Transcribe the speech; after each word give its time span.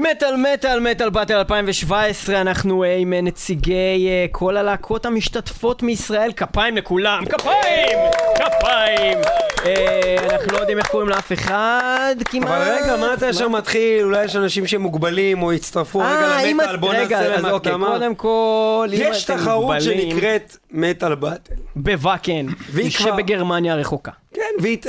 מטאל 0.00 0.36
מטאל 0.54 0.80
מטאל 0.80 1.10
באטל 1.10 1.34
2017 1.34 2.40
אנחנו 2.40 2.84
אה, 2.84 2.96
עם 2.96 3.12
נציגי 3.22 3.74
אה, 4.08 4.26
כל 4.32 4.56
הלהקות 4.56 5.06
המשתתפות 5.06 5.82
מישראל 5.82 6.32
כפיים 6.32 6.76
לכולם 6.76 7.24
כפיים! 7.24 7.98
כפיים! 8.34 9.18
אה, 9.66 10.16
אנחנו 10.30 10.52
לא 10.52 10.58
יודעים 10.58 10.78
איך 10.78 10.86
קוראים 10.86 11.08
לאף 11.08 11.32
אחד 11.32 12.14
כמעט 12.30 12.48
אבל 12.50 12.78
רגע, 12.82 12.96
מה 12.96 13.14
אתה 13.14 13.26
ישר 13.28 13.48
מתחיל? 13.48 14.04
אולי 14.04 14.24
יש 14.24 14.36
אנשים 14.36 14.66
שמוגבלים 14.66 15.42
או 15.42 15.52
יצטרפו 15.52 15.98
רגע 15.98 16.08
אה, 16.08 16.46
למטאל, 16.50 16.76
בוא 16.76 16.92
נעשה 16.92 17.18
אז 17.18 17.42
להם 17.42 17.54
אוקיי, 17.54 17.72
הקדמה. 17.72 17.86
קודם 17.86 18.14
כל 18.14 18.88
יש 18.92 19.24
תחרות 19.24 19.80
שנקראת 19.80 20.56
מטאל 20.70 21.14
באטל. 21.14 21.54
בוואקן 21.76 22.46
והיא 22.70 22.90
כבר- 22.92 23.06
שבגרמניה 23.06 23.72
הרחוקה 23.74 24.10
כן, 24.34 24.42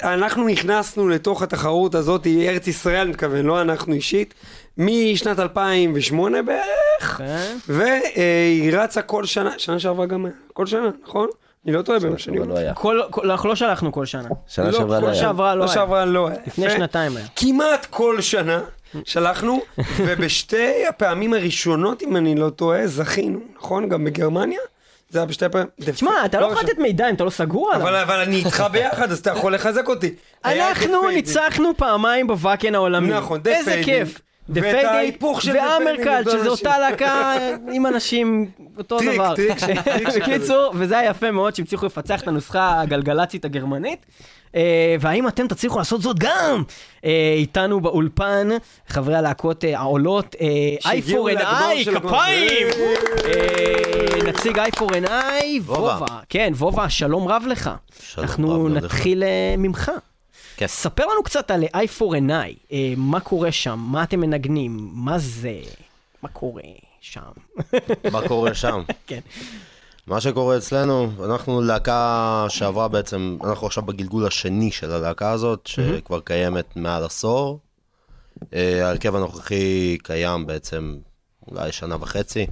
ואנחנו 0.04 0.48
נכנסנו 0.48 1.10
לתוך 1.10 1.42
התחרות 1.42 1.96
הזאת, 1.96 2.28
ארץ 2.28 2.68
ישראל, 2.68 3.02
אני 3.02 3.10
מתכוון, 3.10 3.46
לא 3.46 3.62
אנחנו 3.62 3.94
אישית, 3.94 4.34
משנת 4.82 5.40
2008 5.40 6.42
בערך, 6.42 7.18
כן. 7.18 7.58
והיא 7.68 8.72
רצה 8.78 9.02
כל 9.02 9.26
שנה, 9.26 9.52
שנה 9.58 9.80
שעברה 9.80 10.06
גם 10.06 10.26
כל 10.54 10.66
שנה, 10.66 10.90
נכון? 11.04 11.30
אני 11.66 11.74
לא 11.74 11.82
טועה 11.82 12.00
במה 12.00 12.18
שאני 12.18 12.38
לא 12.38 12.44
אומר. 12.44 12.72
אנחנו 13.24 13.50
לא 13.50 13.56
שלחנו 13.56 13.92
כל 13.92 14.06
שנה 14.06 14.30
שנה 14.48 14.66
לא, 14.66 14.72
שעברה 14.72 15.00
כל 15.00 15.06
לא 15.06 15.12
היה. 15.12 15.22
שעברה 15.22 15.56
לא 15.56 15.60
לא 15.60 15.66
היה. 15.66 15.74
שעברה 15.74 16.06
לא 16.06 16.28
היה. 16.28 16.38
לפני. 16.48 16.70
שנתיים 16.70 17.18
היה 17.18 17.26
כמעט 17.36 17.86
כל 17.90 18.22
שנה 18.22 18.62
שלחנו, 19.06 19.62
ובשתי 20.08 20.88
הפעמים 20.88 21.34
הראשונות, 21.34 22.04
אם 22.04 22.18
אני 22.18 22.36
לא 22.36 22.50
טועה, 22.50 22.88
זכינו, 22.88 23.40
נכון? 23.58 23.90
גם 23.90 24.06
בגרמניה? 24.06 24.60
זה 25.10 25.20
היה 25.20 25.26
בשתי 25.26 25.46
פעמים. 25.52 25.68
תשמע, 25.86 26.12
אתה 26.26 26.40
לא 26.40 26.46
יכול 26.46 26.64
לתת 26.64 26.78
מידע 26.78 27.10
אם 27.10 27.16
אתה 27.16 27.24
לא 27.24 27.30
סגור 27.30 27.72
עליו 27.74 27.88
אבל, 27.88 27.96
אבל 27.96 28.20
אני 28.20 28.36
איתך 28.36 28.64
ביחד, 28.72 29.12
אז 29.12 29.20
אתה 29.20 29.30
יכול 29.30 29.56
לחזק 29.56 29.88
אותי. 29.88 30.14
אנחנו. 30.46 31.10
ניצחנו 31.10 31.78
פעמיים 31.78 32.28
בוואקן 32.28 32.76
העולמי. 32.76 33.08
נכון, 33.10 33.42
איזה. 33.46 33.82
כיף. 33.86 34.22
ואת 34.54 34.86
ההיפוך 34.86 35.42
של 35.42 35.52
ואמרקל, 35.58 36.20
אותו 36.20 36.32
שזה. 36.32 36.50
אותה 36.50 36.80
להקה 36.80 37.34
עם 37.72 37.86
אנשים, 37.86 38.46
אותו 38.78 38.98
טריק, 39.00 39.14
דבר. 39.16 39.36
טריק 39.36 39.58
של- 39.58 39.82
טריק 39.82 40.10
של 40.10 40.20
בקיצור, 40.20 40.72
וזה 40.76 40.98
היה 41.00 41.10
יפה 41.10 41.32
מאוד 41.32 41.56
שהם 41.56 41.66
הצליחו 41.66 41.86
לפצח 41.86 42.22
את 42.22 42.28
הנוסחה 42.28 42.82
הגלגלצית 42.82 43.46
הגרמנית. 43.46 44.06
אה, 44.56 44.62
והאם 45.00 45.28
אתם 45.28 45.48
תצליחו 45.48 45.78
לעשות 45.80 46.02
זאת 46.02 46.20
גם? 46.20 46.64
אה, 47.06 47.34
איתנו 47.38 47.82
באולפן, 47.82 48.48
חברי 48.88 49.16
הלהקות 49.16 49.66
אה, 49.66 49.80
העולות, 49.80 50.36
i4NI, 50.84 51.32
לגמר 51.32 51.70
של 51.84 51.98
הגמר. 51.98 52.10
כפיים! 52.12 52.68
נציג 54.28 54.60
i4NI, 54.60 55.10
וובה. 55.66 55.80
וובה. 55.82 56.20
כן, 56.30 56.52
וובה, 56.56 56.90
שלום 56.90 57.28
רב 57.28 57.44
לך. 57.48 57.70
שלום 58.04 58.26
אנחנו 58.28 58.66
רב 58.66 58.72
לך. 58.72 58.84
נתחיל 58.84 59.24
ממך. 59.58 59.92
כן. 60.62 60.68
ספר 60.68 61.06
לנו 61.06 61.24
קצת 61.24 61.52
על 61.52 61.64
i4NI, 61.64 62.72
אה, 62.72 62.94
מה 62.98 63.20
קורה 63.20 63.52
שם, 63.52 63.80
מה 63.88 64.04
אתם 64.04 64.20
מנגנים, 64.20 64.90
מה 64.94 65.20
זה, 65.20 65.60
מה 66.24 66.30
קורה 66.30 66.62
שם. 67.02 67.22
מה 68.12 68.28
קורה 68.28 68.54
שם? 68.54 68.84
כן. 69.08 69.20
מה 70.08 70.22
שקורה 70.22 70.58
אצלנו, 70.58 71.12
אנחנו 71.26 71.62
להקה 71.62 72.46
שעברה 72.50 72.88
בעצם, 72.88 73.38
אנחנו 73.44 73.68
עכשיו 73.68 73.84
בגלגול 73.84 74.26
השני 74.28 74.72
של 74.72 74.92
הלהקה 74.92 75.32
הזאת, 75.32 75.68
שכבר 75.68 76.20
קיימת 76.20 76.76
מעל 76.76 77.04
עשור. 77.04 77.60
אה, 78.54 78.86
ההרכב 78.86 79.16
הנוכחי 79.16 79.98
קיים 80.04 80.46
בעצם 80.46 80.98
אולי 81.48 81.72
שנה 81.72 81.96
וחצי. 82.00 82.48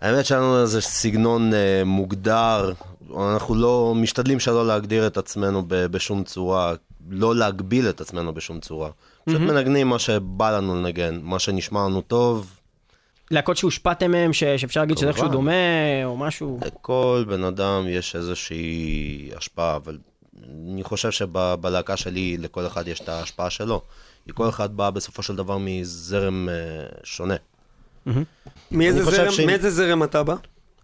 האמת 0.00 0.26
שלנו 0.26 0.62
איזה 0.62 0.80
סגנון 0.80 1.54
אה, 1.54 1.82
מוגדר, 1.84 2.72
אנחנו 3.16 3.54
לא, 3.54 3.92
משתדלים 3.96 4.40
שלא 4.40 4.66
להגדיר 4.66 5.06
את 5.06 5.16
עצמנו 5.16 5.62
ב- 5.68 5.86
בשום 5.86 6.24
צורה, 6.24 6.74
לא 7.10 7.36
להגביל 7.36 7.88
את 7.88 8.00
עצמנו 8.00 8.34
בשום 8.34 8.60
צורה. 8.60 8.90
פשוט 9.24 9.40
מנגנים 9.40 9.88
מה 9.88 9.98
שבא 9.98 10.56
לנו 10.56 10.74
לנגן, 10.74 11.18
מה 11.22 11.38
שנשמע 11.38 11.84
לנו 11.84 12.00
טוב, 12.00 12.52
להקות 13.30 13.56
שהושפעתם 13.56 14.10
מהם, 14.10 14.32
ש- 14.32 14.44
שאפשר 14.44 14.80
להגיד 14.80 14.98
שזה 14.98 15.08
איכשהו. 15.08 15.28
דומה, 15.28 15.52
או 16.04 16.16
משהו. 16.16 16.60
לכל 16.66 17.24
בן 17.28 17.44
אדם 17.44 17.84
יש 17.88 18.16
איזושהי 18.16 19.30
השפעה, 19.36 19.76
אבל 19.76 19.98
אני 20.72 20.84
חושב 20.84 21.10
שבלהקה 21.10 21.96
שלי 21.96 22.36
לכל 22.36 22.66
אחד 22.66 22.88
יש 22.88 23.00
את 23.00 23.08
ההשפעה 23.08 23.50
שלו. 23.50 23.80
כי 24.24 24.30
כל 24.34 24.48
אחד 24.48 24.76
בא 24.76 24.90
בסופו 24.90 25.22
של 25.22 25.36
דבר 25.36 25.58
מזרם 25.60 26.48
אה, 26.48 26.54
שונה. 27.04 27.34
מאיזה 28.70 28.98
אני 28.98 29.06
חושב 29.06 29.16
זרם- 29.24 29.32
שאם- 29.32 29.46
מאיזה 29.46 29.70
זרם 29.70 30.02
אתה 30.02 30.22
בא? 30.22 30.34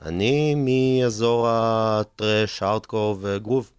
אני 0.02 0.54
מאזור 0.54 1.46
הטרש, 1.50 2.62
הארדקור 2.62 3.18
וגרוב. 3.20 3.70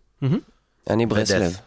אני 0.90 1.06
ברסלב. 1.06 1.58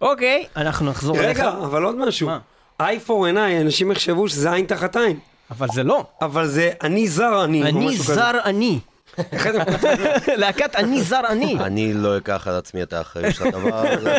אוקיי, 0.00 0.46
אנחנו 0.56 0.90
נחזור 0.90 1.18
אליך. 1.18 1.38
רגע, 1.38 1.48
אבל 1.48 1.82
עוד 1.82 1.96
משהו. 1.96 2.26
מה? 2.26 2.38
i4NI, 2.82 3.60
אנשים 3.60 3.92
יחשבו 3.92 4.28
שזה 4.28 4.52
עין 4.52 4.66
תחת 4.66 4.96
עין. 4.96 5.18
אבל 5.50 5.66
זה 5.72 5.82
לא. 5.82 6.04
אבל 6.22 6.46
זה 6.46 6.70
אני 6.82 7.08
זר 7.08 7.44
אני. 7.44 7.62
אני. 7.62 7.96
זר 7.96 8.30
אני. 8.44 8.80
להקת 10.40 10.76
אני 10.76 11.02
זר 11.02 11.20
אני. 11.28 11.58
אני 11.60 11.94
לא 11.94 12.16
אקח 12.16 12.48
על 12.48 12.54
עצמי 12.54 12.82
את 12.82 12.92
האחריות 12.92 13.34
של 13.34 13.46
הדבר 13.46 13.86
הזה, 13.86 14.16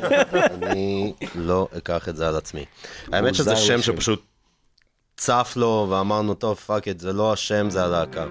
אני 0.54 1.14
לא 1.36 1.68
אקח 1.78 2.10
את 2.10 2.16
זה 2.16 2.28
על 2.28 2.36
עצמי. 2.36 2.66
האמת 3.12 3.36
שזה 3.36 3.56
שם. 3.56 3.82
שפשוט 3.82 4.26
צף 5.18 5.54
לו, 5.56 5.88
ואמרנו, 5.90 6.34
טוב, 6.34 6.58
fuck 6.58 6.88
it, 6.88 7.00
זה 7.00 7.14
לא 7.14 7.34
השם, 7.34 7.70
זה 7.70 7.84
הלהקה. 7.84 8.26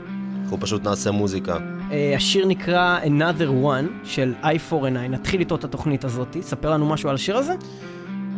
אנחנו 0.49 0.61
פשוט 0.61 0.85
נעשה 0.85 1.11
מוזיקה. 1.11 1.57
אה, 1.93 2.13
השיר 2.17 2.47
נקרא 2.47 2.99
Another 3.05 3.65
One 3.65 4.05
של 4.05 4.35
i4NI, 4.43 5.09
נתחיל 5.09 5.41
איתו 5.41 5.55
את 5.55 5.65
התוכנית 5.65 6.05
הזאת. 6.05 6.37
ספר 6.41 6.71
לנו 6.71 6.87
משהו 6.87 7.09
על 7.09 7.15
השיר 7.15 7.37
הזה. 7.37 7.53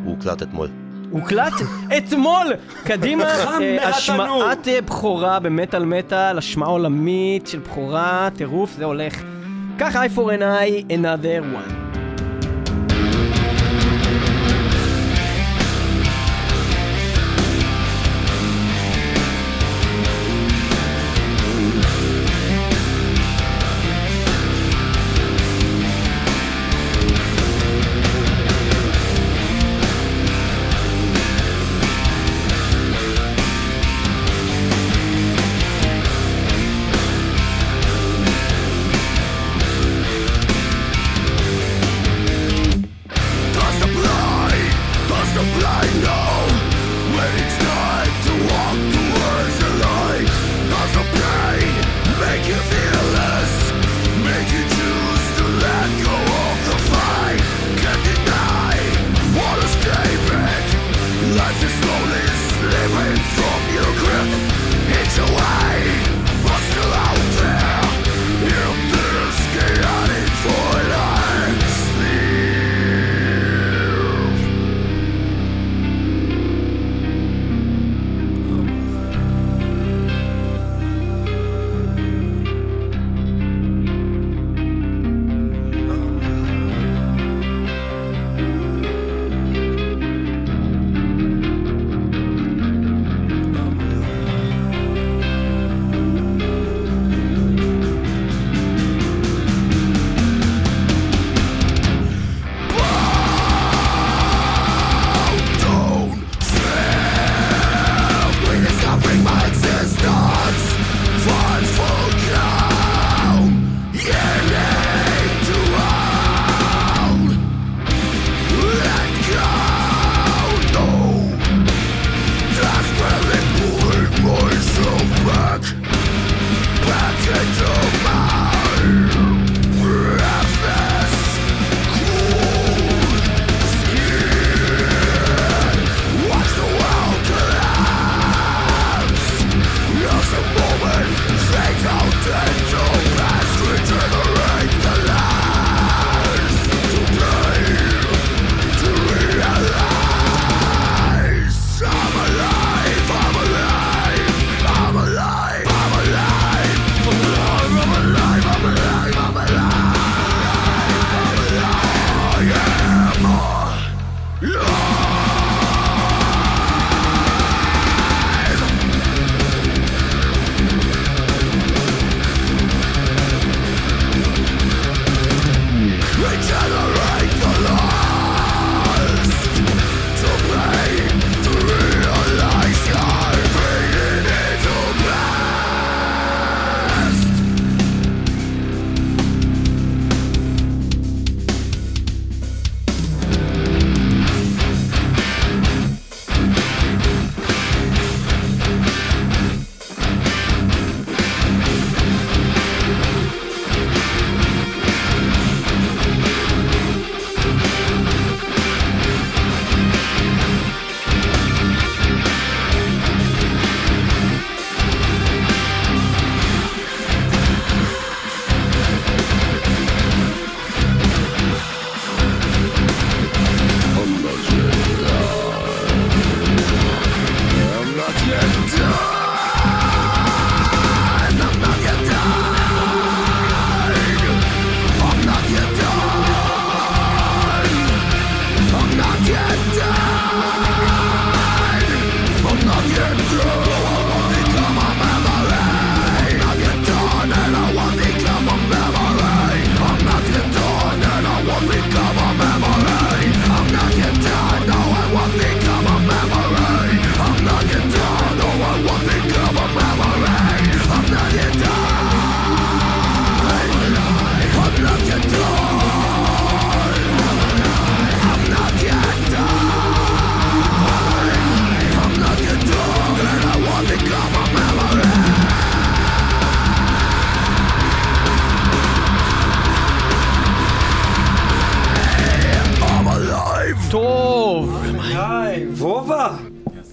הוא 0.04 0.14
הוקלט 0.16 0.42
אתמול. 0.42 0.68
הוקלט 1.10 1.52
אתמול! 1.96 2.46
קדימה, 2.84 3.24
אה. 3.30 3.88
השמעת 3.88 4.68
בכורה 4.84 5.40
במטאל 5.40 5.84
מטאל, 5.84 6.38
השמעה 6.38 6.68
עולמית 6.68 7.46
של 7.46 7.58
בכורה, 7.58 8.28
טירוף, 8.36 8.74
זה 8.76 8.84
הולך. 8.84 9.22
ככה 9.78 10.06
i4NI, 10.06 10.92
Another 10.92 11.54
One. 11.54 11.89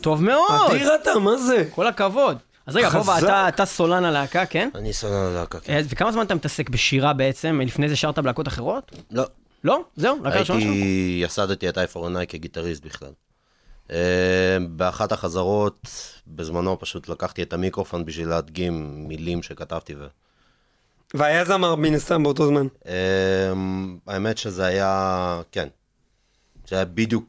טוב 0.08 0.24
מאוד. 0.24 0.72
אדיר 0.72 0.96
אתה, 0.96 1.20
מה 1.20 1.38
זה? 1.38 1.68
כל 1.76 1.88
הכבוד. 1.88 2.38
אז 2.66 2.76
רגע, 2.76 2.90
חזק. 2.90 2.98
בובה, 3.00 3.18
אתה- 3.20 3.48
אתה 3.48 3.66
סולן 3.66 4.06
הלהקה, 4.06 4.46
כן? 4.46 4.70
אני 4.76 4.94
סולן 4.94 5.14
הלהקה, 5.14 5.60
כן. 5.60 5.74
אה, 5.74 5.82
וכמה 5.90 6.12
זמן 6.12 6.26
אתה 6.26 6.36
מתעסק 6.36 6.70
בשירה 6.70 7.14
בעצם? 7.14 7.62
לפני 7.66 7.90
זה 7.90 7.96
שרת 7.96 8.20
בלהקות 8.20 8.48
אחרות? 8.48 8.92
לא, 9.12 9.24
לא? 9.64 9.84
זהו? 9.96 10.18
להקה 10.24 10.40
ראשונה 10.40 10.60
שלך? 10.60 10.70
הייתי, 10.72 11.20
יסדתי 11.26 11.70
את 11.70 11.78
אייפורנאי 11.78 12.26
כגיטריסט 12.28 12.86
בכלל. 12.86 13.10
אה, 13.92 13.98
באחת 14.70 15.12
החזרות, 15.12 15.88
בזמנו 16.28 16.80
פשוט 16.80 17.10
לקחתי 17.10 17.44
את 17.44 17.54
המיקרופון 17.54 18.06
בשביל 18.06 18.28
להדגים 18.28 19.04
מילים 19.08 19.44
שכתבתי 19.44 19.96
ו... 19.96 20.06
והיה 21.14 21.46
זמר 21.46 21.76
מן 21.76 21.94
הסתם 21.94 22.24
באותו 22.24 22.48
זמן. 22.48 22.68
אמ, 22.86 23.98
האמת 24.08 24.38
שזה 24.38 24.66
היה, 24.66 25.42
כן. 25.52 25.68
זה 26.68 26.76
היה 26.76 26.86
בדיוק 26.86 27.26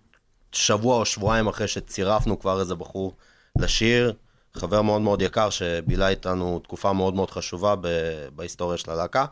שבוע 0.53 0.97
או 0.97 1.05
שבועיים 1.05 1.47
אחרי 1.47 1.69
שצירפנו 1.69 2.39
כבר 2.41 2.61
איזה 2.61 2.75
בחור 2.75 3.13
לשיר. 3.59 4.13
חבר 4.55 4.83
מאוד 4.83 5.01
מאוד 5.03 5.23
יקר 5.23 5.51
שבילה 5.51 6.09
איתנו 6.09 6.59
תקופה 6.65 6.93
מאוד 6.93 7.15
מאוד 7.15 7.31
חשובה 7.31 7.75
ב- 7.81 7.87
בהיסטוריה 8.37 8.79
של 8.79 8.91
הלהקה. 8.91 9.25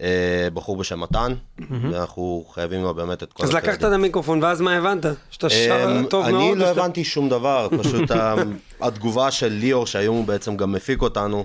אה, 0.00 0.48
בחור 0.54 0.76
בשם 0.76 1.00
מתן, 1.00 1.34
ואנחנו 1.70 2.44
חייבים 2.54 2.82
לו 2.82 2.94
באמת 2.94 3.22
את 3.22 3.32
כל 3.32 3.44
אז 3.44 3.52
לקחת 3.52 3.78
את 3.78 3.92
המיקרופון, 3.92 4.42
ואז 4.42 4.60
מה 4.60 4.76
הבנת? 4.76 5.06
שאתה 5.30 5.50
שר 5.50 5.84
אמ, 6.00 6.06
טוב 6.06 6.24
אני 6.24 6.32
מאוד? 6.32 6.58
לא 6.58 6.64
או 6.64 6.68
שאתה- 6.70 6.80
הבנתי 6.80 7.04
שום 7.04 7.28
דבר, 7.28 7.68
פשוט 7.78 8.10
התגובה 8.80 9.30
של 9.30 9.48
ליאור, 9.48 9.86
שהיום 9.86 10.16
הוא 10.16 10.24
בעצם 10.24 10.56
גם 10.56 10.72
מפיק 10.72 11.02
אותנו, 11.02 11.44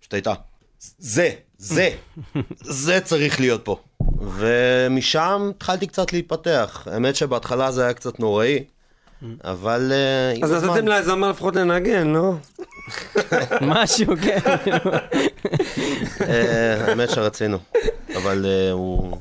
פשוט 0.00 0.14
הייתה, 0.14 0.32
זה, 0.98 1.30
זה, 1.62 1.90
זה 2.60 3.00
צריך 3.00 3.40
להיות 3.40 3.64
פה. 3.64 3.76
ומשם 4.20 5.50
התחלתי 5.56 5.86
קצת 5.86 6.12
להתפתח. 6.12 6.88
האמת 6.90 7.16
שבהתחלה 7.16 7.72
זה 7.72 7.84
היה 7.84 7.94
קצת 7.94 8.20
נוראי, 8.20 8.64
אבל 9.44 9.92
אה, 9.92 10.44
אז 10.44 10.64
נתתם 10.64 10.88
לזמר 10.88 11.30
לפחות 11.30 11.56
לנגן, 11.56 12.08
לא? 12.08 12.32
משהו, 13.60 14.14
כן. 14.22 14.38
אה, 16.20 16.84
האמת 16.88 17.10
שרצינו, 17.10 17.58
אבל 18.16 18.46
אה, 18.46 18.70
הוא... 18.70 19.18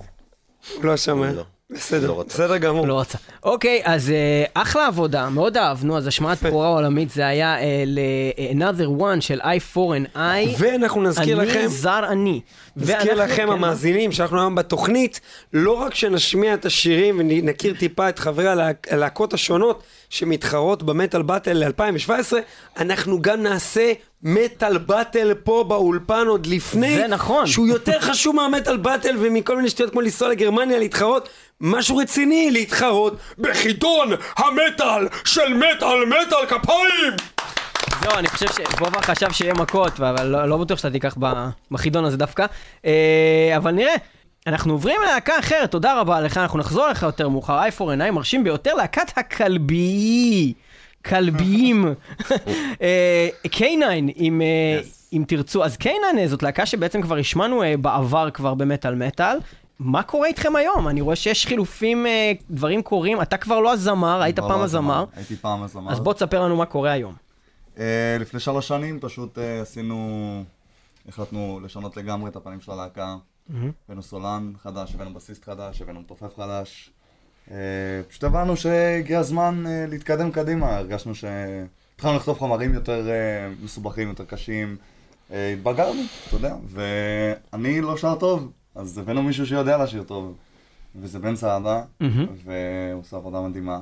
הוא 0.75 0.85
לא 0.85 0.97
שמע. 0.97 1.31
בסדר, 1.71 2.07
לא. 2.07 2.23
בסדר 2.27 2.57
גמור. 2.57 2.87
לא 2.87 2.99
רצה. 2.99 3.17
אוקיי, 3.43 3.81
אז 3.83 4.09
אה, 4.09 4.43
אחלה 4.61 4.87
עבודה, 4.87 5.29
מאוד 5.29 5.57
אהבנו, 5.57 5.97
אז 5.97 6.07
השמעת 6.07 6.43
בכורה 6.43 6.67
עולמית 6.67 7.09
זה 7.11 7.27
היה 7.27 7.59
אה, 7.59 7.83
ל-Another 7.87 9.01
One 9.01 9.21
של 9.21 9.41
I 9.41 9.75
Foreign 9.75 10.15
I. 10.17 10.19
ואנחנו 10.57 11.01
נזכיר 11.03 11.37
לכם, 11.41 11.59
אני 11.59 11.67
זר 11.67 12.03
אני. 12.09 12.41
נזכיר 12.75 13.13
לכם 13.23 13.35
כן, 13.35 13.49
המאזינים 13.49 14.11
שאנחנו 14.11 14.39
היום 14.39 14.55
בתוכנית, 14.55 15.19
לא 15.53 15.71
רק 15.71 15.95
שנשמיע 15.95 16.53
את 16.53 16.65
השירים 16.65 17.19
ונכיר 17.19 17.73
טיפה 17.79 18.09
את 18.09 18.19
חברי 18.19 18.47
הלהק- 18.47 18.87
הלהקות 18.93 19.33
השונות 19.33 19.83
שמתחרות 20.09 20.83
במטאל 20.83 21.21
באטל 21.21 21.63
2017, 21.63 22.39
אנחנו 22.77 23.21
גם 23.21 23.43
נעשה 23.43 23.91
מטאל 24.23 24.77
באטל 24.77 25.33
פה 25.43 25.65
באולפן 25.67 26.27
עוד 26.27 26.45
לפני, 26.45 26.95
זה 26.95 27.07
נכון. 27.07 27.47
שהוא 27.47 27.67
יותר 27.67 27.99
חשוב 28.09 28.35
מהמטאל 28.35 28.77
באטל 28.77 29.15
ומכל 29.19 29.55
מיני 29.55 29.69
שטויות 29.69 29.91
כמו 29.91 30.01
לנסוע 30.01 30.29
לגרמניה 30.29 30.79
להתחרות, 30.79 31.29
משהו 31.61 31.97
רציני 31.97 32.51
להתחרות 32.51 33.17
בחידון 33.37 34.09
המטאל 34.37 35.07
של 35.25 35.53
מטאל 35.53 36.05
מטאל 36.05 36.45
כפיים! 36.47 37.13
זהו, 38.01 38.13
אני 38.17 38.27
חושב 38.27 38.45
שבובה 38.47 39.01
חשב 39.01 39.31
שיהיה 39.31 39.53
מכות, 39.53 39.99
אבל 39.99 40.27
לא, 40.27 40.45
לא 40.45 40.57
בטוח 40.57 40.77
שאתה 40.77 40.91
תיקח 40.91 41.17
בחידון 41.71 42.05
הזה 42.05 42.17
דווקא. 42.17 42.45
אה, 42.85 43.53
אבל 43.57 43.71
נראה. 43.71 43.95
אנחנו 44.47 44.73
עוברים 44.73 45.01
ללהקה 45.01 45.39
אחרת, 45.39 45.71
תודה 45.71 45.99
רבה 45.99 46.21
לך, 46.21 46.37
אנחנו 46.37 46.59
נחזור 46.59 46.87
אליך 46.87 47.03
יותר 47.03 47.29
מאוחר. 47.29 47.53
4 47.53 47.95
9 47.95 48.11
מרשים 48.11 48.43
ביותר, 48.43 48.73
להקת 48.73 49.17
הכלבי. 49.17 50.53
כלביים. 51.05 51.85
אה, 52.81 53.29
K9, 53.47 53.61
אם, 54.17 54.41
אה, 54.41 54.81
אם 55.13 55.23
תרצו. 55.27 55.63
אז 55.63 55.75
K9 55.75 56.17
אה, 56.17 56.27
זאת 56.27 56.43
להקה 56.43 56.65
שבעצם 56.65 57.01
כבר 57.01 57.17
השמענו 57.17 57.63
אה, 57.63 57.77
בעבר 57.77 58.29
כבר 58.31 58.53
במטאל 58.53 58.95
מטאל. 58.95 59.37
מה 59.79 60.03
קורה 60.03 60.27
איתכם 60.27 60.55
היום? 60.55 60.87
אני 60.87 61.01
רואה 61.01 61.15
שיש 61.15 61.45
חילופים, 61.45 62.05
אה, 62.05 62.31
דברים 62.49 62.81
קורים, 62.81 63.21
אתה 63.21 63.37
כבר 63.37 63.59
לא 63.59 63.73
הזמר, 63.73 64.21
היית 64.21 64.39
כבר 64.39 64.47
פעם 64.47 64.59
לא 64.59 64.63
הזמר. 64.63 65.05
הייתי 65.15 65.35
פעם 65.35 65.63
הזמר. 65.63 65.91
אז 65.91 65.99
בוא 65.99 66.13
תספר 66.13 66.41
לנו 66.43 66.55
מה 66.55 66.65
קורה 66.65 66.91
היום. 66.91 67.13
אה, 67.77 68.17
לפני 68.19 68.39
שלוש 68.39 68.67
שנים 68.67 68.99
פשוט 68.99 69.37
אה, 69.37 69.61
עשינו, 69.61 70.43
החלטנו 71.07 71.59
לשנות 71.63 71.97
לגמרי 71.97 72.29
את 72.29 72.35
הפנים 72.35 72.61
של 72.61 72.71
הלהקה. 72.71 73.15
הבאנו 73.85 74.03
סולן 74.03 74.53
חדש, 74.63 74.95
הבאנו 74.95 75.13
בסיסט 75.13 75.45
חדש, 75.45 75.81
הבאנו 75.81 75.99
מתופף 75.99 76.35
חדש. 76.37 76.91
אה, 77.51 77.57
פשוט 78.09 78.23
הבנו 78.23 78.57
שהגיע 78.57 79.19
הזמן 79.19 79.63
אה, 79.67 79.85
להתקדם 79.89 80.31
קדימה, 80.31 80.77
הרגשנו 80.77 81.15
ש... 81.15 81.25
התחלנו 81.95 82.17
לכתוב 82.17 82.37
חומרים 82.37 82.73
יותר 82.73 83.09
אה, 83.09 83.49
מסובכים, 83.63 84.07
יותר 84.07 84.25
קשים. 84.25 84.77
התבגרנו, 85.53 86.01
אתה 86.27 86.35
יודע, 86.35 86.55
ואני 86.67 87.81
לא 87.81 87.97
שר 87.97 88.15
טוב, 88.15 88.51
אז 88.75 88.97
הבאנו 88.97 89.23
מישהו 89.23 89.45
שיודע 89.45 89.83
לשיר 89.83 90.03
טוב. 90.03 90.35
וזה 90.95 91.19
בן 91.19 91.35
סעדה, 91.35 91.83
והוא 92.43 92.99
עושה 92.99 93.17
עבודה 93.17 93.41
מדהימה. 93.41 93.79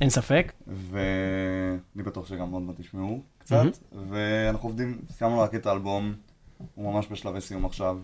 אין 0.00 0.10
ספק. 0.10 0.52
ואני 0.66 2.02
בטוח 2.02 2.26
שגם 2.26 2.50
עוד 2.50 2.62
מעט 2.62 2.80
תשמעו 2.80 3.22
קצת, 3.38 3.64
ואנחנו 4.10 4.68
עובדים, 4.68 4.98
סיימנו 5.10 5.40
להקליט 5.40 5.62
את 5.62 5.66
האלבום, 5.66 6.14
הוא 6.74 6.92
ממש 6.92 7.06
בשלבי 7.10 7.40
סיום 7.40 7.64
עכשיו. 7.64 7.98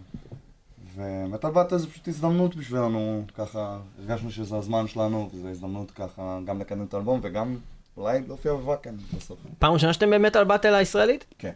ומטל 0.96 1.50
באטל 1.50 1.76
זה 1.76 1.86
פשוט 1.90 2.08
הזדמנות 2.08 2.56
בשבילנו, 2.56 3.24
ככה, 3.34 3.78
הרגשנו 3.98 4.30
שזה 4.30 4.56
הזמן 4.56 4.88
שלנו, 4.88 5.30
וזו 5.34 5.48
הזדמנות 5.48 5.90
ככה 5.90 6.38
גם 6.44 6.60
לקדם 6.60 6.84
את 6.84 6.94
האלבום 6.94 7.20
וגם 7.22 7.56
אולי 7.96 8.20
להופיע 8.26 8.52
בוואקן 8.52 8.96
בסוף. 9.16 9.38
פעם 9.58 9.72
ראשונה 9.72 9.92
שאתם 9.92 10.10
במטאל 10.10 10.44
באטל 10.44 10.74
הישראלית? 10.74 11.24
כן. 11.38 11.52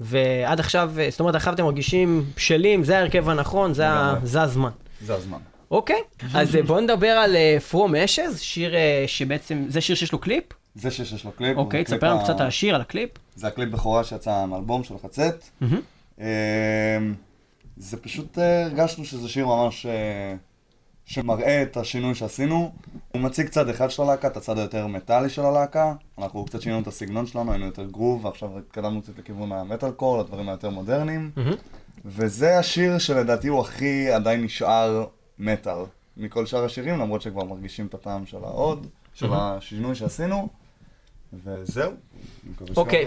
ועד 0.00 0.60
עכשיו, 0.60 0.92
אה, 0.98 1.08
זאת 1.10 1.20
אומרת, 1.20 1.34
עכשיו 1.34 1.54
אתם 1.54 1.64
מרגישים 1.64 2.24
בשלים, 2.36 2.84
זה 2.84 2.98
ההרכב 2.98 3.28
הנכון, 3.28 3.74
זה. 3.74 3.84
זה 4.22 4.42
הזמן. 4.42 4.70
זה 5.00 5.14
הזמן. 5.14 5.38
אוקיי, 5.70 6.00
אז 6.34 6.56
אה, 6.56 6.62
בואו 6.62 6.80
נדבר 6.80 7.06
על 7.06 7.36
אה, 7.36 7.58
From 7.70 7.90
Ashes, 8.06 8.36
שיר 8.36 8.74
שבעצם, 9.06 9.64
זה 9.68 9.80
שיר 9.80 9.96
שיש 9.96 10.12
לו 10.12 10.18
קליפ? 10.18 10.44
זה 10.74 10.90
שיש 10.90 11.24
לו 11.24 11.32
קליפ. 11.32 11.56
אוקיי, 11.56 11.84
תספר 11.84 12.10
לנו 12.10 12.24
קצת 12.24 12.40
על 12.40 12.46
השיר, 12.46 12.74
על 12.74 12.80
הקליפ. 12.80 13.10
זה 13.36 13.46
הקליפ 13.46 13.68
בכורה 13.68 14.04
שיצא 14.04 14.46
מאלבום 14.46 14.84
של 14.84 14.94
חצט. 15.02 15.50
זה 17.76 17.96
פשוט 17.96 18.38
אה, 18.38 18.64
הרגשנו 18.64 19.04
שזה 19.04 19.28
שיר 19.28 19.46
ממש 19.46 19.86
אה, 19.86 20.34
שמראה 21.04 21.62
את 21.62 21.76
השינוי 21.76 22.14
שעשינו. 22.14 22.72
הוא 23.12 23.22
מציג 23.22 23.48
צד 23.48 23.68
אחד 23.68 23.90
של 23.90 24.02
הלהקה, 24.02 24.28
את 24.28 24.36
הצד 24.36 24.58
היותר 24.58 24.86
מטאלי 24.86 25.30
של 25.30 25.42
הלהקה. 25.42 25.94
אנחנו 26.18 26.44
קצת 26.44 26.62
שינינו 26.62 26.82
את 26.82 26.86
הסגנון 26.86 27.26
שלנו, 27.26 27.52
היינו 27.52 27.66
יותר 27.66 27.84
גרוב, 27.84 28.24
ועכשיו 28.24 28.58
התקדמנו 28.58 29.02
קצת 29.02 29.18
לכיוון 29.18 29.52
המטאל 29.52 29.90
קור, 29.90 30.18
לדברים 30.18 30.48
היותר 30.48 30.70
מודרניים. 30.70 31.30
וזה 32.04 32.58
השיר 32.58 32.98
שלדעתי 32.98 33.48
הוא 33.48 33.60
הכי 33.60 34.10
עדיין 34.10 34.44
נשאר 34.44 35.06
מטאל 35.38 35.84
מכל 36.16 36.46
שאר 36.46 36.64
השירים, 36.64 36.98
למרות 36.98 37.22
שכבר 37.22 37.44
מרגישים 37.44 37.86
את 37.86 37.94
הטעם 37.94 38.26
של 38.26 38.44
העוד, 38.44 38.86
של 39.14 39.28
השינוי 39.32 39.94
שעשינו. 39.94 40.48
וזהו. 41.44 41.92
אוקיי, 42.76 43.06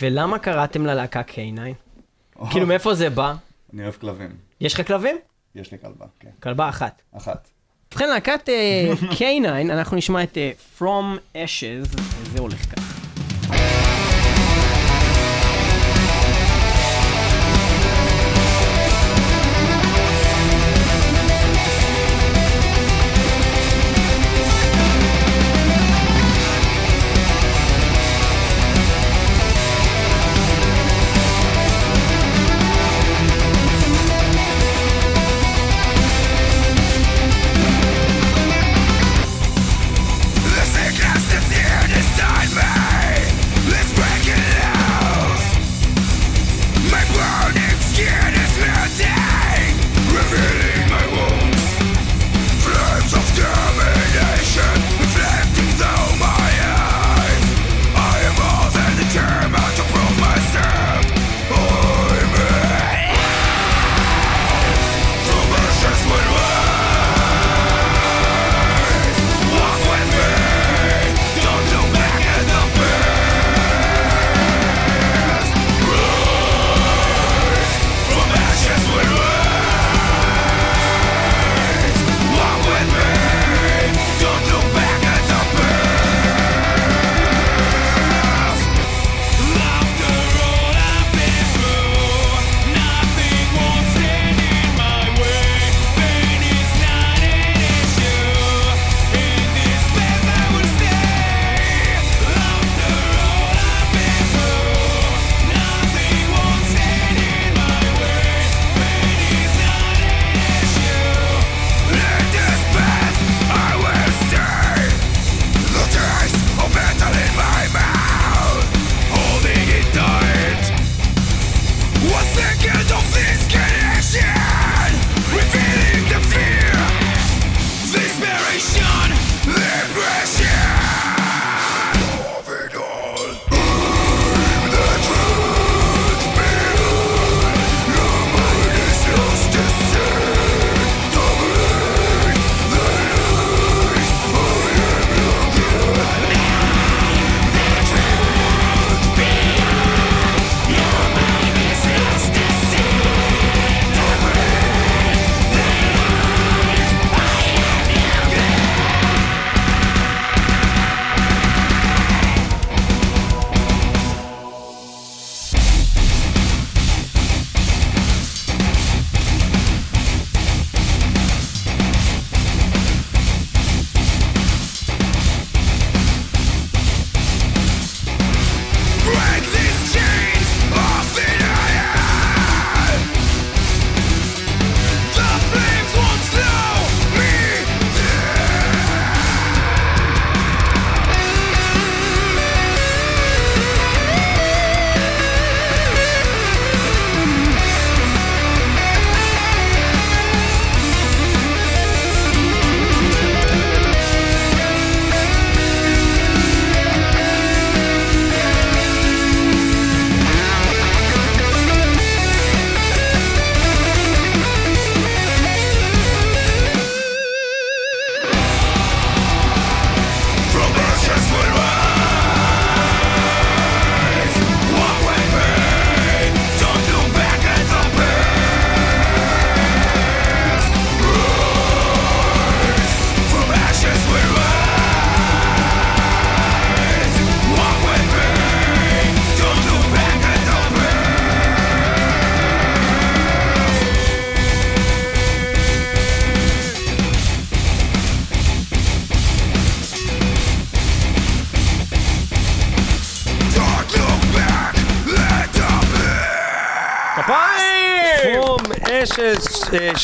ולמה 0.00 0.38
קראתם 0.38 0.86
ללהקה 0.86 1.22
K9? 1.28 2.44
כאילו, 2.50 2.66
מאיפה 2.66 2.94
זה 2.94 3.10
בא? 3.10 3.34
אני 3.72 3.82
אוהב 3.82 3.94
כלבים. 3.94 4.36
יש 4.60 4.74
לך 4.74 4.86
כלבים? 4.86 5.16
יש 5.54 5.72
לי 5.72 5.78
כלבה, 5.78 6.06
כן. 6.20 6.30
כלבה 6.42 6.68
אחת. 6.68 7.02
אחת. 7.12 7.50
ובכן, 7.92 8.08
להקת 8.08 8.48
אה, 8.48 8.92
K9, 9.18 9.48
אנחנו 9.48 9.96
נשמע 9.96 10.22
את 10.22 10.38
אה, 10.38 10.52
From 10.78 11.34
Ashes, 11.34 12.00
וזה 12.00 12.38
הולך 12.38 12.74
ככה. 12.74 12.97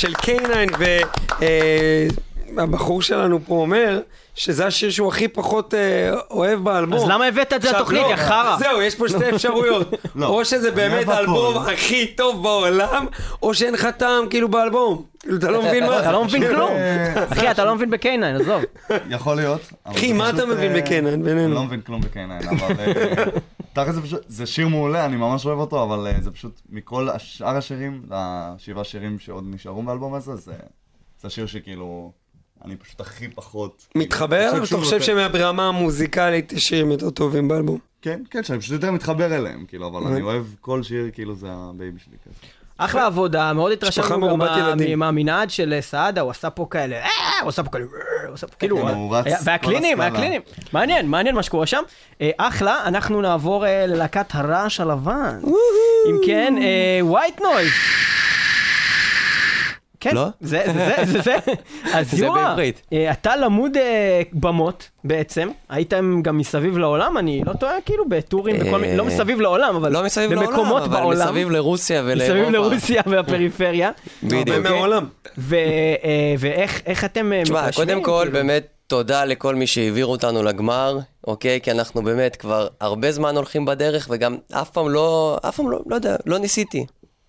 של 0.04 0.14
קיינין 0.14 0.68
והבחור 2.56 3.02
שלנו 3.02 3.38
פה 3.46 3.54
אומר 3.54 4.00
שזה 4.34 4.66
השיר 4.66 4.90
שהוא 4.90 5.08
הכי 5.08 5.28
פחות 5.28 5.75
אה, 5.75 6.20
אוהב 6.30 6.64
באלבום. 6.64 6.99
אז 6.99 7.08
למה 7.08 7.26
הבאת 7.26 7.52
את 7.52 7.62
זה 7.62 7.73
לתוכנית, 7.73 8.02
לא, 8.02 8.11
יא 8.11 8.16
חרא? 8.16 8.56
זהו, 8.58 8.82
יש 8.82 8.94
פה 8.94 9.08
שתי 9.08 9.30
אפשרויות. 9.34 9.90
לא, 10.16 10.26
או 10.26 10.44
שזה 10.44 10.70
באמת 10.70 11.08
האלבום. 11.08 11.58
הכי 11.58 12.06
טוב 12.06 12.42
בעולם, 12.42 13.06
או 13.42 13.54
שאין 13.54 13.75
לך 13.75 13.88
טעם 13.96 14.28
כאילו 14.30 14.49
באלבום. 14.49 15.02
כאילו, 15.20 15.37
אתה 15.37 15.50
לא 15.50 15.62
מבין 15.62 15.87
מה 15.87 15.90
זה. 15.90 16.00
אתה 16.00 16.12
לא 16.12 16.25
מבין 16.25 16.49
כלום. 16.49 16.70
אה, 16.70 17.25
אחי, 17.32 17.50
אתה 17.50 17.64
לא 17.64 17.75
מבין 17.75 17.90
בקיינן, 17.90 18.40
עזוב. 18.40 18.62
יכול 19.11 19.37
להיות. 19.37 19.61
אחי, 19.84 20.08
זה 20.08 20.14
מה 20.14 20.30
אתה 20.30 20.46
מבין 20.46 20.76
אה, 20.76 20.80
בקנן, 20.82 21.23
בינינו? 21.23 21.46
אני 21.46 21.54
לא 21.54 21.62
מבין 21.62 21.80
כלום 21.80 22.00
בקיינן, 22.00 22.38
אבל... 22.49 22.75
תכל'ס 23.74 23.94
זה 23.94 24.02
פשוט, 24.02 24.22
זה 24.28 24.46
שיר 24.46 24.68
מעולה, 24.68 25.06
אני 25.06 25.16
ממש 25.16 25.46
אוהב 25.46 25.58
אותו, 25.58 25.82
אבל 25.82 26.06
אה, 26.06 26.20
זה 26.20 26.30
פשוט, 26.30 26.60
מכל 26.70 27.08
שאר 27.18 27.56
השירים, 27.56 28.02
השבעה 28.10 28.84
שירים 28.84 29.18
שעוד 29.18 29.44
נשארו 29.46 29.82
באלבום 29.82 30.14
הזה, 30.14 30.36
זה 30.36 30.52
זה 31.20 31.28
השיר 31.28 31.46
שכאילו, 31.46 32.12
אני 32.64 32.76
פשוט 32.76 33.00
הכי 33.00 33.28
פחות... 33.28 33.88
מתחבר 33.94 34.48
אני 34.50 34.56
אליו? 34.56 34.66
חושב 34.66 35.00
שברמה 35.00 35.68
המוזיקלית 35.68 36.52
יש 36.52 36.64
שירים 36.64 36.90
יותר 36.90 37.10
טובים 37.10 37.48
באלבום? 37.48 37.78
כן, 38.02 38.22
כן, 38.30 38.42
שאני 38.42 38.58
פשוט 38.58 38.72
יותר 38.72 38.90
מתחבר 38.92 39.36
אליהם, 39.36 39.64
כאילו, 39.66 39.88
אבל 39.88 40.06
אני 40.12 40.22
אוהב 40.22 40.44
כל 40.60 40.82
שיר, 40.82 41.10
כאילו, 41.12 41.34
זה 41.34 41.46
ה 41.50 41.60
baby 41.60 41.98
שלי 41.98 42.16
כזה. 42.24 42.63
אחלה 42.78 43.06
עבודה, 43.06 43.52
מאוד 43.52 43.72
התרשמנו 43.72 44.38
גם. 44.38 44.78
מהמנעד 44.96 45.50
של 45.50 45.72
אה, 45.72 45.80
סעדה, 45.80 46.20
הוא 46.20 46.30
עשה 46.30 46.50
פה 46.50 46.66
כאלה, 46.70 46.96
אה, 46.96 47.08
הוא 47.42 47.48
עשה 47.48 47.62
פה 47.62 47.70
כאלה, 47.70 47.84
אה, 47.84 48.26
הוא 48.26 48.34
עשה 48.34 48.46
פה 48.46 48.54
כאילו, 48.58 48.88
כן, 49.24 49.34
והקלינים, 49.44 50.00
הסקאלה. 50.00 50.18
הקלינים, 50.18 50.40
מעניין, 50.72 51.06
מעניין 51.06 51.34
מה 51.34 51.42
שקורה 51.42 51.66
שם. 51.66 51.82
אחלה, 52.36 52.82
אנחנו 52.84 53.20
נעבור 53.20 53.64
ללהקת 53.68 54.26
הרעש 54.34 54.80
הלבן. 54.80 55.40
אם 56.10 56.16
כן, 56.26 56.54
ווייט 57.02 57.40
נויז. 57.40 57.70
כן, 60.04 60.14
לא? 60.14 60.26
זה, 60.40 60.62
זה, 60.66 60.73
זה, 60.73 61.04
זה, 61.12 61.20
זה. 61.23 61.37
אז 61.99 62.14
בעברית. 62.20 62.82
אה, 62.92 63.12
אתה 63.12 63.37
למוד 63.37 63.76
אה, 63.76 64.23
במות 64.32 64.90
בעצם, 65.04 65.49
הייתם 65.68 66.20
גם 66.23 66.38
מסביב 66.38 66.78
לעולם, 66.78 67.18
אני 67.18 67.42
לא 67.46 67.52
טועה, 67.52 67.73
כאילו 67.87 68.08
בטורים, 68.08 68.58
בכל 68.58 68.78
מיני, 68.78 68.96
לא 68.96 69.02
אה, 69.02 69.08
מסביב 69.08 69.40
לעולם, 69.40 69.76
אבל 69.76 69.92
לא 69.92 70.04
מסביב 70.04 70.32
לעולם, 70.32 70.49
במקומות 70.50 70.82
אבל 70.82 71.00
בעולם. 71.00 71.26
מסביב 71.28 71.50
לרוסיה 71.50 72.02
ולאירופה. 72.04 72.38
מסביב 72.40 72.55
לרוסיה 72.55 73.02
והפריפריה. 73.07 73.90
הרבה 74.22 74.40
בדיוק. 74.40 74.59
מהעולם. 74.59 75.07
ו- 75.38 75.55
אה, 76.05 76.35
ואיך 76.38 76.83
איך 76.87 77.05
אתם 77.05 77.31
תשמע, 77.42 77.61
מתרשמים? 77.62 77.88
קודם 77.88 78.02
כל, 78.02 78.18
כאילו? 78.22 78.33
באמת 78.33 78.66
תודה 78.87 79.24
לכל 79.24 79.55
מי 79.55 79.66
שהעביר 79.66 80.07
אותנו 80.07 80.42
לגמר, 80.42 80.98
אוקיי? 81.26 81.61
כי 81.61 81.70
אנחנו 81.70 82.02
באמת 82.02 82.37
כבר 82.37 82.68
הרבה 82.81 83.12
זמן 83.12 83.37
הולכים 83.37 83.64
בדרך, 83.64 84.09
וגם 84.11 84.37
אף 84.52 84.70
פעם 84.70 84.88
לא, 84.88 85.38
אף 85.48 85.57
פעם 85.57 85.70
לא, 85.70 85.78
לא 85.87 85.94
יודע, 85.94 86.16
לא 86.26 86.38
ניסיתי. 86.38 86.87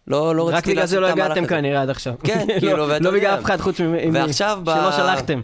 לא, 0.08 0.36
לא 0.36 0.48
רק 0.48 0.54
רציתי 0.54 0.72
בגלל 0.72 0.86
זה 0.86 1.00
לא 1.00 1.08
הגעתם. 1.08 1.46
כנראה 1.46 1.82
עד 1.82 1.90
עכשיו. 1.90 2.14
כן, 2.24 2.46
לא- 2.50 2.60
כאילו, 2.60 2.88
ואתה 2.88 3.04
לא 3.04 3.12
בגלל 3.12 3.24
יודע. 3.24 3.40
אף 3.40 3.46
אחד 3.46 3.60
חוץ 3.62 3.80
ממי 3.80 4.10
ועכשיו 4.14 4.60
ב- 4.64 4.74
שלא 4.74 4.92
שלחתם. 4.92 5.42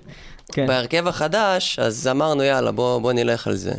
כן. 0.54 0.68
בהרכב 0.68 1.08
החדש, 1.08 1.80
אז 1.80 2.08
אמרנו, 2.08 2.44
יאללה, 2.44 2.72
בוא, 2.72 3.00
בוא 3.02 3.14
נלך 3.14 3.48
על 3.48 3.56
זה. 3.56 3.74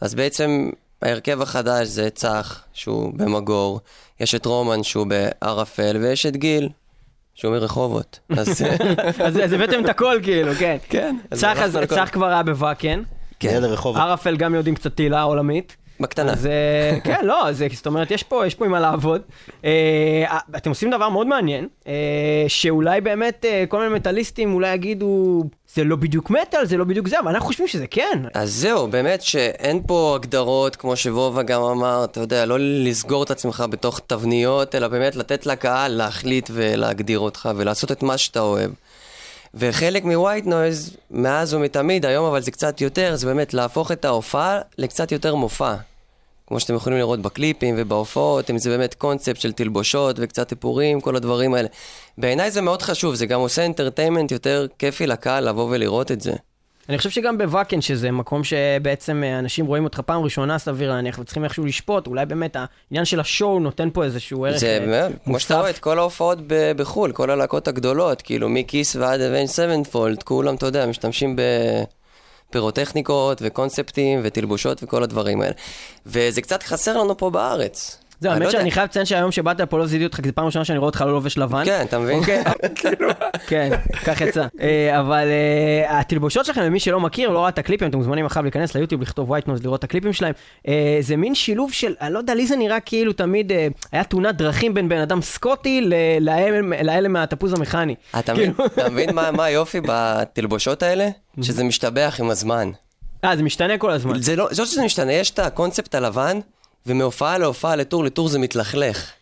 אז 0.00 0.14
בעצם 0.14 0.70
ההרכב 1.02 1.42
החדש 1.42 1.86
זה 1.88 2.10
צח, 2.10 2.62
שהוא 2.72 3.12
במגור, 3.16 3.80
יש 4.20 4.34
את 4.34 4.46
רומן 4.46 4.82
שהוא 4.82 5.06
בערפל, 5.06 5.96
ויש 6.00 6.26
את 6.26 6.36
גיל, 6.36 6.68
שהוא 7.34 7.52
מרחובות. 7.52 8.18
אז 8.38 8.62
אז 9.18 9.38
אז 9.44 9.52
הבאתם 9.52 9.84
את 9.84 9.88
הכל 9.88 10.18
כאילו, 10.22 10.52
כן. 10.58 10.76
כן. 10.88 11.16
צח 11.88 12.08
כבר 12.12 12.26
היה 12.26 12.42
בוואקן. 12.42 13.02
כן. 13.40 13.60
רחובות. 13.64 14.02
ערפל 14.02 14.36
גם 14.36 14.54
יודעים 14.54 14.74
קצת 14.74 14.96
תהילה 14.96 15.22
עולמית. 15.22 15.76
בקטנה. 16.00 16.32
אז 16.32 16.46
אה, 16.46 16.98
כן, 17.04 17.18
לא, 17.22 17.48
אז, 17.48 17.62
אה, 17.62 17.66
זאת 17.74 17.86
אומרת, 17.86 18.10
יש 18.10 18.22
פה, 18.22 18.46
יש 18.46 18.54
פה 18.54 18.64
עם 18.64 18.70
מה 18.70 18.80
לעבוד. 18.80 19.22
אה, 19.64 20.38
אתם 20.56 20.70
עושים 20.70 20.90
דבר 20.90 21.08
מאוד 21.08 21.26
מעניין, 21.26 21.68
שאולי 22.48 23.00
באמת 23.00 23.44
כל 23.68 23.82
מיני 23.82 23.94
מטאליסטים 23.94 24.54
אולי 24.54 24.74
יגידו, 24.74 25.44
זה 25.74 25.84
לא 25.84 25.96
בדיוק 25.96 26.30
מטאל, 26.30 26.66
זה 26.66 26.76
לא 26.76 26.84
בדיוק 26.84 27.08
זה, 27.08 27.20
אבל 27.20 27.28
אנחנו 27.28 27.46
חושבים 27.46 27.68
שזה 27.68 27.86
כן. 27.86 28.22
אז 28.34 28.52
זהו, 28.52 28.88
באמת 28.88 29.22
שאין 29.22 29.82
פה 29.86 30.12
הגדרות, 30.16 30.76
כמו 30.76 30.96
שוובה 30.96 31.42
גם 31.42 31.62
אמר, 31.62 32.04
אתה 32.04 32.20
יודע, 32.20 32.46
לא 32.46 32.56
לסגור 32.60 33.22
את 33.22 33.30
עצמך 33.30 33.64
בתוך 33.70 34.00
תבניות, 34.06 34.74
אלא 34.74 34.88
באמת 34.88 35.16
לתת 35.16 35.46
לקהל 35.46 35.92
להחליט 35.92 36.50
ולהגדיר 36.52 37.18
אותך 37.18 37.48
ולעשות 37.56 37.92
את 37.92 38.02
מה 38.02 38.18
שאתה 38.18 38.40
אוהב. 38.40 38.70
וחלק 39.54 40.04
מווייט 40.04 40.46
נויז, 40.46 40.96
מאז 41.10 41.54
ומתמיד, 41.54 42.06
היום 42.06 42.26
אבל 42.26 42.40
זה 42.42 42.50
קצת 42.50 42.80
יותר, 42.80 43.16
זה 43.16 43.26
באמת 43.26 43.54
להפוך 43.54 43.92
את 43.92 44.04
ההופעה 44.04 44.60
לקצת 44.78 45.12
יותר 45.12 45.34
מופע. 45.34 45.74
כמו 46.46 46.60
שאתם 46.60 46.74
יכולים 46.74 46.98
לראות 46.98 47.20
בקליפים 47.20 47.74
ובהופעות, 47.78 48.50
אם 48.50 48.58
זה 48.58 48.70
באמת 48.70 48.94
קונספט 48.94 49.40
של 49.40 49.52
תלבושות 49.52 50.16
וקצת 50.18 50.50
איפורים, 50.50 51.00
כל 51.00 51.16
הדברים 51.16 51.54
האלה. 51.54 51.68
בעיניי 52.18 52.50
זה 52.50 52.60
מאוד 52.60 52.82
חשוב, 52.82 53.14
זה 53.14 53.26
גם 53.26 53.40
עושה 53.40 53.66
entertainment 53.66 54.32
יותר 54.32 54.66
כיפי 54.78 55.06
לקהל 55.06 55.48
לבוא 55.48 55.66
ולראות 55.70 56.10
את 56.10 56.20
זה. 56.20 56.32
אני 56.90 56.98
חושב 56.98 57.10
שגם 57.10 57.38
בוואקן, 57.38 57.80
שזה 57.80 58.10
מקום 58.10 58.44
שבעצם 58.44 59.22
אה, 59.24 59.38
אנשים 59.38 59.66
רואים 59.66 59.84
אותך 59.84 60.00
פעם 60.00 60.22
ראשונה, 60.22 60.58
סביר 60.58 60.90
להניח, 60.90 61.18
וצריכים 61.18 61.44
איכשהו 61.44 61.64
לשפוט, 61.64 62.06
אולי 62.06 62.26
באמת 62.26 62.56
העניין 62.56 63.04
של 63.04 63.20
ה 63.20 63.28
show 63.28 63.60
נותן 63.60 63.88
פה 63.92 64.04
איזשהו 64.04 64.44
ערך 64.44 64.56
זה 64.56 64.66
אה, 64.66 64.80
באמת, 64.80 65.12
כמו 65.24 65.40
שאתה. 65.40 65.58
רואה, 65.58 65.70
את 65.70 65.78
כל 65.78 65.98
ההופעות 65.98 66.38
ב- 66.46 66.72
בחו"ל, 66.76 67.12
כל 67.12 67.30
הלהקות 67.30 67.68
הגדולות, 67.68 68.22
כאילו 68.22 68.48
מ 68.48 68.58
Kiss 68.58 68.96
ועד 68.96 69.20
Avenged 69.20 69.46
Sevenfold, 69.46 70.22
כולם, 70.22 70.54
אתה 70.54 70.66
יודע, 70.66 70.86
משתמשים 70.86 71.36
בפירוטכניקות 72.48 73.38
וקונספטים 73.44 74.20
ותלבושות 74.22 74.82
וכל 74.82 75.02
הדברים 75.02 75.40
האלה. 75.40 75.54
וזה 76.06 76.42
קצת 76.42 76.62
חסר 76.62 76.98
לנו 76.98 77.16
פה 77.16 77.30
בארץ. 77.30 77.99
זהו, 78.20 78.28
לא 78.30 78.34
האמת 78.34 78.46
יודע. 78.46 78.58
שאני 78.58 78.70
חייב 78.70 78.84
לציין 78.84 79.04
שהיום 79.06 79.32
שבאת 79.32 79.60
לפה 79.60 79.78
לא 79.78 79.86
זיהיתי 79.86 80.04
אותך, 80.04 80.16
כי 80.20 80.28
זו 80.28 80.34
פעם 80.34 80.46
ראשונה 80.46 80.64
שאני 80.64 80.78
רואה 80.78 80.86
אותך 80.86 81.00
לא 81.00 81.12
לובש 81.12 81.38
לבן. 81.38 81.64
כן, 81.64 81.84
אתה 81.88 81.98
מבין? 81.98 82.18
אוקיי, 82.18 82.42
כן, 83.48 83.70
כך 84.04 84.20
יצא. 84.20 84.46
אה, 84.60 85.00
אבל 85.00 85.26
אה, 85.88 86.00
התלבושות 86.00 86.44
שלכם, 86.46 86.60
למי 86.60 86.80
שלא 86.80 87.00
מכיר, 87.00 87.30
לא 87.30 87.38
ראה 87.38 87.48
את 87.48 87.58
הקליפים, 87.58 87.88
אתם 87.88 87.98
מוזמנים 87.98 88.26
אחר 88.26 88.40
להיכנס 88.40 88.74
ליוטיוב, 88.74 89.02
לכתוב 89.02 89.32
white 89.36 89.46
nose, 89.46 89.62
לראות 89.64 89.78
את 89.78 89.84
הקליפים 89.84 90.12
שלהם. 90.12 90.32
אה, 90.68 90.98
זה 91.00 91.16
מין 91.16 91.34
שילוב 91.34 91.72
של, 91.72 91.94
אני 92.00 92.12
לא 92.12 92.18
יודע, 92.18 92.34
לי 92.34 92.46
זה 92.46 92.56
נראה 92.56 92.80
כאילו 92.80 93.12
תמיד 93.12 93.52
היה 93.92 94.04
תאונת 94.04 94.36
דרכים 94.36 94.74
בין 94.74 94.88
בן 94.88 94.98
אדם 95.00 95.22
סקוטי 95.22 95.88
לאלה 96.82 97.08
מהתפוז 97.08 97.52
המכני. 97.52 97.94
אתה 98.18 98.34
מבין- 98.34 98.52
כאילו- 98.54 98.66
אתה 98.66 98.88
מבין 98.90 99.14
מה 99.14 99.30
מה 99.30 99.44
היופי 99.44 99.80
בתלבושות 99.86 100.82
האלה? 100.82 101.08
שזה 101.42 101.64
משתבח 101.64 102.16
עם 102.20 102.30
הזמן. 102.30 102.70
אה, 103.24 103.36
זה 103.36 103.42
משתנה 103.42 103.78
כל 103.78 103.90
הזמן. 103.90 104.22
זה 104.22 104.36
לא, 104.36 104.48
זה 104.50 104.62
לא 104.62 104.66
שזה 104.66 104.82
משתנה, 104.84 105.12
יש 105.12 105.30
את 105.30 105.38
הקונספט 105.38 105.94
הלבן, 105.94 106.38
ומהופעה 106.90 107.38
להופעה, 107.38 107.76
לטור 107.76 108.04
לטור 108.04 108.28
זה 108.28 108.38
מתלכלך. 108.38 109.12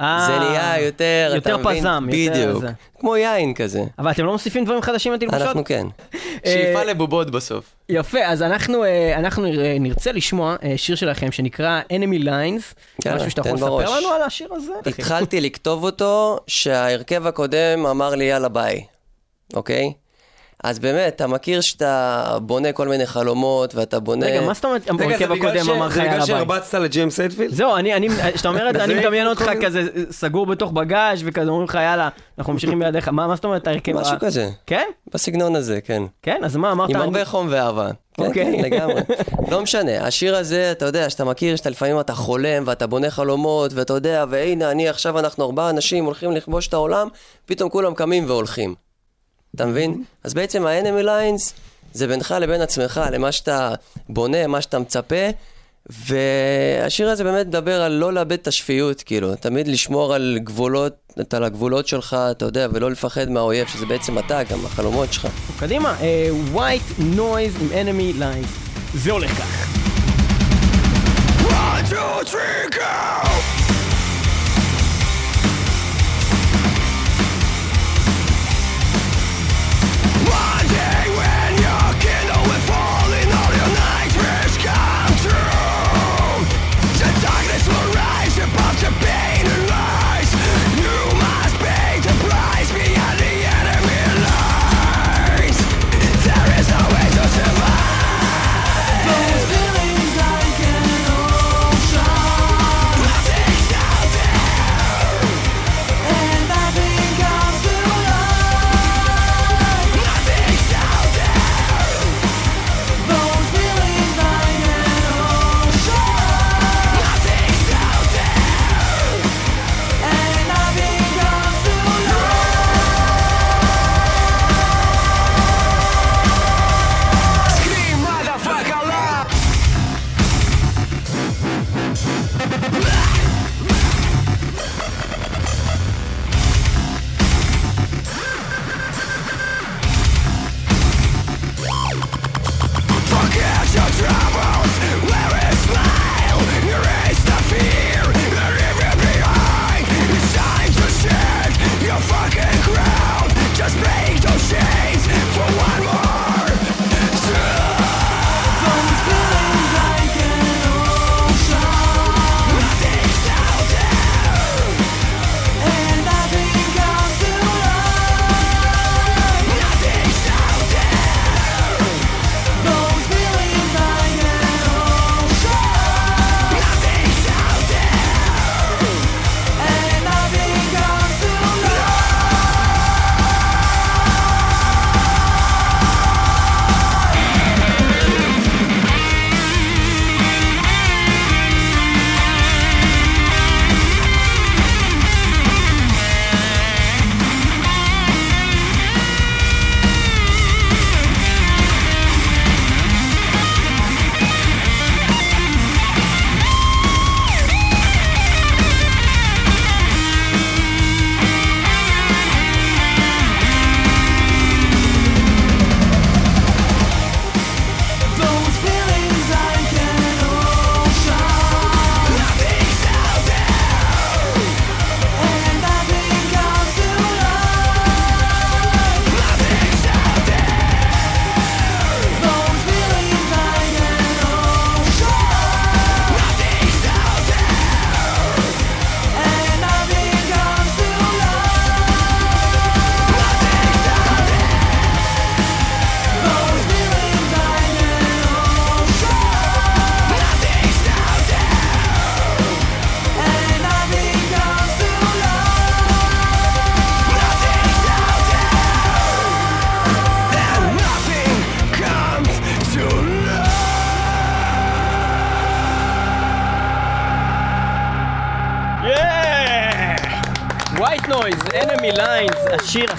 אה, 0.00 0.24
זה 0.26 0.38
נהיה 0.38 0.80
יותר, 0.80 1.32
יותר 1.34 1.54
אתה 1.54 1.62
מבין? 1.62 1.78
פזם, 1.78 2.08
יותר 2.12 2.30
בדיוק. 2.32 2.60
זה. 2.60 2.68
כמו 2.98 3.16
יין 3.16 3.54
כזה. 3.54 3.82
אבל 3.98 4.10
אתם 4.10 4.24
לא 4.24 4.32
מוסיפים 4.32 4.64
דברים 4.64 4.82
חדשים 4.82 5.12
לתלבושות? 5.12 5.42
אנחנו 5.42 5.64
כן. 5.64 5.86
אה, 6.14 6.18
שאיפה 6.44 6.82
לבובות 6.82 7.30
בסוף. 7.30 7.64
יפה, 7.88 8.18
אז 8.24 8.42
אנחנו, 8.42 8.84
אה, 8.84 9.18
אנחנו 9.18 9.46
נרצה 9.80 10.12
לשמוע 10.12 10.56
שיר 10.76 10.96
שלכם 10.96 11.32
שנקרא 11.32 11.80
Enemy 11.92 12.24
Lines. 12.24 12.74
יאללה, 13.04 13.16
משהו 13.16 13.30
שאתה 13.30 13.40
יכול 13.40 13.54
לספר 13.54 13.68
בראש. 13.68 13.90
לנו 14.02 14.08
על 14.08 14.22
השיר 14.22 14.48
הזה? 14.54 14.72
התחלתי 14.86 15.40
לכתוב 15.40 15.84
אותו, 15.84 16.38
שההרכב 16.46 17.26
הקודם 17.26 17.86
אמר 17.86 18.14
לי 18.14 18.24
יאללה 18.24 18.48
ביי, 18.48 18.84
אוקיי? 19.54 19.92
אז 20.64 20.78
באמת, 20.78 21.16
אתה 21.16 21.26
מכיר 21.26 21.60
שאתה 21.60 22.24
בונה 22.42 22.72
כל 22.72 22.88
מיני 22.88 23.06
חלומות, 23.06 23.74
ואתה 23.74 24.00
בונה... 24.00 24.26
רגע, 24.26 24.40
מה 24.40 24.54
זאת 24.54 24.64
אומרת, 24.64 24.82
רגע, 24.82 24.96
זה 24.98 25.04
המרכב 25.04 25.32
בגלל 25.32 25.48
הקודם 25.50 25.64
ש- 25.64 25.68
אמר 25.68 25.86
לך 25.86 25.94
זה 25.94 26.00
בגלל? 26.02 26.24
שהרבצת 26.24 26.74
לג'יימס 26.74 27.20
אדפילד? 27.20 27.54
זהו, 27.54 27.76
אני, 27.76 27.94
אני, 27.94 28.08
כשאתה 28.34 28.48
אומר 28.48 28.70
את 28.70 28.74
זה, 28.74 28.84
אני 28.84 28.94
מדמיין 28.94 29.26
אותך 29.26 29.50
כזה 29.62 29.82
סגור 30.10 30.46
בתוך 30.46 30.72
בגאז' 30.72 31.20
וכזה 31.24 31.50
אומרים 31.50 31.64
לך 31.68 31.74
יאללה, 31.74 32.08
אנחנו 32.38 32.52
ממשיכים 32.52 32.78
בידיך. 32.78 33.08
מה 33.08 33.26
מה 33.26 33.34
זאת 33.34 33.44
אומרת 33.44 33.66
ההרכב? 33.66 33.92
משהו 33.92 34.14
ה- 34.14 34.18
כזה. 34.18 34.50
כן? 34.66 34.84
בסגנון 35.14 35.56
הזה, 35.56 35.80
כן. 35.80 36.02
כן? 36.22 36.40
אז 36.44 36.56
מה 36.56 36.72
אמרת? 36.72 36.90
עם 36.90 36.96
הרבה 36.96 37.24
חום 37.24 37.46
ואהבה. 37.50 37.90
כן, 38.14 38.26
אוקיי. 38.26 38.44
כן, 38.56 38.64
לגמרי. 38.64 39.00
לא 39.50 39.62
משנה, 39.62 40.06
השיר 40.06 40.36
הזה, 40.36 40.72
אתה 40.72 40.84
יודע, 40.84 41.10
שאתה 41.10 41.24
מכיר, 41.24 41.56
שאתה 41.56 41.70
לפעמים 41.70 42.00
אתה 42.00 42.14
חולם 42.14 42.62
ואתה 42.66 42.86
בונה 42.86 43.10
חלומות, 43.10 43.72
ואתה 43.74 43.92
יודע, 43.92 44.24
והנה, 44.30 44.70
אני 44.70 44.88
עכשיו, 44.88 45.18
אנחנו 45.18 45.44
ארבעה 45.44 45.70
אנשים 45.70 46.04
הולכים 46.04 46.32
לכבוש 46.32 46.68
את 46.68 46.74
העולם, 46.74 47.08
פתאום 47.46 47.70
כולם 47.70 47.94
קמים 47.94 48.24
והולכים. 48.26 48.74
אתה 49.58 49.66
מבין? 49.66 50.04
אז 50.24 50.34
בעצם 50.34 50.66
ה-enemy 50.66 51.04
lines 51.04 51.52
זה 51.92 52.06
בינך 52.06 52.34
לבין 52.40 52.60
עצמך, 52.60 53.00
למה 53.12 53.32
שאתה 53.32 53.74
בונה, 54.08 54.46
מה 54.46 54.60
שאתה 54.60 54.78
מצפה, 54.78 55.30
והשיר 55.86 57.10
הזה 57.10 57.24
באמת 57.24 57.46
מדבר 57.46 57.82
על 57.82 57.92
לא 57.92 58.12
לאבד 58.12 58.32
את 58.32 58.46
השפיות, 58.46 59.02
כאילו, 59.02 59.34
תמיד 59.34 59.68
לשמור 59.68 60.14
על 60.14 60.38
גבולות, 60.42 60.96
על 61.32 61.44
הגבולות 61.44 61.88
שלך, 61.88 62.16
אתה 62.30 62.44
יודע, 62.44 62.66
ולא 62.72 62.90
לפחד 62.90 63.30
מהאויב, 63.30 63.68
שזה 63.68 63.86
בעצם 63.86 64.18
אתה, 64.18 64.42
גם 64.42 64.66
החלומות 64.66 65.12
שלך. 65.12 65.28
קדימה, 65.58 65.96
אה, 66.00 66.30
White 66.54 67.00
Noise 67.16 67.60
עם 67.60 67.68
Enemy 67.86 68.20
Lines. 68.20 68.48
זה 68.94 69.12
הולך 69.12 69.30
כך. 69.30 69.68
One, 71.48 71.90
two, 71.90 72.30
three, 72.30 72.76
go! 72.76 73.57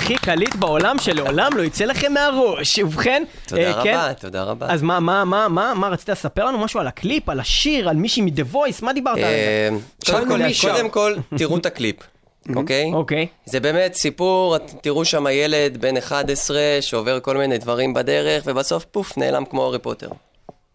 הכי 0.09 0.17
קליט 0.17 0.55
בעולם 0.55 0.95
שלעולם 0.99 1.51
לא 1.55 1.63
יצא 1.63 1.85
לכם 1.85 2.13
מהראש. 2.13 2.79
ובכן, 2.79 3.23
תודה 3.47 3.77
אה, 3.77 3.83
כן? 3.83 3.95
רבה, 3.95 4.13
תודה 4.13 4.43
רבה. 4.43 4.67
אז 4.69 4.81
מה, 4.81 4.99
מה, 4.99 5.25
מה, 5.25 5.47
מה, 5.47 5.73
מה, 5.73 5.89
רצית 5.89 6.09
לספר 6.09 6.45
לנו 6.45 6.57
משהו 6.57 6.79
על 6.79 6.87
הקליפ, 6.87 7.29
על 7.29 7.39
השיר, 7.39 7.89
על 7.89 7.95
מישהי 7.95 8.21
מ-The 8.21 8.55
Voice, 8.55 8.85
מה 8.85 8.93
דיברת 8.93 9.17
על 9.17 9.21
זה? 9.21 9.27
אה, 9.27 9.69
קודם 10.05 10.27
כל-. 10.27 10.61
קודם 10.61 10.89
כל, 10.89 11.15
תראו 11.37 11.57
את 11.57 11.65
הקליפ, 11.65 11.95
אוקיי? 12.55 12.91
אוקיי. 12.93 13.27
זה 13.45 13.59
באמת 13.59 13.93
סיפור, 13.93 14.57
תראו 14.57 15.05
שם 15.05 15.25
ילד 15.31 15.77
בן 15.81 15.97
11 15.97 16.59
שעובר 16.81 17.19
כל 17.19 17.37
מיני 17.37 17.57
דברים 17.57 17.93
בדרך, 17.93 18.43
ובסוף 18.45 18.85
פוף, 18.85 19.17
נעלם 19.17 19.45
כמו 19.45 19.65
הארי 19.65 19.79
פוטר, 19.79 20.09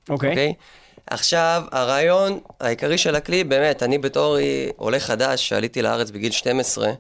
אוקיי. 0.09 0.31
אוקיי? 0.31 0.55
עכשיו, 1.07 1.63
הרעיון 1.73 2.39
העיקרי 2.61 2.99
של 2.99 3.15
הקליפ, 3.15 3.47
באמת, 3.47 3.83
אני 3.83 3.99
בתור 3.99 4.39
אה, 4.39 4.69
עולה 4.77 5.01
חדש, 5.01 5.49
שעליתי 5.49 5.83
לארץ 5.83 6.11
בגיל 6.11 6.33
12, 6.33 6.93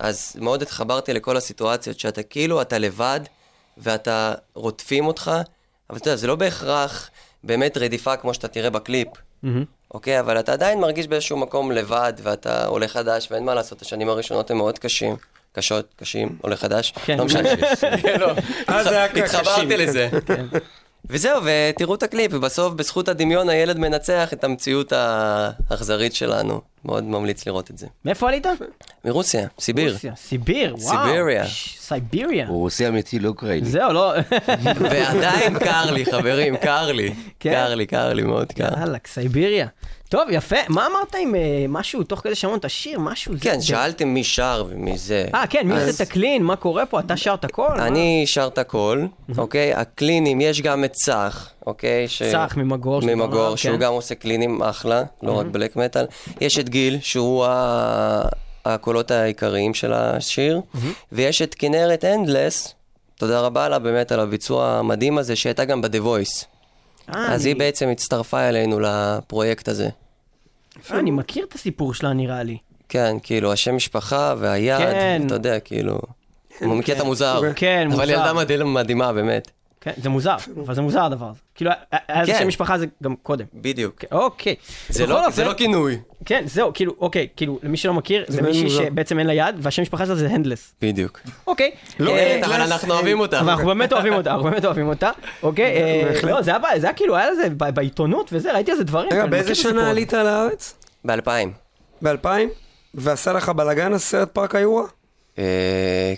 אז 0.00 0.36
מאוד 0.40 0.62
התחברתי 0.62 1.12
לכל 1.12 1.36
הסיטואציות, 1.36 1.98
שאתה 2.00 2.22
כאילו, 2.22 2.62
אתה 2.62 2.78
לבד, 2.78 3.20
ואתה 3.78 4.34
רודפים 4.54 5.06
אותך, 5.06 5.30
אבל 5.90 5.98
אתה 5.98 6.08
יודע, 6.08 6.16
זה 6.16 6.26
לא 6.26 6.36
בהכרח 6.36 7.10
באמת 7.44 7.76
רדיפה 7.76 8.16
כמו 8.16 8.34
שאתה 8.34 8.48
תראה 8.48 8.70
בקליפ. 8.70 9.08
אוקיי, 9.94 10.20
אבל 10.20 10.40
אתה 10.40 10.52
עדיין 10.52 10.80
מרגיש 10.80 11.08
באיזשהו 11.08 11.36
מקום 11.36 11.72
לבד, 11.72 12.12
ואתה 12.22 12.66
עולה 12.66 12.88
חדש, 12.88 13.28
ואין 13.30 13.44
מה 13.44 13.54
לעשות, 13.54 13.82
השנים 13.82 14.08
הראשונות 14.08 14.50
הן 14.50 14.56
מאוד 14.56 14.78
קשים. 14.78 15.16
קשות, 15.52 15.94
קשים, 15.96 16.38
עולה 16.40 16.56
חדש. 16.56 16.92
כן. 17.04 17.18
לא 17.18 17.24
משנה. 17.24 17.48
כן, 18.02 18.20
לא. 18.20 18.32
אז 18.66 18.86
זה 18.86 18.96
היה 18.96 19.08
קשים. 19.08 19.24
התחברתי 19.24 19.76
לזה. 19.76 20.08
וזהו, 21.10 21.42
ותראו 21.44 21.94
את 21.94 22.02
הקליפ, 22.02 22.32
ובסוף, 22.34 22.74
בזכות 22.74 23.08
הדמיון, 23.08 23.48
הילד 23.48 23.78
מנצח 23.78 24.32
את 24.32 24.44
המציאות 24.44 24.92
האכזרית 24.92 26.14
שלנו. 26.14 26.60
מאוד 26.84 27.04
ממליץ 27.04 27.46
לראות 27.46 27.70
את 27.70 27.78
זה. 27.78 27.86
מאיפה 28.04 28.28
עלית? 28.28 28.46
מרוסיה, 29.04 29.46
סיביר. 29.60 29.92
רוסיה, 29.92 30.16
סיביר, 30.16 30.76
וואו. 30.78 31.06
סיביריה. 31.06 31.44
סיביריה. 31.78 32.46
הוא 32.46 32.58
רוסי 32.58 32.88
אמיתי, 32.88 33.18
לא 33.18 33.28
אוקראיני. 33.28 33.66
זהו, 33.66 33.92
לא... 33.92 34.12
ועדיין 34.90 35.58
קר 35.58 35.90
לי, 35.90 36.04
חברים, 36.04 36.56
קר 36.56 36.92
לי. 36.92 37.14
כן? 37.40 37.50
קר 37.52 37.74
לי, 37.74 37.86
קר 37.86 38.12
לי, 38.12 38.22
מאוד 38.22 38.52
קר. 38.52 38.68
יאללה, 38.80 38.98
סיביריה. 39.06 39.66
טוב, 40.08 40.28
יפה. 40.30 40.56
מה 40.68 40.86
אמרת 40.86 41.14
עם 41.22 41.34
אה, 41.34 41.40
משהו, 41.68 42.02
תוך 42.02 42.20
כדי 42.20 42.34
שאמרנו 42.34 42.58
את 42.58 42.64
השיר, 42.64 42.98
משהו? 43.00 43.34
כן, 43.40 43.60
שאלתם 43.60 44.08
מי 44.08 44.24
שר 44.24 44.64
ומי 44.68 44.98
זה. 44.98 45.26
אה, 45.34 45.46
כן, 45.46 45.68
מי 45.68 45.74
עושה 45.74 45.90
את 45.90 46.08
הקלין? 46.08 46.42
מה 46.42 46.56
קורה 46.56 46.86
פה? 46.86 47.00
אתה 47.00 47.16
שר 47.16 47.34
את 47.34 47.44
הכל? 47.44 47.80
אני 47.80 48.22
שר 48.26 48.46
את 48.46 48.58
הכל, 48.58 49.06
אוקיי? 49.38 49.74
הקלינים, 49.74 50.40
יש 50.40 50.60
גם 50.60 50.84
את 50.84 50.92
צח, 50.92 51.51
אוקיי? 51.66 52.08
ש- 52.08 52.22
צח 52.22 52.54
ממגור 52.56 53.00
ממגור, 53.02 53.56
שהוא 53.56 53.72
כן. 53.76 53.80
גם 53.82 53.92
עושה 53.92 54.14
קלינים 54.14 54.62
אחלה, 54.62 55.02
לא 55.22 55.32
רק 55.32 55.46
בלק 55.46 55.76
מטאל. 55.76 56.06
יש 56.40 56.58
את 56.58 56.68
גיל, 56.68 56.98
שהוא 57.00 57.44
ה- 57.44 58.22
הקולות 58.64 59.10
העיקריים 59.10 59.74
של 59.74 59.92
השיר, 59.92 60.60
ויש 61.12 61.42
את 61.42 61.54
כנרת 61.54 62.04
אנדלס, 62.04 62.74
תודה 63.18 63.40
רבה 63.40 63.68
לה 63.68 63.78
באמת 63.78 64.12
על 64.12 64.20
הביצוע 64.20 64.68
המדהים 64.68 65.18
הזה, 65.18 65.36
שהייתה 65.36 65.64
גם 65.64 65.82
ב-The 65.82 65.88
Voice. 66.04 66.44
אה, 67.14 67.32
אז 67.34 67.40
אני- 67.42 67.50
היא 67.50 67.56
בעצם 67.56 67.88
הצטרפה 67.88 68.40
אלינו 68.48 68.80
לפרויקט 68.80 69.68
הזה. 69.68 69.88
אני 70.90 71.10
מכיר 71.10 71.44
את 71.48 71.54
הסיפור 71.54 71.94
שלה, 71.94 72.12
נראה 72.12 72.42
לי. 72.42 72.56
כן, 72.88 73.16
כאילו, 73.22 73.52
השם 73.52 73.76
משפחה 73.76 74.34
והיד, 74.38 74.78
כן. 74.78 75.22
אתה 75.26 75.34
יודע, 75.34 75.60
כאילו... 75.60 75.98
הוא 76.60 76.76
מכיר 76.76 76.94
את 76.96 77.00
המוזר. 77.00 77.40
כן, 77.56 77.88
אבל 77.92 78.00
מוזר. 78.00 78.12
ילדה 78.12 78.32
מדהים- 78.32 78.74
מדהימה, 78.74 79.12
באמת. 79.12 79.50
כן, 79.84 79.90
זה 79.96 80.08
מוזר, 80.08 80.36
אבל 80.64 80.74
זה 80.74 80.80
מוזר 80.82 81.04
הדבר 81.04 81.26
הזה. 81.30 81.38
כאילו, 81.54 81.70
היה 82.08 82.24
זה 82.26 82.32
כן. 82.32 82.38
שם 82.38 82.48
משפחה 82.48 82.78
זה 82.78 82.86
גם 83.02 83.14
קודם. 83.22 83.44
בדיוק. 83.54 83.94
כן, 83.98 84.06
אוקיי. 84.12 84.54
זה 84.88 85.04
בכל 85.04 85.12
לא- 85.12 85.30
זה 85.30 85.44
לא 85.44 85.52
כינוי. 85.52 85.98
כן, 86.24 86.42
זהו, 86.46 86.70
כאילו, 86.74 86.94
אוקיי, 86.98 87.28
כאילו, 87.36 87.58
למי 87.62 87.76
שלא 87.76 87.94
מכיר, 87.94 88.24
זה 88.28 88.42
מישהי 88.42 88.62
מוזר. 88.62 88.84
שבעצם 88.84 89.18
אין 89.18 89.26
לה 89.26 89.32
יד, 89.32 89.54
והשם 89.58 89.82
משפחה 89.82 90.06
שלה 90.06 90.14
זה 90.14 90.26
הנדלס. 90.28 90.74
בדיוק. 90.82 91.20
אוקיי. 91.46 91.70
לא, 92.00 92.10
אה, 92.10 92.18
אין, 92.18 92.44
אבל 92.44 92.60
אנחנו 92.62 92.94
אוהבים 92.94 93.20
אותה. 93.20 93.40
אבל 93.40 93.50
אנחנו 93.50 93.66
באמת 93.66 93.92
אוהבים 93.92 94.12
אותה, 94.14 94.30
אנחנו 94.30 94.44
באמת 94.50 94.64
אוהבים 94.64 94.88
אותה, 94.88 95.10
אוקיי? 95.42 95.64
אה, 95.76 96.20
לא, 96.30 96.42
זה 96.42 96.50
היה 96.50 96.80
זה 96.80 96.86
היה 96.86 96.94
כאילו, 96.94 97.16
היה 97.16 97.30
לזה 97.30 97.48
ב- 97.56 97.70
בעיתונות 97.74 98.30
וזה, 98.32 98.52
ראיתי 98.52 98.70
על 98.70 98.76
זה 98.76 98.84
דברים. 98.84 99.08
רגע, 99.12 99.26
באיזה 99.26 99.54
שנה. 99.54 99.90
עלית 99.90 100.12
לארץ? 100.12 100.74
באלפיים. 101.04 101.52
ב-2000? 102.02 102.28
ועשה 102.94 103.32
לך 103.32 103.48
בלאגן 103.48 103.92
הסרט 103.92 104.30
פארק 104.32 104.54
היורה? 104.54 104.84
אה, 105.38 105.44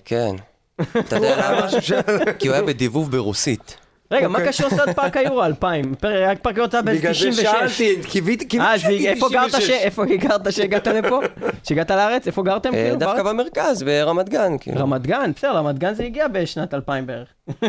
כן. 0.05 0.37
אתה 0.81 1.17
יודע 1.17 1.37
למה? 1.37 1.69
כי 2.39 2.49
הוא 2.49 2.55
היה 2.55 2.63
בדיבוב 2.63 3.11
ברוסית. 3.11 3.77
רגע, 4.11 4.29
מה 4.29 4.39
אוקיי. 4.39 4.53
קשור 4.53 4.71
סרט 4.71 4.89
פארק 4.97 5.17
היורו 5.17 5.45
2000? 5.45 5.95
פרק 5.95 6.39
פארק 6.43 6.57
היורו 6.57 6.69
יצא 6.69 6.81
בגלל 6.81 7.15
זה 7.15 7.31
ב-96. 7.31 7.35
שאלתי, 7.35 8.03
קיוויתי, 8.03 8.45
קיוויתי 8.45 8.71
אה, 8.71 8.75
אז 8.75 8.81
שהייתי 8.81 9.09
איפה 9.09 9.29
גרת 9.33 9.51
ש... 9.51 9.55
96. 9.55 9.71
איפה 9.71 10.05
גרת 10.05 10.53
שהגעת 10.53 10.87
לפה? 10.87 11.21
שהגעת 11.65 11.91
לארץ? 11.91 12.27
איפה 12.27 12.43
גרתם? 12.43 12.75
אה, 12.75 12.83
כאילו, 12.83 12.97
דווקא? 12.97 13.23
במרכז, 13.23 13.83
ברמת 13.83 14.29
גן. 14.29 14.59
כאילו. 14.61 14.81
רמת 14.81 15.07
גן, 15.07 15.31
בסדר, 15.37 15.57
רמת 15.57 15.79
גן 15.79 15.95
זה 15.95 16.05
הגיע 16.05 16.29
בשנת 16.29 16.75
2000 16.75 17.07
בערך. 17.07 17.29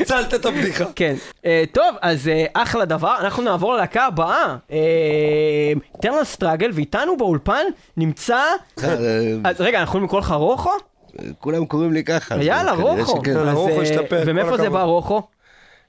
הצלת 0.00 0.34
את 0.34 0.46
הבדיחה. 0.46 0.84
כן. 0.96 1.14
אה, 1.46 1.64
טוב, 1.72 1.96
אז 2.02 2.30
אחלה 2.54 2.84
דבר, 2.84 3.14
אנחנו 3.20 3.42
נעבור 3.42 3.74
ללהקה 3.74 4.06
הבאה. 4.06 4.56
טרנל 6.02 6.24
סטראגל, 6.24 6.70
ואיתנו 6.74 7.16
באולפן 7.16 7.64
נמצא... 7.96 8.42
אז 9.44 9.60
רגע, 9.60 9.80
אנחנו 9.80 9.90
יכולים 9.90 10.04
לקרוא 10.04 10.20
לך 10.20 10.30
רוחו? 10.30 10.70
כולם 11.38 11.66
קוראים 11.66 11.92
לי 11.92 12.04
ככה. 12.04 12.42
יאללה, 12.42 12.72
רוחו. 12.72 13.20
שכן. 13.20 13.30
יאללה, 13.30 13.50
אז, 13.50 13.56
רוחו 13.56 13.80
אה, 14.12 14.22
ומאיפה 14.26 14.56
זה. 14.56 14.70
בא 14.70 14.82
רוחו? 14.82 15.22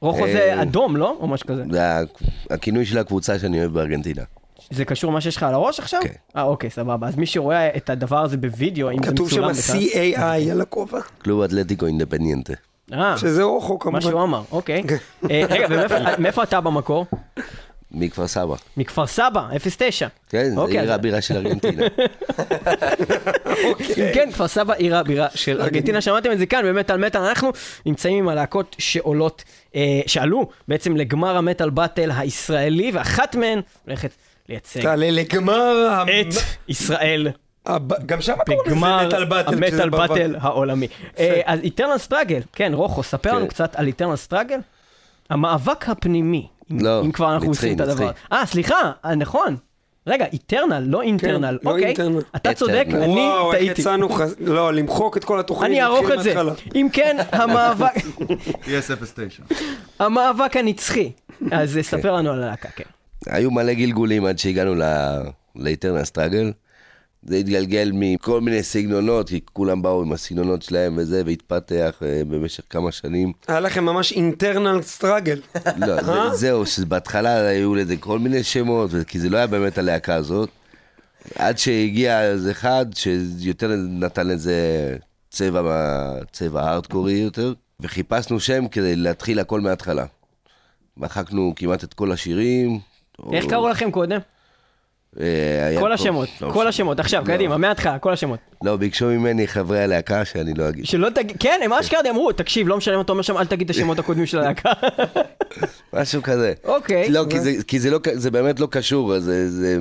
רוחו 0.01 0.27
זה 0.27 0.53
אה, 0.53 0.61
אדום, 0.61 0.97
לא? 0.97 1.17
או 1.19 1.27
משהו 1.27 1.47
כזה. 1.47 1.63
זה 1.71 1.81
הכינוי 2.49 2.85
של 2.85 2.97
הקבוצה 2.97 3.39
שאני 3.39 3.59
אוהב 3.59 3.73
בארגנטינה. 3.73 4.21
זה 4.69 4.85
קשור 4.85 5.11
למה 5.11 5.21
שיש 5.21 5.37
לך 5.37 5.43
על 5.43 5.53
הראש 5.53 5.79
עכשיו? 5.79 5.99
כן. 6.03 6.09
אה, 6.35 6.43
אוקיי, 6.43 6.69
סבבה. 6.69 7.07
אז 7.07 7.15
מי 7.15 7.25
שרואה 7.25 7.75
את 7.77 7.89
הדבר 7.89 8.23
הזה 8.23 8.37
בווידאו, 8.37 8.91
אם 8.91 9.03
זה 9.03 9.11
כתוב 9.11 9.29
שם 9.29 9.47
מצולם 9.47 9.53
בכלל. 9.53 10.13
CAI 10.15 10.51
על 10.51 10.61
הכובע. 10.61 10.99
קלוב 11.17 11.41
אתלטיקו 11.41 11.85
אינדפניאנטה. 11.85 12.53
אה, 12.93 13.17
שזה 13.17 13.43
אורחו 13.43 13.73
מה 13.73 13.79
כמובן. 13.79 14.01
שהוא 14.01 14.23
אמר, 14.23 14.41
אוקיי. 14.51 14.83
אה, 15.31 15.43
רגע, 15.49 15.67
ומאיפה 15.69 15.95
מאיפה 16.17 16.43
אתה 16.43 16.61
במקור? 16.61 17.05
מכפר 17.93 18.27
סבא. 18.27 18.55
מכפר 18.77 19.07
סבא, 19.07 19.47
09. 19.77 20.07
כן, 20.29 20.49
זה 20.49 20.61
אוקיי, 20.61 20.79
עיר 20.79 20.93
הבירה 20.93 21.21
של 21.21 21.37
ארגנטינה. 21.37 21.83
אם 23.67 23.73
כן, 24.13 24.29
כפר 24.31 24.47
סבא 24.47 24.73
עיר 24.73 24.95
הבירה 24.95 25.27
של 25.35 25.61
ארגנטינה, 25.61 26.01
שמעתם 26.01 26.31
את 26.31 26.37
זה 26.37 26.45
כאן 26.45 26.65
במטאל 26.65 26.97
מטאל, 26.97 27.21
אנחנו 27.21 27.51
נמצאים 27.85 28.17
עם 28.17 28.29
הלהקות 28.29 28.75
שעולות, 28.79 29.43
אה, 29.75 30.01
שעלו 30.07 30.49
בעצם 30.67 30.97
לגמר 30.97 31.37
ה 31.37 31.42
Metal 31.42 31.69
Battle 31.69 32.11
הישראלי, 32.17 32.91
ואחת 32.93 33.35
מהן 33.35 33.61
הולכת 33.85 34.11
לייצג 34.49 34.81
תעלה 34.81 35.11
לגמר... 35.11 36.03
את 36.03 36.33
ישראל 36.67 37.27
גם 38.05 38.21
שם 38.21 38.33
קוראים 38.45 38.61
לזה 38.65 39.07
Metal 39.07 39.25
Battle. 39.25 39.53
ה 39.53 39.58
Metal. 39.58 39.89
Battle 39.89 40.35
העולמי. 40.41 40.87
אה, 41.19 41.41
אז 41.45 41.59
Eternal 41.59 41.97
Struggle, 41.97 42.41
כן, 42.53 42.71
רוחו, 42.73 43.03
ספר 43.03 43.33
לנו 43.33 43.45
כן. 43.45 43.47
קצת 43.47 43.75
על 43.75 43.87
Eternal 43.87 44.15
Struggle. 44.15 44.59
המאבק 45.29 45.89
הפנימי, 45.89 46.47
לא, 46.79 47.01
אם 47.05 47.11
כבר 47.11 47.33
אנחנו 47.33 47.47
עושים 47.47 47.75
את 47.75 47.81
הדבר. 47.81 48.11
אה, 48.31 48.45
סליחה, 48.45 48.91
אה, 49.05 49.15
נכון. 49.15 49.55
רגע, 50.07 50.25
איטרנל, 50.33 50.83
לא 50.87 51.01
אינטרנל. 51.01 51.57
לא 51.63 51.71
אוקיי, 51.71 51.85
אינטרנל. 51.85 52.21
אתה 52.35 52.53
צודק, 52.53 52.85
אטרנל. 52.87 53.03
אני 53.03 53.13
וואו, 53.13 53.53
איך 53.53 53.61
טעיתי. 53.61 53.81
יצאנו 53.81 54.09
חז... 54.09 54.35
לא, 54.39 54.73
למחוק 54.73 55.17
את 55.17 55.23
כל 55.23 55.39
התוכנית. 55.39 55.71
אני 55.71 55.81
אערוך 55.81 56.11
את 56.13 56.23
זה. 56.23 56.33
אם 56.75 56.87
כן, 56.93 57.17
המאבק, 57.31 57.95
ES09. 58.63 59.53
המאבק 59.99 60.57
הנצחי. 60.57 61.11
אז 61.51 61.77
אה, 61.77 61.83
ספר 61.83 62.13
לנו 62.13 62.31
על 62.31 62.43
הלהקה, 62.43 62.69
כן. 62.75 62.83
היו 63.25 63.51
מלא 63.51 63.73
גלגולים 63.73 64.25
עד 64.25 64.39
שהגענו 64.39 64.75
לאיטרנל 65.55 66.03
סטראגל. 66.03 66.51
זה 67.23 67.35
התגלגל 67.35 67.91
מכל 67.93 68.41
מיני 68.41 68.63
סגנונות, 68.63 69.29
כי 69.29 69.39
כולם 69.53 69.81
באו 69.81 70.01
עם 70.01 70.11
הסגנונות 70.11 70.61
שלהם 70.61 70.95
וזה, 70.97 71.21
והתפתח 71.25 71.95
אה, 72.05 72.21
במשך 72.27 72.63
כמה 72.69 72.91
שנים. 72.91 73.31
היה 73.47 73.59
לכם 73.59 73.85
ממש 73.85 74.11
אינטרנל 74.11 74.81
סטראגל. 74.81 75.41
לא, 75.77 76.01
זה- 76.03 76.35
זהו, 76.37 76.65
שבהתחלה 76.65 77.47
היו 77.47 77.75
לזה 77.75 77.97
כל 77.97 78.19
מיני 78.19 78.43
שמות, 78.43 78.91
כי 79.07 79.19
זה 79.19 79.29
לא 79.29 79.37
היה 79.37 79.47
באמת 79.47 79.77
הלהקה 79.77 80.15
הזאת. 80.15 80.49
עד 81.35 81.57
שהגיע 81.57 82.23
איזה 82.23 82.51
אחד 82.51 82.85
שיותר 83.39 83.75
נתן 83.77 84.27
לזה 84.27 84.55
צבע, 85.29 85.61
צבע 86.31 86.61
הארדקורי 86.63 87.13
יותר, 87.13 87.53
וחיפשנו 87.79 88.39
שם 88.39 88.67
כדי 88.67 88.95
להתחיל 88.95 89.39
הכל 89.39 89.61
מההתחלה. 89.61 90.05
מחקנו 90.97 91.53
כמעט 91.55 91.83
את 91.83 91.93
כל 91.93 92.11
השירים. 92.11 92.79
איך 93.33 93.43
או- 93.45 93.49
קראו 93.49 93.69
לכם 93.69 93.91
קודם? 93.91 94.19
אה, 95.19 95.75
כל 95.79 95.91
השמות, 95.93 96.29
לא 96.41 96.49
כל. 96.51 96.67
השמות, 96.67 96.99
עכשיו, 96.99 97.23
לא. 97.27 97.33
קדימה, 97.33 97.57
מההתחלה, 97.57 97.99
כל 97.99 98.13
השמות. 98.13 98.39
לא, 98.63 98.75
ביקשו 98.75 99.05
ממני 99.05 99.47
חברי 99.47 99.83
הלהקה 99.83 100.25
שאני 100.25 100.53
לא 100.53 100.69
אגיד. 100.69 100.85
שלא 100.85 101.09
תגיד, 101.09 101.37
כן, 101.39 101.59
הם 101.63 101.73
אשכרה 101.73 101.99
אמרו, 102.09 102.31
תקשיב, 102.31 102.67
לא 102.67 102.77
משנה 102.77 102.95
מה 102.95 103.01
אתה 103.01 103.11
אומר 103.11 103.21
שם, 103.21 103.37
אל 103.37 103.45
תגיד 103.45 103.69
את 103.69 103.75
השמות 103.75 103.99
הקודמים 103.99 104.25
של 104.25 104.39
הלהקה. 104.39 104.71
משהו 105.93 106.21
כזה. 106.23 106.53
אוקיי. 106.63 107.09
לא, 107.09 107.25
כי 107.67 107.77
לא, 107.89 107.99
זה 108.13 108.31
באמת 108.31 108.59
לא 108.59 108.67
קשור, 108.71 109.19
זה- 109.19 109.79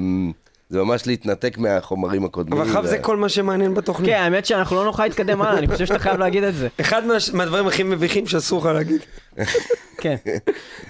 זה 0.70 0.78
ממש 0.78 1.06
להתנתק 1.06 1.59
מהחומרים 1.59 2.24
הקודמים. 2.24 2.61
אבל 2.61 2.70
אחר 2.70 2.80
ו- 2.85 2.87
זה 2.87 2.98
כל 2.98 3.16
מה 3.16 3.28
שמעניין 3.28 3.74
בתוכנית. 3.74 4.11
כן, 4.11 4.16
האמת 4.22 4.46
שאנחנו 4.46 4.76
לא 4.76 4.85
נוכל 4.85 5.02
להתקדם 5.02 5.42
הלאה, 5.42 5.59
אני 5.59 5.66
חושב 5.68 5.87
שאתה 5.87 5.98
חייב 5.98 6.18
להגיד 6.18 6.42
את 6.44 6.54
זה. 6.54 6.68
אחד 6.80 7.06
מה- 7.06 7.14
מהדברים 7.33 7.66
הכי 7.66 7.83
מביכים 7.83 8.26
שאסור 8.26 8.61
לך 8.61 8.66
להגיד. 8.66 9.00
כן. 10.02 10.16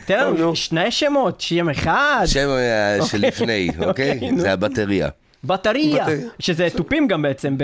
תן 0.06 0.18
לנו 0.20 0.36
נו. 0.36 0.56
שני 0.56 0.90
שמות, 0.90 1.40
שם 1.40 1.68
אחד. 1.68 2.22
שם 2.26 2.48
אה, 2.48 2.96
של 3.06 3.16
אוקיי. 3.16 3.28
לפני, 3.30 3.70
אוקיי, 3.86 4.12
אוקיי? 4.14 4.30
זה 4.38 4.52
הבטריה. 4.52 5.08
בטריה. 5.44 6.06
שזה 6.38 6.68
תופים 6.76 7.08
גם 7.08 7.22
בעצם 7.22 7.56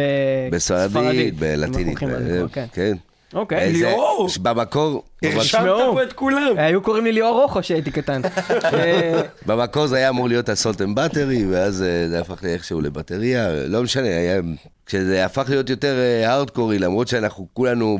בספרדית. 0.51 0.91
בספרדית, 0.91 1.35
בלטינית. 1.39 1.87
הולכים 1.89 2.09
על 2.09 2.23
זה, 2.25 2.43
כן. 2.73 2.95
אוקיי. 3.35 3.59
איזה- 3.59 3.87
ליאור! 3.87 4.29
במקור, 4.43 5.03
הרשמת. 5.23 5.63
פה 5.63 6.03
את 6.03 6.13
כולם. 6.13 6.53
היו 6.57 6.83
קוראים 6.83 7.05
לי 7.05 7.13
ליאור 7.13 7.43
רוחו 7.43 7.61
כשהייתי 7.61 7.91
קטן. 7.91 8.23
אה, 8.75 9.23
במקור 9.47 9.87
זה 9.87 9.97
היה 9.97 10.09
אמור 10.09 10.29
להיות 10.29 10.49
ה 10.49 10.53
Assault 10.53 10.83
and 10.83 10.97
Battery, 10.97 11.47
ואז 11.47 11.83
אה, 11.83 12.09
זה 12.09 12.21
הפך 12.21 12.45
לאיכשהו 12.45 12.81
לבטריה, 12.81 13.51
לא 13.67 13.83
משנה, 13.83 14.07
היה... 14.07 14.41
כשזה 14.87 15.25
הפך 15.25 15.51
להיות 15.51 15.71
יותר 15.71 15.99
אה, 15.99 16.31
הארדקורי, 16.31 16.79
למרות 16.79 17.09
שאנחנו 17.09 17.47
כולנו 17.53 17.99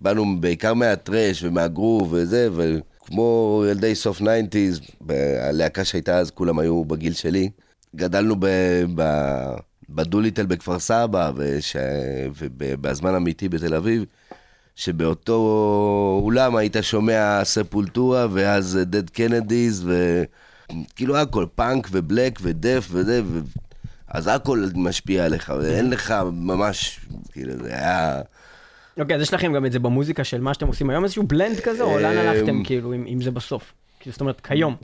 באנו 0.00 0.40
בעיקר 0.40 0.74
מה 0.74 0.91
thrash 0.91 1.42
ומה 1.42 1.64
groove 1.64 2.08
וזה, 2.12 2.48
וכמו 2.56 3.64
ילדי 3.70 3.94
סוף 3.94 4.20
90's, 4.20 5.12
הלהקה 5.40 5.84
שהייתה 5.84 6.18
אז, 6.18 6.30
כולם 6.30 6.58
היו 6.58 6.84
בגיל 6.84 7.12
שלי. 7.12 7.50
גדלנו 7.96 8.36
ב... 8.38 8.46
ב... 8.94 9.02
בדוליטל 9.88 10.46
בכפר 10.46 10.78
סבא, 10.78 11.30
וש... 11.36 11.76
ובזמן 12.38 13.14
אמיתי 13.14 13.48
בתל 13.48 13.74
אביב, 13.74 14.04
שבאותו 14.80 16.20
אולם 16.22 16.56
היית 16.56 16.76
שומע 16.80 17.44
Sepultura, 17.44 18.26
ואז 18.30 18.78
Dead 18.82 19.10
Kennedys, 19.10 19.88
וכאילו 19.88 21.16
הכל, 21.16 21.46
פאנק 21.54 21.88
ו 21.90 21.98
black 21.98 22.38
ו 22.42 22.50
death 22.50 22.88
וזה, 22.90 23.20
ו... 23.24 23.40
אז 24.08 24.26
הכל 24.26 24.64
משפיע 24.74 25.24
עליך, 25.24 25.52
ואין 25.60 25.90
לך 25.90 26.14
ממש, 26.32 27.00
כאילו, 27.32 27.52
זה 27.62 27.74
היה... 27.74 28.20
אוקיי, 28.98 29.16
אז 29.16 29.22
יש 29.22 29.34
לכם 29.34 29.52
גם 29.52 29.66
את 29.66 29.72
זה 29.72 29.78
במוזיקה 29.78 30.24
של 30.24 30.40
מה 30.40 30.54
שאתם 30.54 30.66
עושים 30.66 30.90
היום, 30.90 31.04
איזשהו 31.04 31.22
blend 31.22 31.60
כזה, 31.60 31.82
או 31.82 31.98
לאן 31.98 32.18
אמ, 32.18 32.28
הלכתם 32.28 32.64
כאילו 32.64 32.92
עם 32.92 33.04
עם 33.06 33.22
זה 33.22 33.30
בסוף? 33.30 33.72
כאילו, 34.00 34.12
זאת 34.12 34.20
אומרת, 34.20 34.40
כיום. 34.40 34.76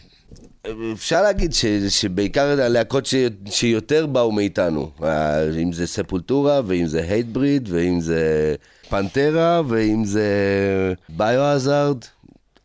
אפשר 0.93 1.23
להגיד 1.23 1.53
ש, 1.53 1.67
שבעיקר 1.89 2.61
הלהקות 2.61 3.07
ש, 3.07 3.15
שיותר 3.51 4.07
באו 4.07 4.33
מאיתנו, 4.33 4.91
אם 5.63 5.73
זה 5.73 5.87
ספולטורה, 5.87 6.61
ואם 6.67 6.87
זה 6.87 7.05
הייטבריד, 7.09 7.69
ואם 7.73 8.01
זה 8.01 8.55
פנטרה, 8.89 9.61
ואם 9.69 10.05
זה 10.05 10.25
ביו-הזארד, 11.09 11.97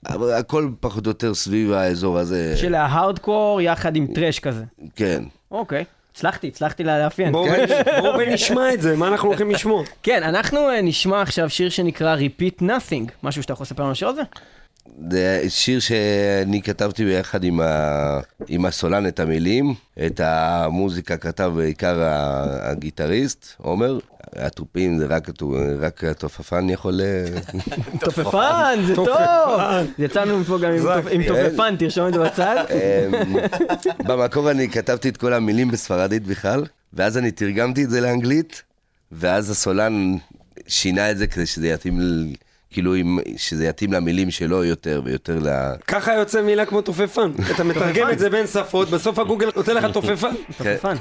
אבל 0.09 0.33
הכל 0.33 0.69
פחות 0.79 1.05
או 1.05 1.11
יותר 1.11 1.33
סביב 1.33 1.71
האזור 1.71 2.19
הזה. 2.19 2.57
של 2.57 2.75
ההארדקור 2.75 3.61
יחד 3.61 3.95
עם 3.95 4.07
טרש 4.15 4.39
כזה. 4.39 4.63
כן. 4.95 5.23
אוקיי. 5.51 5.83
הצלחתי, 6.15 6.47
הצלחתי 6.47 6.83
לה- 6.83 6.99
לאפיין. 7.03 7.31
בואו 7.31 7.45
ו- 7.45 8.01
בואו 8.01 8.13
ונשמע 8.19 8.73
את 8.73 8.81
זה, 8.81 8.95
מה 8.97 9.07
אנחנו 9.07 9.27
הולכים 9.29 9.51
לשמוע? 9.51 9.83
כן, 10.03 10.23
אנחנו 10.23 10.69
אה, 10.69 10.81
נשמע 10.81 11.21
עכשיו 11.21 11.49
שיר 11.49 11.69
שנקרא 11.69 12.15
Repeat 12.17 12.61
Nothing. 12.63 13.11
משהו 13.23 13.41
שאתה 13.41 13.53
יכול 13.53 13.63
לספר 13.63 13.81
לנו 13.83 13.87
על 13.87 13.91
השיר 13.91 14.07
הזה? 14.07 14.21
זה 15.11 15.43
שיר 15.49 15.79
שאני 15.79 16.61
כתבתי 16.61 17.05
ביחד 17.05 17.43
עם, 17.43 17.61
ה... 17.61 18.19
עם 18.47 18.65
הסולן 18.65 19.07
את 19.07 19.19
המילים, 19.19 19.73
את 20.05 20.19
המוזיקה 20.23 21.17
כתב 21.17 21.51
בעיקר 21.55 21.97
הגיטריסט, 22.61 23.45
עומר. 23.57 23.99
התופים 24.35 24.97
זה 24.97 25.05
רק, 25.09 25.29
התו- 25.29 25.53
רק 25.79 26.03
התופפן 26.03 26.69
יכול... 26.69 27.01
אה, 27.01 27.25
תופפן, 28.05 28.79
זה 28.87 28.95
טוב! 28.95 29.09
יצאנו 29.99 30.43
פה 30.43 30.57
גם 30.59 30.71
עם 30.71 30.79
תופ- 30.83 31.07
עם 31.11 31.21
תופפן, 31.27 31.75
תרשום 31.79 32.07
את 32.07 32.13
זה 32.13 32.19
בצד. 32.19 32.55
אמ, 32.71 33.35
במקור 34.07 34.51
אני 34.51 34.69
כתבתי 34.69 35.09
את 35.09 35.17
כל 35.17 35.33
המילים 35.33 35.71
בספרדית 35.71 36.23
בכלל, 36.27 36.63
ואז 36.93 37.17
אני 37.17 37.31
תרגמתי 37.31 37.83
את 37.83 37.89
זה 37.89 38.01
לאנגלית, 38.01 38.63
ואז 39.11 39.49
הסולן 39.49 40.15
שינה 40.67 41.11
את 41.11 41.17
זה 41.17 41.27
כדי 41.27 41.45
שזה 41.45 41.67
יתאים, 41.67 41.99
ל- 42.01 42.33
כאילו, 42.73 42.93
שזה 43.37 43.65
יתאים 43.65 43.93
למילים 43.93 44.31
שלו 44.31 44.63
יותר 44.63 45.01
ויותר 45.05 45.39
ל... 45.41 45.47
ככה 45.87 46.13
יוצא 46.13 46.41
מילה 46.41 46.65
כמו 46.65 46.81
תופפן. 46.81 47.31
אתה 47.55 47.63
מתרגם 47.63 48.09
את 48.11 48.19
זה 48.19 48.29
בין 48.29 48.47
שפות, 48.47 48.89
בסוף 48.89 49.19
הגוגל 49.19 49.49
נותן 49.55 49.75
לך 49.75 49.85
תופפן. 49.93 50.31
תופפן. 50.57 50.95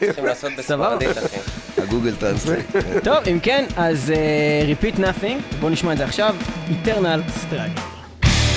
צריכים 0.00 0.24
לעשות 0.24 0.52
בספרדית, 0.58 1.08
אחי. 1.10 1.38
ה 1.78 1.83
Google 1.83 2.14
Translate. 2.14 2.66
טוב, 3.04 3.16
אם 3.30 3.38
כן, 3.42 3.64
אז 3.76 4.12
אה, 4.16 4.74
Repeat 4.74 4.98
Nothing, 4.98 5.56
בואו 5.60 5.72
נשמע 5.72 5.92
את 5.92 5.98
זה 5.98 6.04
עכשיו, 6.04 6.34
Eternal 6.68 7.20
Struggle. 7.30 7.80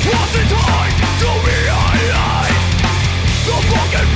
Was 0.07 0.33
it 0.41 0.49
time 0.67 0.95
to 1.21 1.29
realize 1.49 2.57
the 3.47 3.57
broken 3.69 4.07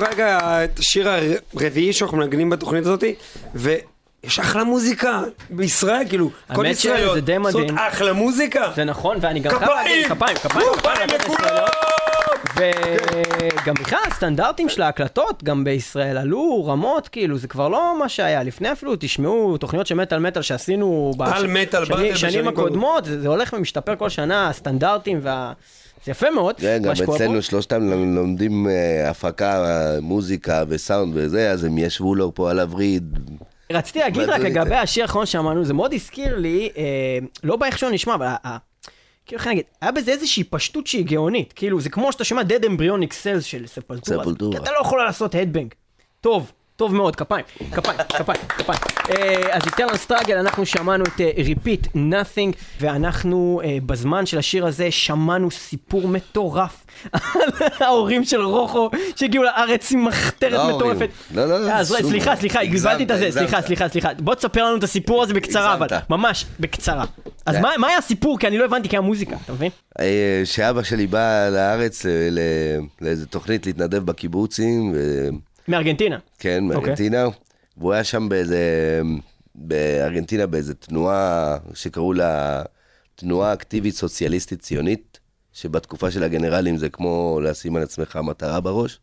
אנחנו 0.00 0.16
שמענו 0.16 0.28
רגע 0.28 0.64
את 0.64 0.78
השיר 0.78 1.08
הרביעי 1.54 1.92
שאנחנו 1.92 2.18
מנגנים 2.18 2.50
בתוכנית 2.50 2.86
הזאת, 2.86 3.04
ויש 3.54 4.38
אחלה 4.38 4.64
מוזיקה 4.64 5.22
בישראל, 5.50 6.02
כאילו, 6.08 6.30
כל 6.54 6.66
ישראליות 6.66 7.10
שזה 7.10 7.20
די 7.20 7.38
מדהים. 7.38 7.78
אחלה 7.78 8.12
מוזיקה. 8.12 8.72
זה 8.76 8.84
נכון, 8.84 9.18
ואני 9.20 9.40
גם 9.40 9.50
חייב 9.58 9.70
כפיים! 9.70 10.08
כפיים, 10.08 10.36
כפיים, 10.36 10.66
כפיים, 10.76 11.08
לכולם! 11.14 11.66
וגם 12.56 13.74
בכלל 13.74 13.98
הסטנדרטים 14.06 14.68
של 14.68 14.82
ההקלטות 14.82 15.44
גם 15.44 15.64
בישראל 15.64 16.18
עלו 16.18 16.66
רמות, 16.66 17.08
כאילו 17.08 17.38
זה 17.38 17.48
כבר 17.48 17.68
לא 17.68 17.98
מה 17.98 18.08
שהיה. 18.08 18.42
לפני 18.42 18.72
אפילו 18.72 18.94
תשמעו 18.98 19.58
תוכניות 19.58 19.86
של 19.86 19.94
מטאל 19.94 20.18
מטאל 20.18 20.42
שעשינו 20.42 21.12
בשנים 22.12 22.48
הקודמות, 22.48 23.04
זה 23.04 23.20
זה 23.20 23.28
הולך 23.28 23.52
ומשתפר 23.52 23.96
כל 23.96 24.08
שנה, 24.08 24.48
הסטנדרטים 24.48 25.18
וה... 25.22 25.52
זה 26.06 26.12
יפה 26.12 26.30
מאוד, 26.30 26.54
גם 26.60 26.88
מה 26.88 26.96
שקורה 26.96 27.18
פה. 27.18 27.24
אצלנו 27.24 27.42
שלושתם 27.42 27.82
לומ- 27.90 28.14
לומדים 28.16 28.68
אה, 28.68 29.10
הפקה, 29.10 29.64
אה, 29.64 30.00
מוזיקה 30.00 30.64
וסאונד 30.68 31.12
וזה, 31.16 31.50
אז 31.50 31.64
הם 31.64 31.78
ישבו 31.78 32.14
לו 32.14 32.34
פה 32.34 32.50
על 32.50 32.60
הווריד. 32.60 33.18
רציתי 33.72 33.98
להגיד 33.98 34.22
רק 34.22 34.40
לגבי? 34.40 34.74
השיר 34.74 35.02
האחרון 35.04 35.26
שאמרנו, 35.26 35.64
זה 35.64 35.74
מאוד 35.74 35.92
הזכיר 35.94 36.36
לי, 36.38 36.68
אה, 36.76 36.82
לא 37.44 37.56
באיך 37.56 37.78
שהוא 37.78 37.90
נשמע, 37.90 38.14
אבל 38.14 38.26
ה- 38.26 38.36
ה- 38.44 38.56
כאילו 39.26 39.38
איך 39.38 39.46
אני 39.46 39.54
אגיד, 39.54 39.64
היה 39.80 39.92
בזה 39.92 40.10
איזושהי 40.12 40.44
פשטות 40.44 40.86
שהיא 40.86 41.04
גאונית, 41.06 41.52
כאילו 41.52 41.80
זה 41.80 41.90
כמו 41.90 42.12
שאתה 42.12 42.24
שומע 42.24 42.42
Dead 42.42 42.64
Embryonic 42.64 43.10
Cells 43.12 43.40
של 43.40 43.66
ספלטורה, 43.66 44.22
ספולטורה. 44.22 44.56
כי 44.56 44.62
אתה 44.62 44.70
לא 44.70 44.78
יכול 44.80 45.04
לעשות 45.04 45.34
הדבנג. 45.34 45.68
טוב, 46.20 46.52
טוב 46.76 46.94
מאוד, 46.94 47.16
כפיים, 47.16 47.44
כפיים, 47.72 47.98
כפיים, 48.08 48.40
כפיים. 48.48 48.78
אה, 49.10 49.56
אז 49.56 49.62
איטרנל 49.66 49.96
סטראגל, 49.96 50.36
אנחנו 50.36 50.66
שמענו 50.66 51.04
את 51.04 51.20
אה, 51.20 51.30
Repeat 51.36 51.86
Nothing, 51.94 52.56
ואנחנו 52.80 53.60
אה, 53.64 53.78
בזמן 53.86 54.26
של 54.26 54.38
השיר 54.38 54.66
הזה 54.66 54.90
שמענו 54.90 55.50
סיפור 55.50 56.08
מטורף 56.08 56.86
על 57.12 57.20
ההורים 57.80 58.24
של 58.24 58.40
רוחו 58.40 58.90
שהגיעו 59.16 59.44
לארץ 59.44 59.92
עם 59.92 60.04
מחתרת 60.04 60.52
לא. 60.52 60.76
מטורפת. 60.76 61.08
לא, 61.34 61.46
לא, 61.48 61.60
לא, 61.60 61.84
סליחה. 61.84 62.36
סליחה, 62.36 62.60
הגזמת, 62.60 62.92
הגבלתי 62.92 63.04
את 63.04 63.10
הזה. 63.10 63.32
סליחה, 63.32 63.62
סליחה, 63.62 63.88
סליחה. 63.88 64.14
בוא 64.14 64.34
תספר 64.34 64.64
לנו 64.64 64.76
את 64.76 64.82
הסיפור 64.82 65.22
הזה 65.22 65.34
בקצרה, 65.34 65.74
אבל. 65.74 65.86
ממש 66.10 66.46
בקצרה. 66.60 67.04
אז 67.46 67.56
כן. 67.56 67.62
מה 67.62 67.88
היה 67.88 67.98
הסיפור? 67.98 68.38
כי 68.38 68.46
אני 68.46 68.58
לא 68.58 68.64
הבנתי, 68.64 68.88
כי 68.88 68.96
היה 68.96 69.00
מוזיקה, 69.00 69.36
אתה 69.44 69.52
מבין? 69.52 69.70
אה, 70.00 70.42
שאבא 70.44 70.82
שלי 70.82 71.06
בא 71.06 71.48
לארץ 71.48 72.06
אה, 72.06 72.28
לאיזה 73.00 73.26
תוכנית 73.26 73.66
להתנדב 73.66 73.98
בקיבוצים, 73.98 74.94
מארגנטינה. 75.68 76.18
כן, 76.38 76.64
מארגנטינה, 76.64 77.24
והוא 77.76 77.92
היה 77.92 78.04
שם 78.04 78.28
באיזה, 78.28 78.60
בארגנטינה 79.54 80.46
באיזה 80.46 80.74
תנועה 80.74 81.56
שקראו 81.74 82.12
לה 82.12 82.62
תנועה 83.14 83.52
אקטיבית 83.52 83.94
סוציאליסטית 83.94 84.60
ציונית, 84.60 85.18
שבתקופה 85.52 86.10
של 86.10 86.22
הגנרלים 86.22 86.76
זה 86.76 86.88
כמו 86.88 87.40
לשים 87.42 87.76
על 87.76 87.82
עצמך 87.82 88.18
מטרה 88.22 88.60
בראש. 88.60 88.98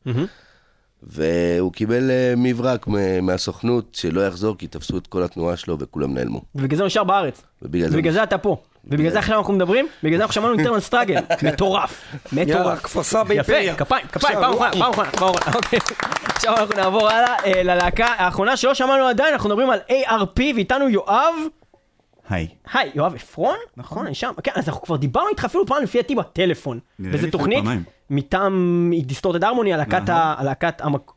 והוא 1.03 1.73
קיבל 1.73 2.11
אה, 2.11 2.33
מברק 2.37 2.87
מהסוכנות 3.21 3.95
שלא 3.95 4.27
יחזור 4.27 4.57
כי 4.57 4.67
תפסו 4.67 4.97
את 4.97 5.07
כל 5.07 5.23
התנועה 5.23 5.57
שלו 5.57 5.79
וכולם 5.79 6.13
נעלמו. 6.13 6.41
ובגלל 6.55 6.77
זה 6.77 6.83
הוא 6.83 6.87
נשאר 6.87 7.03
בארץ. 7.03 7.41
ובגלל 7.61 7.89
זה... 7.89 7.95
ובגלל 7.95 8.13
זה 8.13 8.23
אתה 8.23 8.37
פה. 8.37 8.63
ובגלל 8.85 9.09
זה 9.11 9.19
עכשיו 9.19 9.37
אנחנו 9.37 9.53
מדברים, 9.53 9.87
בגלל 10.03 10.17
זה 10.17 10.23
אנחנו 10.23 10.33
שמענו 10.33 10.53
אינטרנל 10.53 10.79
סטראגל. 10.79 11.15
מטורף. 11.53 12.01
יאללה, 12.33 12.59
מטורף. 12.59 12.83
כפר 12.83 13.03
סבא 13.03 13.33
אימפריה. 13.33 13.61
יפה, 13.61 13.85
כפיים, 13.85 14.07
כפיים, 14.07 14.39
פעם 14.39 14.53
אחרונה, 14.53 14.71
פעם 14.71 14.91
אחרונה, 14.91 15.11
פעם 15.11 15.29
אחרונה. 15.35 15.55
אוקיי. 15.55 15.79
עכשיו 16.27 16.57
אנחנו 16.57 16.75
נעבור 16.75 17.09
הלאה 17.09 17.35
אה, 17.45 17.63
ללהקה 17.63 18.05
האחרונה 18.05 18.57
שלא 18.57 18.73
שמענו 18.73 19.07
עדיין, 19.07 19.33
אנחנו 19.33 19.49
מדברים 19.49 19.69
על 19.69 19.79
ARP, 19.89 20.39
ואיתנו 20.55 20.89
יואב. 20.89 21.35
היי. 22.29 22.47
היי, 22.73 22.91
יואב 22.95 23.15
עפרון? 23.15 23.57
נכון, 23.77 24.05
אני 24.05 24.15
שם. 24.15 24.31
כן, 24.43 24.51
אז 24.55 24.69
אנחנו 24.69 24.81
כבר 24.81 24.95
דיברנו 24.95 25.29
איתך 25.29 25.45
אפילו 25.45 25.65
פעם 25.65 25.83
לפי 25.83 25.97
דעתי 25.97 26.15
בטלפון. 26.15 26.79
באיזה 26.99 27.31
תוכנית. 27.31 27.63
מטעם 28.09 28.53
דיסטורטד 29.03 29.43
הרמוני, 29.43 29.73
הלהקת 29.73 30.09
ה... 30.09 30.35
הלהקת 30.37 30.81
המק... 30.81 31.11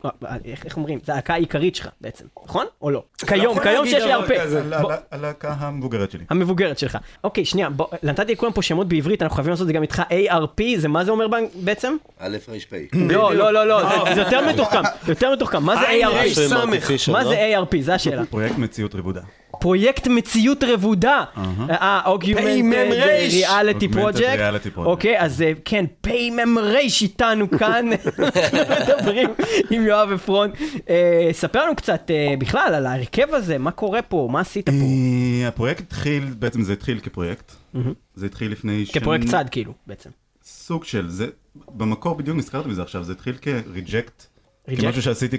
איך 0.45 0.65
איך 0.65 0.77
אומרים? 0.77 0.99
זה 1.05 1.13
הלהקה 1.13 1.35
העיקרית 1.35 1.75
שלך 1.77 1.89
בעצם, 2.01 2.25
נכון? 2.45 2.67
או 2.83 2.91
לא? 2.91 3.03
כיום, 3.27 3.59
כיום 3.61 3.87
שיש. 3.87 4.05
כזה. 4.41 4.63
בוא, 4.81 4.93
הלהקה 5.11 5.55
המבוגרת 5.59 6.11
שלי. 6.11 6.25
המבוגרת 6.31 6.79
שלך. 6.79 6.99
אוקיי, 7.25 7.45
שנייה, 7.45 7.71
בוא, 7.71 7.87
נתתי 8.03 8.33
לכולם 8.33 8.53
פה 8.53 8.63
שמות 8.63 8.89
בעברית, 8.89 9.23
אנחנו 9.23 9.35
חייבים 9.37 9.51
לעשות 9.51 9.63
את 9.63 9.67
זה 9.67 9.73
גם 9.73 9.83
איתך. 9.83 10.03
ARP, 10.11 10.63
זה 10.77 10.89
מה 10.89 11.05
זה 11.05 11.11
אומר 11.11 11.27
בעצם? 11.55 11.97
א' 12.19 12.37
ר' 12.49 12.59
פ'. 12.71 12.75
לא, 12.95 13.35
לא, 13.35 13.53
לא, 13.55 13.67
לא, 13.67 13.83
זה- 14.15 14.21
יותר 14.21 14.49
מתוחכם, 14.49 14.83
יותר 15.09 15.33
מתוחכם. 15.33 15.63
מה 15.63 15.75
זה 15.77 15.87
ARP? 16.07 16.53
מה 17.13 17.25
זה 17.25 17.57
ARP? 17.61 17.81
זה 17.81 17.95
השאלה. 17.95 18.27
פרויקט 18.27 18.59
מציאות 18.59 18.95
רבודה. 18.95 19.21
פרויקט 19.61 20.07
מציאות 20.07 20.65
רבודה. 20.65 21.25
אה, 21.71 22.01
Augment 22.07 22.45
פיימם 22.45 22.93
רייש. 22.93 23.35
Reality 23.35 23.89
Project. 23.89 24.19
Reality 24.19 24.79
Project. 24.79 24.81
אוקיי, 24.81 25.21
אז 25.21 25.43
אה, 25.43 25.53
כן, 25.65 25.85
פיימם 26.01 26.59
רייש 26.59 27.03
איתנו 27.03 27.51
כאן. 27.51 27.87
מדברים 29.01 29.29
עם 29.71 29.87
יואב 29.87 30.13
עפרון. 30.13 30.51
אה, 30.89 31.29
ספר 31.33 31.65
לנו 31.65 31.77
קצת 31.77 32.11
אה, 32.11 32.35
בכלל 32.39 32.75
על 32.75 32.87
ההרכב 32.87 33.35
הזה, 33.35 33.59
מה 33.59 33.71
קורה 33.71 34.03
פה, 34.03 34.29
מה 34.33 34.41
עשית 34.41 34.69
פה? 34.69 34.73
אה, 34.77 35.49
הפרויקט 35.49 35.81
התחיל, 35.81 36.25
בעצם 36.39 36.63
זה 36.63 36.73
התחיל 36.73 37.01
כפרויקט. 37.01 37.53
זה 38.15 38.27
התחיל 38.27 38.53
לפני 38.53 38.87
שנים. 38.87 39.01
כפרויקט 39.03 39.27
צד 39.27 39.45
כאילו, 39.51 39.73
בעצם. 39.87 40.11
סוג 40.45 40.85
של, 40.85 41.09
זה, 41.09 41.27
במקור 41.69 42.15
בדיוק 42.15 42.37
נזכרתי 42.37 42.69
בזה 42.69 42.83
עכשיו, 42.83 43.05
זה 43.05 43.13
התחיל 43.13 43.37
כ 43.37 43.57
Reject. 43.57 44.27
כמשהו 44.81 45.03
שעשיתי. 45.03 45.37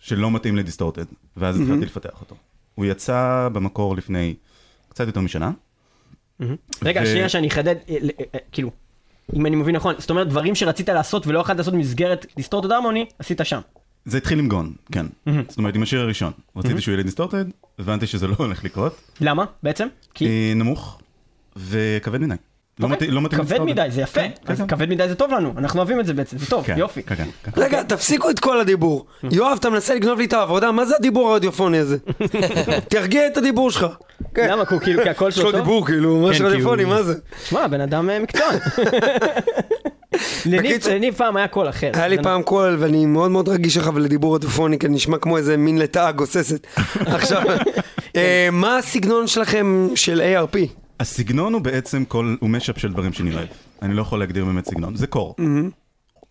שלא 0.00 0.30
מתאים 0.30 0.56
לדיסטורטד, 0.56 1.04
ואז 1.36 1.60
התחלתי 1.60 1.84
לפתח 1.84 2.20
אותו. 2.20 2.34
הוא 2.78 2.86
יצא 2.86 3.48
במקור 3.52 3.96
לפני 3.96 4.34
קצת 4.88 5.06
יותר 5.06 5.20
משנה. 5.20 5.50
רגע, 6.82 7.06
שנייה 7.06 7.28
שאני 7.28 7.48
אחדד, 7.48 7.74
אה, 7.88 7.96
אה, 8.34 8.38
כאילו, 8.52 8.70
אם 9.34 9.46
אני 9.46 9.56
מבין 9.56 9.76
נכון, 9.76 9.94
זאת 9.98 10.10
אומרת 10.10 10.28
דברים 10.28 10.54
שרצית 10.54 10.88
לעשות 10.88 11.26
ולא 11.26 11.38
יכולת 11.38 11.58
לעשות 11.58 11.74
במסגרת 11.74 12.26
דיסטורטד 12.36 12.72
הרמוני, 12.72 13.06
עשית 13.18 13.40
שם. 13.44 13.60
זה 14.04 14.18
התחיל 14.18 14.38
עם 14.38 14.48
גון, 14.48 14.72
כן. 14.92 15.06
זאת 15.48 15.58
אומרת, 15.58 15.74
עם 15.74 15.82
השיר 15.82 16.00
הראשון. 16.00 16.32
רציתי 16.56 16.80
שהוא 16.80 16.92
יהיה 16.92 17.02
דיסטורטד, 17.02 17.44
הבנתי 17.78 18.06
שזה 18.06 18.26
לא 18.26 18.34
הולך 18.38 18.64
לקרות. 18.64 19.00
למה 19.20 19.44
בעצם? 19.62 19.88
כי 20.14 20.26
אה, 20.26 20.52
נמוך 20.54 21.00
וכבד 21.56 22.20
מדי. 22.20 22.34
לא 22.80 22.84
אוקיי, 22.84 22.96
מתאים- 22.96 23.10
לא 23.10 23.20
מתאים 23.20 23.44
כבד. 23.44 23.60
מדי, 23.60 23.86
זה 23.90 24.00
יפה. 24.00 24.20
כן, 24.20 24.28
כן, 24.46 24.52
אז 24.52 24.58
כן. 24.58 24.66
כבד 24.66 24.88
מדי 24.88 25.08
זה 25.08 25.14
טוב 25.14 25.30
לנו, 25.32 25.52
אנחנו 25.58 25.78
אוהבים 25.80 26.00
את 26.00 26.06
זה 26.06 26.14
בעצם, 26.14 26.38
זה 26.38 26.46
טוב, 26.46 26.66
יופי. 26.76 27.02
רגע, 27.56 27.82
תפסיקו 27.82 28.30
את 28.30 28.38
כל 28.40 28.60
הדיבור. 28.60 29.06
יואב, 29.32 29.56
אתה 29.60 29.70
מנסה 29.70 29.94
לגנוב 29.94 30.18
לי 30.18 30.24
את 30.24 30.32
העבודה, 30.32 30.72
מה 30.72 30.84
זה 30.84 30.94
הדיבור 30.96 31.30
הרדיופוני 31.32 31.78
הזה? 31.78 31.96
תרגיע 32.88 33.26
את 33.26 33.36
הדיבור 33.36 33.70
שלך. 33.70 33.86
למה? 34.38 34.64
כי 34.66 34.74
הוא 34.74 34.82
כאילו, 34.82 35.02
כי 35.02 35.10
יש 35.10 35.18
לו 35.20 35.30
שלו? 35.32 35.52
דיבור, 35.52 35.86
כאילו, 35.86 36.16
ממש 36.16 36.38
כן, 36.38 36.44
כי 36.44 36.50
רדיופוני, 36.50 36.84
מה 36.84 37.02
זה? 37.02 37.14
שמע, 37.44 37.66
בן 37.66 37.80
אדם 37.80 38.10
אה, 38.10 38.18
מקצוען. 38.18 38.58
לניב- 40.46 41.14
פעם 41.16 41.36
היה 41.36 41.48
קול 41.48 41.68
אחר. 41.68 41.90
היה 41.94 42.08
לי 42.08 42.22
פעם 42.22 42.42
קול, 42.42 42.76
ואני 42.78 43.06
מאוד 43.06 43.30
מאוד 43.30 43.48
רגיש 43.48 43.76
לך 43.76 43.90
לדיבור 43.96 44.34
רדיופוני, 44.34 44.78
כי 44.78 44.86
אני 44.86 44.94
נשמע 44.94 45.18
כמו 45.18 45.36
איזה 45.36 45.56
מין 45.56 45.78
לטאה 45.78 46.12
גוססת. 46.12 46.66
עכשיו, 47.16 47.42
אה, 48.16 48.48
מה 48.52 48.78
הסגנון 48.78 49.26
שלכם 49.26 49.88
של 49.94 50.22
ARP? 50.34 50.58
הסגנון 51.00 51.52
הוא 51.52 51.62
בעצם 51.62 52.04
כל, 52.04 52.36
הוא 52.40 52.50
משאפ 52.50 52.78
של 52.78 52.92
דברים 52.92 53.12
שאני 53.12 53.34
אוהב. 53.34 53.48
אני 53.82 53.94
לא 53.94 54.02
יכול 54.02 54.18
להגדיר 54.18 54.44
באמת 54.44 54.64
סגנון, 54.66 54.96
זה 54.96 55.06
קור. 55.06 55.34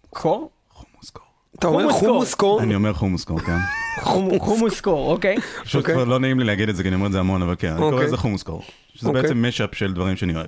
קור? 0.10 0.50
חומוס 0.72 1.10
קור. 1.10 1.24
אתה 1.60 1.68
אומר 1.68 1.90
חומוס 1.92 2.00
קור. 2.00 2.10
חומוס 2.14 2.34
קור? 2.34 2.62
אני 2.62 2.76
אומר 2.76 2.94
חומוס 2.94 3.24
קור, 3.24 3.40
כן. 3.40 3.58
חומ- 4.00 4.40
חומוס 4.40 4.82
קור, 4.82 5.12
אוקיי. 5.12 5.36
פשוט 5.64 5.82
אוקיי. 5.82 5.96
כבר 5.96 6.04
לא 6.04 6.20
נעים 6.20 6.40
לי 6.40 6.46
להגיד 6.46 6.70
את 6.70 6.76
זה, 6.76 6.84
כי 6.84 6.90
אני 6.90 6.96
אומר 6.96 7.08
את 7.08 7.12
זה 7.12 7.20
המון, 7.20 7.42
אבל 7.42 7.56
כן, 7.60 7.68
אני 7.72 7.78
קורא 7.80 7.92
אוקיי. 7.92 8.08
לזה 8.08 8.18
חומוס 8.18 8.44
קור. 8.44 8.62
שזה 8.94 9.08
אוקיי. 9.10 9.22
בעצם 9.22 9.46
משאפ 9.46 9.76
של 9.76 9.94
דברים 9.94 10.16
שאני 10.18 10.36
אוהב. 10.36 10.48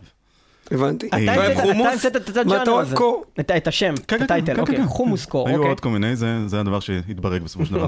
הבנתי. 0.71 1.07
אתה 1.07 1.17
אה, 1.17 1.33
המצאת- 1.35 1.61
חומוס? 1.61 1.81
אתה 1.87 1.91
המצאת 1.91 2.15
את 2.15 2.37
הג'אנר 2.37 2.71
הזה. 2.73 2.95
את 3.57 3.67
השם, 3.67 3.93
את 3.93 4.05
כן, 4.05 4.17
כן, 4.17 4.23
הטייטל, 4.23 4.53
כן, 4.55 4.59
אוקיי. 4.61 4.77
כן. 4.77 4.85
חומוס 4.85 5.25
קור, 5.25 5.47
היו 5.47 5.57
אוקיי. 5.57 5.69
עוד 5.69 5.79
כל 5.79 5.89
מיני, 5.89 6.15
זה 6.15 6.47
זה 6.47 6.59
הדבר 6.59 6.79
שהתברג 6.79 7.41
בסופו 7.43 7.65
של 7.65 7.73
דבר. 7.73 7.87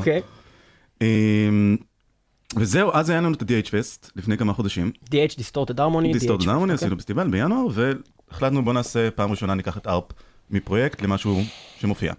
וזהו, 2.55 2.89
אז 2.93 3.09
היה 3.09 3.21
לנו 3.21 3.33
את 3.33 3.41
ה-DH 3.41 3.67
Fest 3.67 4.11
לפני 4.15 4.37
כמה 4.37 4.53
חודשים. 4.53 4.91
DH, 5.05 5.37
דיסטורטד 5.37 5.79
הרמוני. 5.79 6.13
דיסטורט 6.13 6.43
דרמוני, 6.43 6.73
אוקיי. 6.73 6.85
עשינו 6.85 6.97
פסטיבל 6.97 7.27
בינואר, 7.27 7.67
והחלטנו 7.71 8.65
בוא 8.65 8.73
נעשה 8.73 9.11
פעם 9.11 9.31
ראשונה 9.31 9.53
ניקח 9.53 9.77
את 9.77 9.87
ארפ 9.87 10.03
מפרויקט 10.49 11.01
למשהו 11.01 11.41
שמופיע. 11.79 12.13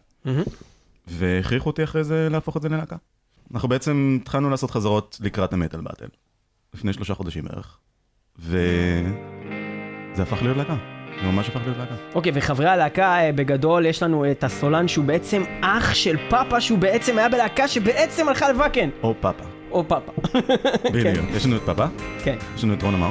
והכריחו 1.06 1.70
אותי 1.70 1.84
אחרי 1.84 2.04
זה 2.04 2.28
להפוך 2.30 2.56
את 2.56 2.62
זה 2.62 2.68
ללהקה. 2.68 2.96
אנחנו 3.54 3.68
בעצם 3.68 4.18
התחלנו 4.22 4.50
לעשות 4.50 4.70
חזרות 4.70 5.18
לקראת 5.20 5.52
המטאל 5.52 5.80
באטל, 5.80 6.06
לפני 6.74 6.92
שלושה 6.92 7.14
חודשים 7.14 7.44
בערך. 7.44 7.78
וזה 8.38 8.62
הפך 10.22 10.42
להיות 10.42 10.56
להקה, 10.56 10.76
זה 11.20 11.26
ממש 11.26 11.48
הפך 11.48 11.60
להיות 11.64 11.76
להקה. 11.78 11.94
אוקיי, 12.14 12.32
וחברי 12.34 12.68
הלהקה 12.68 13.20
אה, 13.20 13.32
בגדול, 13.32 13.86
יש 13.86 14.02
לנו 14.02 14.30
את 14.30 14.44
הסולן 14.44 14.88
שהוא 14.88 15.04
בעצם 15.04 15.42
אח 15.60 15.94
של 15.94 16.16
פאפה, 16.30 16.60
שהוא 16.60 16.78
בעצם 16.78 17.18
היה 17.18 17.28
בלהקה 17.28 17.68
שבעצם 17.68 18.28
הלכה 18.28 18.52
לוואקן. 18.52 18.90
או 19.02 19.14
פאפה, 19.20 19.44
או 19.72 19.84
פאפה. 19.88 20.12
בדיוק. 20.92 21.26
יש 21.36 21.46
לנו 21.46 21.56
את 21.56 21.62
פאפה, 21.62 21.86
כן. 22.24 22.36
יש 22.56 22.64
לנו 22.64 22.74
את 22.74 22.82
רון 22.82 22.94
אמר, 22.94 23.10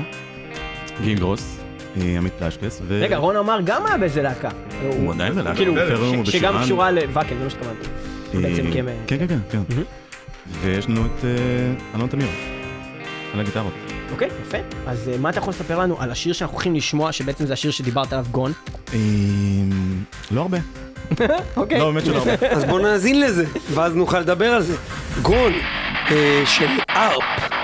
גיל 1.02 1.18
גרוס, 1.18 1.58
אה, 1.98 2.18
עמית 2.18 2.34
פלשקס, 2.34 2.82
ו... 2.88 3.00
רגע, 3.04 3.18
רון 3.18 3.36
אמר 3.36 3.60
גם 3.64 3.86
היה 3.86 3.98
באיזה 3.98 4.22
להקה. 4.22 4.50
הוא 4.82 5.14
עדיין 5.14 5.34
בלהקה, 5.34 5.56
כאילו, 5.56 5.76
שגם. 6.26 6.62
קשורה 6.64 6.92
לוואקן, 6.92 7.38
זה 7.38 7.44
מה 7.44 7.50
שהתכוונתי. 7.50 7.88
בעצם. 8.34 8.72
כן, 8.74 8.86
כן, 9.08 9.28
כן, 9.28 9.40
כן. 9.52 9.84
ויש 10.62 10.90
לנו 10.90 11.06
את 11.06 11.26
אה, 11.26 11.96
אלון 11.96 12.08
תמיר, 12.08 12.28
על 13.34 13.40
הגיטרות. 13.40 13.74
אוקיי, 14.12 14.30
יפה. 14.42 14.58
אז 14.88 15.10
אה, 15.10 15.18
מה 15.18 15.30
אתה 15.30 15.38
יכול 15.38 15.52
לספר 15.52 15.80
לנו 15.80 16.02
על 16.02 16.12
השיר 16.12 16.34
שאנחנו 16.34 16.56
הולכים 16.56 16.76
לשמוע, 16.76 17.12
שבעצם 17.12 17.46
זה 17.46 17.54
השיר 17.54 17.72
שדיברת 17.72 18.14
עליו, 18.14 18.26
גון? 18.32 18.52
לא 20.32 20.42
הרבה. 20.42 20.58
אוקיי. 21.58 21.80
לא, 21.80 21.92
באמת 21.92 22.06
שלא 22.06 22.18
הרבה. 22.18 22.48
אז 22.52 22.66
בוא 22.66 22.80
נאזין 22.80 23.20
לזה, 23.20 23.46
ואז 23.74 23.96
נוכל 23.96 24.20
לדבר 24.20 24.52
על 24.54 24.62
זה. 24.62 24.76
גרון 25.22 25.54
אה, 26.12 26.44
של 26.46 26.68
ארפ. 26.90 27.61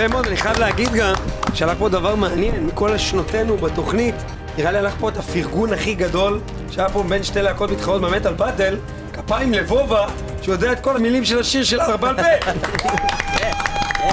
יפה 0.00 0.08
מאוד, 0.08 0.26
אני 0.26 0.36
חייב 0.36 0.58
להגיד 0.58 0.92
גם 0.92 1.14
שהלך 1.54 1.78
פה 1.78 1.88
דבר 1.88 2.14
מעניין 2.14 2.66
מכל 2.66 2.98
שנותינו 2.98 3.56
בתוכנית. 3.56 4.14
נראה 4.58 4.72
לי 4.72 4.78
הלך 4.78 4.94
פה 5.00 5.08
את 5.08 5.16
הפרגון 5.16 5.72
הכי 5.72 5.94
גדול 5.94 6.40
שהיה 6.70 6.88
פה 6.88 7.02
בין 7.02 7.22
שתי 7.22 7.42
להקות 7.42 7.70
מתחרות 7.70 8.00
במטאל 8.00 8.32
באטל. 8.32 8.76
כפיים 9.12 9.52
לבובה, 9.52 10.06
שיודע 10.42 10.72
את 10.72 10.80
כל 10.80 10.96
המילים 10.96 11.24
של 11.24 11.38
השיר 11.38 11.64
של 11.64 11.80
הר 11.80 11.96
בעל 11.96 12.16
פה. 12.16 12.50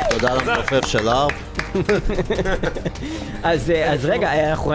תודה 0.09 0.33
למתופף 0.33 0.85
של 0.85 1.07
הארפ. 1.07 1.31
אז, 3.43 3.71
אה, 3.71 3.93
אז 3.93 4.05
רגע, 4.05 4.27
אה, 4.27 4.49
אנחנו... 4.49 4.73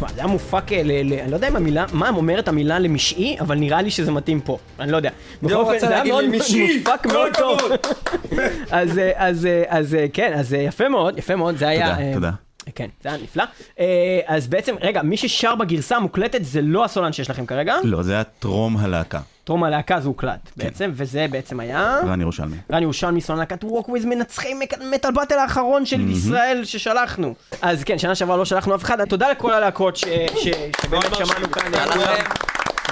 תשמע, 0.00 0.12
זה 0.14 0.20
היה 0.20 0.26
מופק 0.26 0.72
ל... 0.72 0.92
ל- 0.92 1.20
אני 1.20 1.30
לא 1.30 1.36
יודע 1.36 1.48
אם 1.48 1.56
המילה... 1.56 1.84
מה 1.92 2.08
אומרת 2.08 2.48
המילה 2.48 2.78
למשעי, 2.78 3.36
אבל 3.40 3.58
נראה 3.58 3.82
לי 3.82 3.90
שזה 3.90 4.12
מתאים 4.12 4.40
פה. 4.40 4.58
אני 4.80 4.92
לא 4.92 4.96
יודע. 4.96 5.10
בכל 5.42 5.48
ליאור 5.48 5.62
אופן, 5.74 5.78
זה 5.78 5.88
היה 5.94 6.04
מאוד 6.04 6.24
מופק 6.24 7.06
מאוד 7.06 7.32
טוב. 7.38 7.58
אז, 8.70 8.98
אה, 8.98 9.10
אז, 9.16 9.46
אה, 9.46 9.62
אז 9.68 9.94
אה, 9.94 10.06
כן, 10.12 10.32
אז 10.36 10.54
אה, 10.54 10.58
יפה 10.58 10.88
מאוד, 10.88 11.18
יפה 11.18 11.36
מאוד, 11.36 11.56
זה 11.56 11.68
היה... 11.68 11.90
תודה, 11.94 12.02
אה, 12.08 12.14
תודה. 12.14 12.30
כן, 12.74 12.86
זה 13.02 13.08
היה 13.08 13.18
נפלא. 13.22 13.44
אה, 13.80 13.86
אז 14.26 14.46
בעצם, 14.48 14.74
רגע, 14.80 15.02
מי 15.02 15.16
ששר 15.16 15.54
בגרסה 15.54 15.96
המוקלטת 15.96 16.44
זה 16.44 16.60
לא 16.62 16.84
הסולן 16.84 17.12
שיש 17.12 17.30
לכם 17.30 17.46
כרגע? 17.46 17.76
לא, 17.84 18.02
זה 18.02 18.12
היה 18.12 18.24
טרום 18.24 18.76
הלהקה. 18.76 19.20
טרום 19.50 19.64
הלהקה 19.64 20.00
זה 20.00 20.08
הוקלט 20.08 20.50
בעצם, 20.56 20.90
וזה 20.94 21.26
בעצם 21.30 21.60
היה... 21.60 21.98
רן 22.06 22.20
ירושלמי. 22.20 22.56
רן 22.72 22.82
ירושלמי, 22.82 23.20
סולן 23.20 23.38
להקת 23.38 23.64
Walkways, 23.64 24.04
מנצחי 24.04 24.54
Metal 24.90 25.10
Battle 25.10 25.38
האחרון 25.38 25.86
של 25.86 26.10
ישראל 26.10 26.60
ששלחנו. 26.64 27.34
אז 27.62 27.84
כן, 27.84 27.98
שנה 27.98 28.14
שעברה 28.14 28.36
לא 28.36 28.44
שלחנו 28.44 28.74
אף 28.74 28.84
אחד, 28.84 29.04
תודה 29.04 29.30
לכל 29.30 29.52
הלהקות 29.52 29.96
שבאמת 30.42 31.14
שמענו 31.14 31.50
כאן. 31.50 31.72
לכם. 31.72 32.24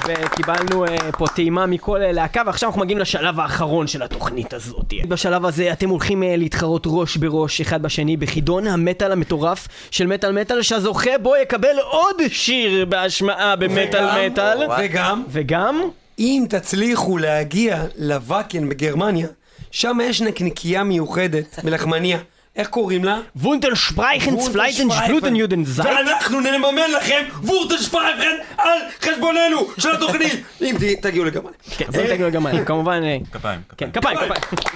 וקיבלנו 0.06 0.84
אה, 0.84 0.96
פה 1.18 1.26
טעימה 1.34 1.66
מכל 1.66 2.02
אה, 2.02 2.12
להקה, 2.12 2.42
ועכשיו 2.46 2.68
אנחנו 2.68 2.80
מגיעים 2.80 2.98
לשלב 2.98 3.40
האחרון 3.40 3.86
של 3.86 4.02
התוכנית 4.02 4.54
הזאת. 4.54 4.94
בשלב 5.08 5.46
הזה 5.46 5.72
אתם 5.72 5.88
הולכים 5.88 6.22
אה, 6.22 6.36
להתחרות 6.36 6.82
ראש 6.86 7.16
בראש 7.16 7.60
אחד 7.60 7.82
בשני 7.82 8.16
בחידון 8.16 8.66
המטאל 8.66 9.12
המטורף 9.12 9.68
של 9.90 10.06
מטאל 10.06 10.32
מטאל, 10.40 10.62
שהזוכה 10.62 11.18
בו 11.22 11.36
יקבל 11.42 11.76
עוד 11.90 12.16
שיר 12.28 12.84
בהשמעה 12.84 13.56
במטאל 13.56 14.04
וגם- 14.04 14.32
מטאל. 14.32 14.58
וגם, 14.78 15.22
וגם, 15.28 15.80
אם 16.18 16.46
תצליחו 16.48 17.18
להגיע 17.18 17.84
לוואקן 17.96 18.68
בגרמניה, 18.68 19.28
שם 19.70 19.98
יש 20.02 20.22
נקניקייה 20.22 20.84
מיוחדת 20.84 21.58
בלחמניה. 21.64 22.18
איך 22.56 22.68
קוראים 22.68 23.04
לה? 23.04 23.20
וונטן 23.36 23.74
שפרייכן 23.74 24.40
פלייטן 24.52 24.88
שלוטן 25.06 25.36
יודן 25.36 25.64
זייט. 25.64 25.88
ואנחנו 25.88 26.40
נממן 26.40 26.90
לכם 26.96 27.22
וורטן 27.42 27.78
שפרייכן 27.78 28.36
על 28.58 28.78
חשבוננו 29.02 29.68
של 29.78 29.94
התוכנית! 29.94 30.44
אם 30.62 30.76
תגיעו 31.00 31.24
לגרמניה. 31.24 31.54
כן, 31.76 31.84
תגידו 31.92 32.30
גם 32.30 32.46
אני, 32.46 32.66
כמובן, 32.66 33.02
אה, 33.04 33.16
כפיים, 33.32 33.60
כן, 33.76 33.90
כפיים. 33.90 34.16
כפיים, 34.16 34.34
כפיים. 34.40 34.74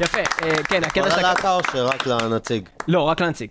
יפה, 0.00 0.18
אה, 0.18 0.62
כן, 0.62 0.84
הקטע 0.84 1.10
של... 1.10 1.18
הלהקה 1.18 1.54
או 1.54 1.60
שרק 1.72 2.06
לנציג? 2.06 2.68
לא, 2.88 3.02
רק 3.02 3.20
לנציג. 3.20 3.50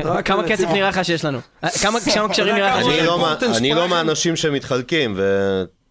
רק 0.00 0.26
כמה. 0.26 0.48
כסף 0.48 0.68
נראה 0.68 0.88
לך 0.88 1.04
שיש 1.04 1.24
לנו? 1.24 1.38
אה, 1.64 1.70
כמה 1.70 2.00
קשרים 2.28 2.54
נראה 2.54 2.78
לך 2.78 2.84
שיש 2.84 2.92
אני 2.92 3.06
לנו? 3.06 3.06
לא 3.06 3.18
אני 3.56 3.70
לא 3.70 3.74
שפרייכן. 3.74 3.90
מהאנשים 3.90 4.36
שמתחלקים, 4.36 5.16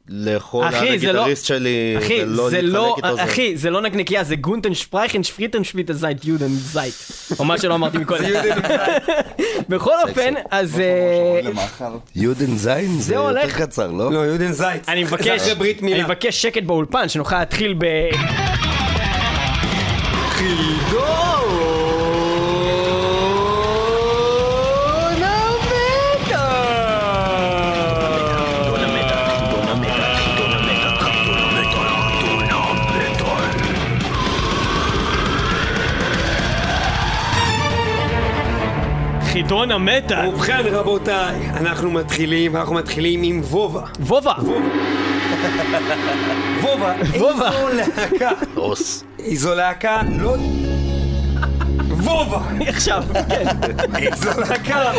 ולאכול 0.10 0.68
אחי, 0.68 0.90
ליד 0.90 1.00
זה 1.00 1.12
לא- 1.12 1.20
הגיטריסט 1.20 1.46
שלי, 1.46 1.96
אחי, 1.98 2.24
ולא 2.24 2.50
זה 2.50 2.62
לא, 2.62 2.86
להתחלק 2.88 3.06
איתו 3.06 3.16
זה. 3.16 3.24
אחי, 3.24 3.58
זה 3.58 3.70
לא 3.70 3.82
נקניקייה, 3.82 4.24
זה 4.24 4.36
גונטן 4.36 4.74
שפרייכן 4.74 5.24
שפריטן 5.24 5.64
שפיטה 5.64 5.94
זייט 5.94 6.26
יודן 6.26 6.48
זייט. 6.50 6.94
או 7.40 7.46
מה 7.46 7.58
שלא 7.58 7.76
אמרתי 7.76 7.98
מקודם. 7.98 8.24
בכל 9.70 9.94
אופן, 10.08 10.34
אז 10.52 10.80
אה, 10.80 11.40
למאכל. 11.44 11.84
יודן 12.16 12.58
זין 12.58 13.00
זה 13.00 13.16
יותר. 13.16 13.50
קצר, 13.50 13.92
לא? 13.92 14.12
לא, 14.12 14.20
יודן 14.20 14.52
זייץ. 14.52 14.90
אני. 14.90 15.04
מבקש 16.04 16.42
שקט 16.42 16.64
באולפן, 16.64 17.10
שנוכל 17.10 17.40
להתחיל 17.40 17.76
ב... 17.78 17.86
חידון 20.30 21.37
המטאל. 39.52 40.30
ובכן 40.30 40.62
רבותיי, 40.72 41.50
אנחנו 41.58 41.92
מתחילים, 41.92 42.56
אנחנו 42.56 42.76
מתחילים 42.76 43.24
עם 43.24 43.42
וובה. 43.44 43.82
וובה. 44.00 44.34
וובה, 46.62 46.94
וובה. 47.18 47.50
איזו 47.50 47.68
להקה. 47.74 48.30
רוס. 48.56 49.04
איזו 49.20 49.56
להקה 49.56 50.02
לא... 50.20 50.36
וובה! 51.90 52.42
עכשיו, 52.68 53.04
כן. 53.30 53.46
איזו 53.96 54.30
להקה! 54.40 54.92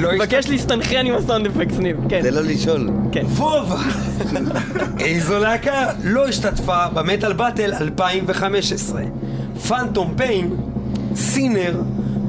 לא 0.00 0.12
מבקש 0.14 0.48
להסתנכרן 0.48 1.06
עם 1.06 1.14
הסאונד 1.14 1.46
אפקט 1.46 1.78
ניב. 1.78 1.96
כן, 2.08 2.22
תן 2.22 2.34
לו 2.34 2.40
לשאול. 2.42 2.90
כן. 3.12 3.24
וובה! 3.26 3.82
איזו 5.00 5.38
להקה 5.38 5.86
לא 6.04 6.28
השתתפה 6.28 6.88
במטאל 6.88 7.32
באטל 7.32 7.72
2015? 7.80 9.02
פאנטום 9.68 10.14
פיין, 10.16 10.56
סינר, 11.14 11.80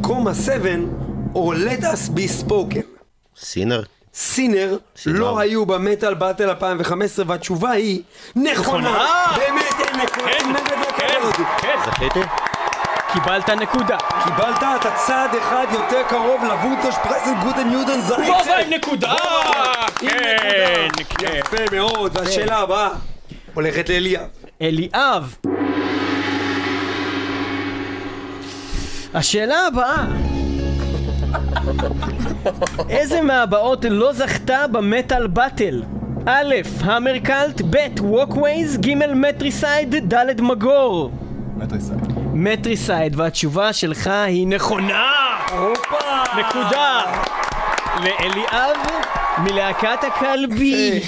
קומה 0.02 0.34
7 0.34 0.70
או 1.36 1.54
let 1.54 1.84
us 1.84 2.10
be 2.18 2.44
spoken? 2.44 2.82
סינר? 3.38 3.84
סינר. 4.14 4.78
לא 5.06 5.40
היו 5.40 5.66
במטאל 5.66 6.14
באטל 6.14 6.50
2015 6.50 7.26
והתשובה 7.28 7.72
היא 7.72 8.02
נכונה! 8.36 9.08
באמת 9.38 9.74
אין 9.80 10.02
נכונה! 10.02 10.32
כן, 10.98 11.20
כן. 11.58 11.78
זכיתי? 11.86 12.20
קיבלת 13.14 13.50
נקודה. 13.50 13.98
קיבלת 14.24 14.58
אתה 14.82 14.92
צעד 15.08 15.36
אחד 15.36 15.66
יותר 15.74 16.02
קרוב 16.10 16.42
לבוטוש 16.44 16.96
פרסן 17.04 17.40
גוטן 17.44 17.72
יודן 17.72 18.02
זייצה! 18.02 18.22
וובה 18.22 18.58
עם 18.58 18.70
נקודה! 18.70 19.14
כן, 20.00 20.88
נקודה. 21.00 21.30
כן. 21.30 21.38
יפה 21.38 21.76
מאוד, 21.76 22.18
והשאלה 22.18 22.58
הבאה 22.58 22.90
הולכת 23.54 23.90
לאליאב. 23.90 24.28
אליאב. 24.62 25.36
השאלה 29.14 29.68
הבאה 29.68 30.06
איזה 32.90 33.22
מהבאות 33.22 33.86
לא 33.90 34.14
זכתה 34.14 34.68
ב 34.72 34.81
Metal 34.81 35.28
Battle? 35.28 35.84
א', 36.26 36.56
Hammercult, 36.82 37.62
ב', 37.70 37.78
Walkways, 38.02 38.78
ג', 38.78 38.96
Matricide, 39.16 40.14
ד', 40.14 40.42
מגור. 40.42 41.12
Matricide. 41.58 42.00
Matricide, 42.34 43.20
והתשובה 43.20 43.74
שלך 43.74 44.08
היא 44.08 44.48
נכונה! 44.48 45.04
נקודה! 46.40 47.02
לאליאב 48.04 48.78
מלהקת 49.38 50.04
הכלבי. 50.08 51.02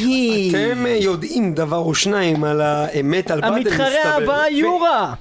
אתם 0.49 0.85
יודעים 0.87 1.53
דבר 1.53 1.77
או 1.77 1.95
שניים 1.95 2.43
על 2.43 2.61
המטאל 2.61 3.41
באטל 3.41 3.59
מסתבר. 3.59 3.83
המתחרה 3.83 4.15
הבא 4.15 4.43
יורה! 4.51 5.13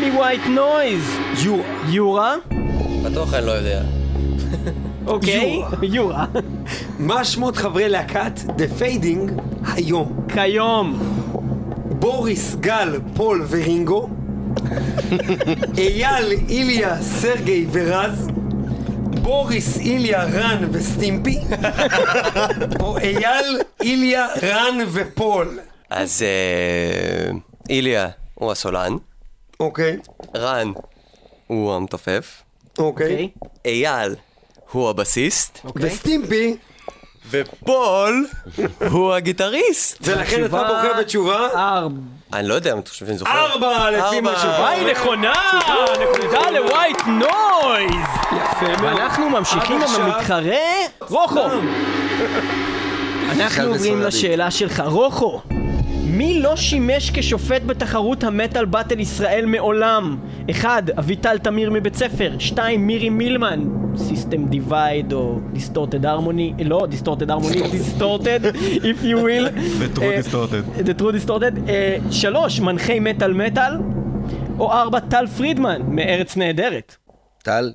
מווייט 0.00 0.42
נויז. 0.46 1.18
יורה. 1.44 1.64
יורה? 1.88 2.34
בטוח 3.04 3.34
אני 3.34 3.46
לא 3.46 3.50
יודע. 3.50 4.03
אוקיי. 5.06 5.62
יורה. 5.82 6.26
מה 6.98 7.24
שמות 7.24 7.56
חברי 7.56 7.88
להקת 7.88 8.32
The 8.38 8.80
Fading 8.80 9.40
היום? 9.74 10.26
כיום. 10.28 10.98
בוריס, 11.98 12.54
גל, 12.54 13.00
פול 13.16 13.46
ורינגו 13.48 14.08
אייל, 15.78 16.32
איליה, 16.48 17.02
סרגי 17.02 17.66
ורז 17.72 18.28
בוריס, 19.22 19.78
איליה, 19.78 20.24
רן 20.24 20.68
וסטימפי 20.72 21.38
או 22.80 22.98
אייל, 22.98 23.60
איליה, 23.82 24.26
רן 24.42 24.78
ופול 24.92 25.58
אז 25.90 26.22
אה, 26.22 27.30
איליה 27.68 28.08
הוא 28.34 28.52
הסולן, 28.52 28.96
אוקיי, 29.60 29.96
רן 30.36 30.72
הוא 31.46 31.74
המתופף, 31.74 32.42
אוקיי 32.78 33.12
אוקיי. 33.12 33.28
אייל 33.64 34.14
הוא 34.74 34.90
הבסיסט, 34.90 35.58
אוקיי. 35.64 35.86
וסטימפי 35.86 36.56
ופול 37.30 38.26
הוא 38.90 39.12
הגיטריסט. 39.14 39.98
ולכן 40.00 40.44
אתה 40.44 40.64
בוחר 40.64 40.92
בתשובה 41.00 41.48
ארבע. 41.54 41.96
אני 42.32 42.48
לא 42.48 42.54
יודע 42.54 42.72
אם 42.72 42.78
אתה 42.78 42.90
חושב 42.90 43.06
שאני 43.06 43.18
זוכר. 43.18 43.30
ארבע 43.30 43.90
לפי 43.90 44.20
מה 44.20 44.32
ארבע. 44.32 44.68
היי, 44.68 44.92
נכונה! 44.92 45.32
נקודה 46.02 46.50
ל 46.50 46.59
White 46.59 47.02
Noise! 47.06 48.06
יפה 48.32 48.66
מאוד 48.82 48.82
ואנחנו 48.82 49.30
ממשיכים 49.30 49.82
עם 49.82 50.02
המתחרה 50.02 50.56
רוחו. 51.00 51.40
אנחנו 53.30 53.64
עוברים. 53.64 54.02
לשאלה 54.02 54.50
שלך, 54.50 54.82
רוחו. 54.86 55.40
מי 56.14 56.40
לא 56.40 56.56
שימש 56.56 57.10
כשופט 57.14 57.62
בתחרות 57.66 58.24
ה 58.24 58.31
Metal 58.31 58.64
Battle 58.64 59.00
ישראל 59.00 59.46
מעולם? 59.46 60.16
1. 60.50 60.90
אביטל 60.98 61.38
תמיר 61.38 61.70
מבית 61.70 61.94
ספר 61.94 62.32
2. 62.38 62.86
מירי 62.86 63.08
מילמן 63.08 63.64
System 63.96 64.46
Divide 64.46 65.12
או 65.12 65.38
Distorted 65.52 66.06
Harmony 66.06 66.52
לא 66.64 66.86
Distorted 66.90 67.30
Harmony 67.30 67.68
Distorted 67.70 68.40
if 68.76 69.04
you 69.04 69.16
will 69.16 69.48
The 69.80 69.98
True 69.98 70.02
אה, 70.02 70.20
Distorted. 70.20 70.86
The 70.86 71.00
True 71.00 71.26
Distorted 71.26 71.70
3. 72.10 72.60
מנחי 72.60 73.00
מטאל 73.00 73.32
מטאל 73.32 73.72
או 74.58 74.72
4. 74.72 75.00
טל 75.00 75.26
פרידמן 75.26 75.82
מארץ 75.88 76.36
נהדרת 76.36 76.96
טל? 77.42 77.72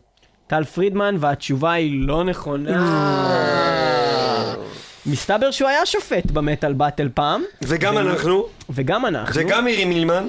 טל 0.47 0.63
פרידמן 0.63 1.15
והתשובה 1.19 1.71
היא 1.71 2.07
לא 2.07 2.23
נכונה 2.23 2.71
מסתבר 5.11 5.51
שהוא 5.51 5.69
היה 5.69 5.85
שופט 5.85 6.31
במטאל 6.31 6.73
באטל 6.73 7.09
פעם 7.13 7.43
וגם 7.61 7.97
אנחנו 7.97 8.45
וגם 8.69 9.05
אנחנו 9.05 9.33
וגם 9.35 9.65
מירי 9.65 9.85
מילמן 9.85 10.27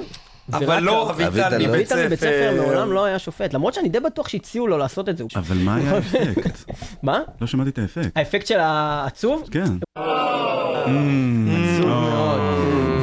אבל 0.53 0.65
ורק 0.67 0.79
לא 0.81 1.09
אביטל 1.11 1.57
לא. 1.57 1.67
מבית 1.67 1.91
אביטל 1.91 2.05
מבית 2.05 2.19
ספר 2.19 2.51
ספר 2.51 2.61
מעולם 2.61 2.91
לא 2.91 3.05
היה 3.05 3.19
שופט 3.19 3.53
למרות 3.53 3.73
שאני 3.73 3.89
די 3.89 3.99
בטוח 3.99 4.27
שהציעו 4.27 4.67
לו 4.67 4.77
לעשות 4.77 5.09
את 5.09 5.17
זה 5.17 5.23
אבל 5.35 5.57
מה 5.57 5.75
היה 5.75 5.91
האפקט? 5.91 6.57
מה? 7.03 7.19
לא 7.41 7.47
שמעתי 7.47 7.69
את 7.69 7.77
האפקט. 7.79 8.17
האפקט 8.17 8.47
של 8.47 8.59
העצוב? 8.59 9.49
כן. 9.51 9.63
עצוב 10.83 11.85
מאוד. 11.85 12.39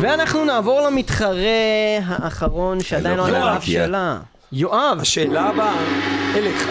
ואנחנו 0.01 0.45
נעבור 0.45 0.81
למתחרה 0.81 1.99
האחרון 2.07 2.81
שעדיין 2.81 3.17
לא 3.17 3.27
ענה 3.27 3.51
על 3.51 3.57
אף. 3.57 3.65
שאלה. 3.65 4.19
יואב, 4.53 4.99
השאלה 5.01 5.43
הבאה 5.43 5.75
אליך. 6.37 6.69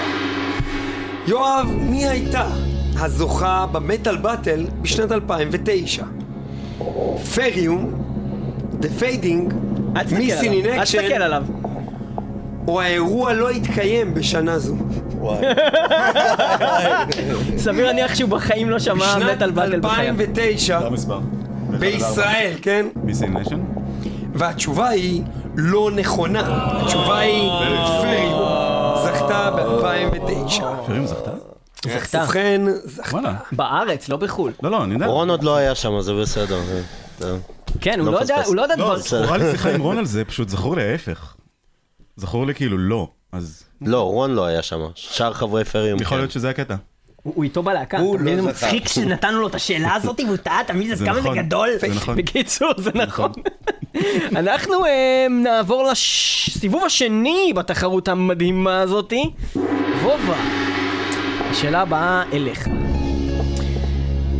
יואב, 1.28 1.68
מי 1.80 2.08
הייתה 2.08 2.48
הזוכה 3.00 3.66
במטאל 3.72 4.18
באטל 4.18 4.66
בשנת 4.82 5.12
2009? 5.12 6.04
פריום, 7.36 7.92
The 8.82 9.02
Fading, 9.02 9.54
אל 9.96 10.04
תסתכל 10.04 10.16
Missing 10.18 10.48
עליו, 10.48 10.64
in 10.64 10.68
אל 10.68 10.84
תסתכל 10.84 11.14
עליו. 11.14 11.44
או 12.68 12.82
האירוע 12.82 13.34
לא 13.34 13.50
התקיים 13.50 14.14
בשנה 14.14 14.60
זו. 14.60 14.76
סביר 17.58 17.86
להניח 17.86 18.16
שהוא 18.16 18.30
בחיים 18.30 18.70
לא 18.70 18.80
שמע 18.80 18.96
בשנת 18.96 19.36
מטאל 19.36 19.52
באטל 19.52 19.80
בחייו. 19.80 20.16
2009, 20.16 20.80
לא 20.80 20.92
מספר. 20.92 21.20
בישראל, 21.80 22.54
כן? 22.62 22.86
מיסי 23.04 23.28
ניישן? 23.28 23.60
והתשובה 24.34 24.88
היא 24.88 25.24
לא 25.56 25.92
נכונה. 25.96 26.72
התשובה 26.82 27.18
היא 27.18 27.50
פריו. 28.02 28.96
זכתה 29.06 29.52
ב-2009. 29.52 30.62
פרים 30.86 31.08
זכתה? 31.08 31.32
זכתה. 31.84 32.24
ובכן, 32.24 32.62
זכתה. 32.84 33.34
בארץ, 33.52 34.10
לא 34.10 34.18
בחו"ל. 34.18 34.52
לא, 34.64 34.72
לא, 34.72 34.84
אני 34.84 34.94
יודע. 34.94 35.06
רון 35.06 35.30
עוד 35.30 35.44
לא 35.44 35.56
היה 35.56 35.76
שם, 35.76 36.02
זה 36.02 36.14
בסדר. 36.14 36.60
כן, 37.82 38.00
הוא 38.00 38.06
לא 38.06 38.12
לא 38.12 38.20
יודע. 38.20 38.44
הוא 38.44 38.56
לא 38.56 38.62
יודע 38.62 38.76
לא, 38.76 38.86
דבר. 38.86 38.98
זכורה 38.98 39.38
לי 39.38 39.52
שיחה 39.52 39.72
עם 39.72 39.82
רון 39.82 39.98
על 39.98 40.06
זה, 40.06 40.26
פשוט 40.26 40.50
זכור 40.50 40.76
לי 40.76 40.84
ההפך. 40.92 41.36
זכור 42.16 42.46
לי 42.46 42.56
כאילו 42.56 42.78
לא, 42.78 43.08
אז 43.32 43.64
לא, 43.82 44.02
רון 44.02 44.32
לא 44.32 44.46
היה 44.46 44.62
שם. 44.62 44.80
שאר 44.96 45.34
חברי 45.34 45.66
פריום. 45.66 46.02
יכול 46.02 46.18
כן. 46.18 46.22
להיות 46.22 46.32
שזה 46.32 46.50
הקטע. 46.50 46.76
הוא 47.24 47.44
איתו 47.44 47.64
בלהקה. 47.64 48.00
הוא? 48.00 48.20
לא 48.20 48.36
זכר. 48.36 48.50
מצחיק 48.50 48.88
שנתנו 48.88 49.40
לו 49.42 49.48
את 49.48 49.56
השאלה 49.56 49.96
הזאת 49.96 50.20
והוא 50.26 50.38
טעה? 50.38 50.62
אז 50.92 50.98
זה 51.00 51.06
כמה 51.06 51.14
זה 51.14 51.20
נכון. 51.20 51.38
גדול. 51.38 51.70
זה 51.80 51.88
נכון. 51.88 52.16
בקיצור, 52.16 52.72
זה 52.78 52.92
נכון. 52.96 53.32
אנחנו 54.36 54.86
אה, 54.86 55.28
נעבור 55.30 55.90
לסיבוב 55.92 56.84
השני 56.86 57.54
בתחרות 57.56 58.08
המדהימה 58.08 58.82
הזאתי. 58.82 59.32
וובה, 60.04 60.38
השאלה 61.52 61.82
הבאה 61.82 62.24
אליך. 62.34 62.68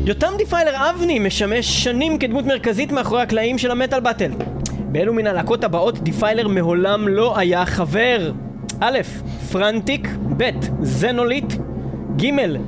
יותם 0.06 0.34
Defiler 0.38 0.90
אבני 0.90 1.20
משמש 1.20 1.84
שנים 1.84 2.20
כדמות 2.20 2.46
מרכזית 2.46 2.92
מאחורי 2.92 3.22
הקלעים 3.22 3.58
של 3.58 3.72
ה 3.72 3.76
Metal 3.76 4.00
Battle. 4.00 4.32
באילו 4.92 5.14
מן 5.14 5.28
הלהקות 5.28 5.64
הבאות 5.64 6.00
Defiler 6.00 6.48
מעולם 6.48 7.08
לא 7.08 7.38
היה 7.38 7.66
חבר? 7.66 8.32
א', 8.80 9.00
פרנטיק, 9.52 10.08
ב', 10.38 10.50
זנוליט, 10.82 11.54
ג', 12.18 12.26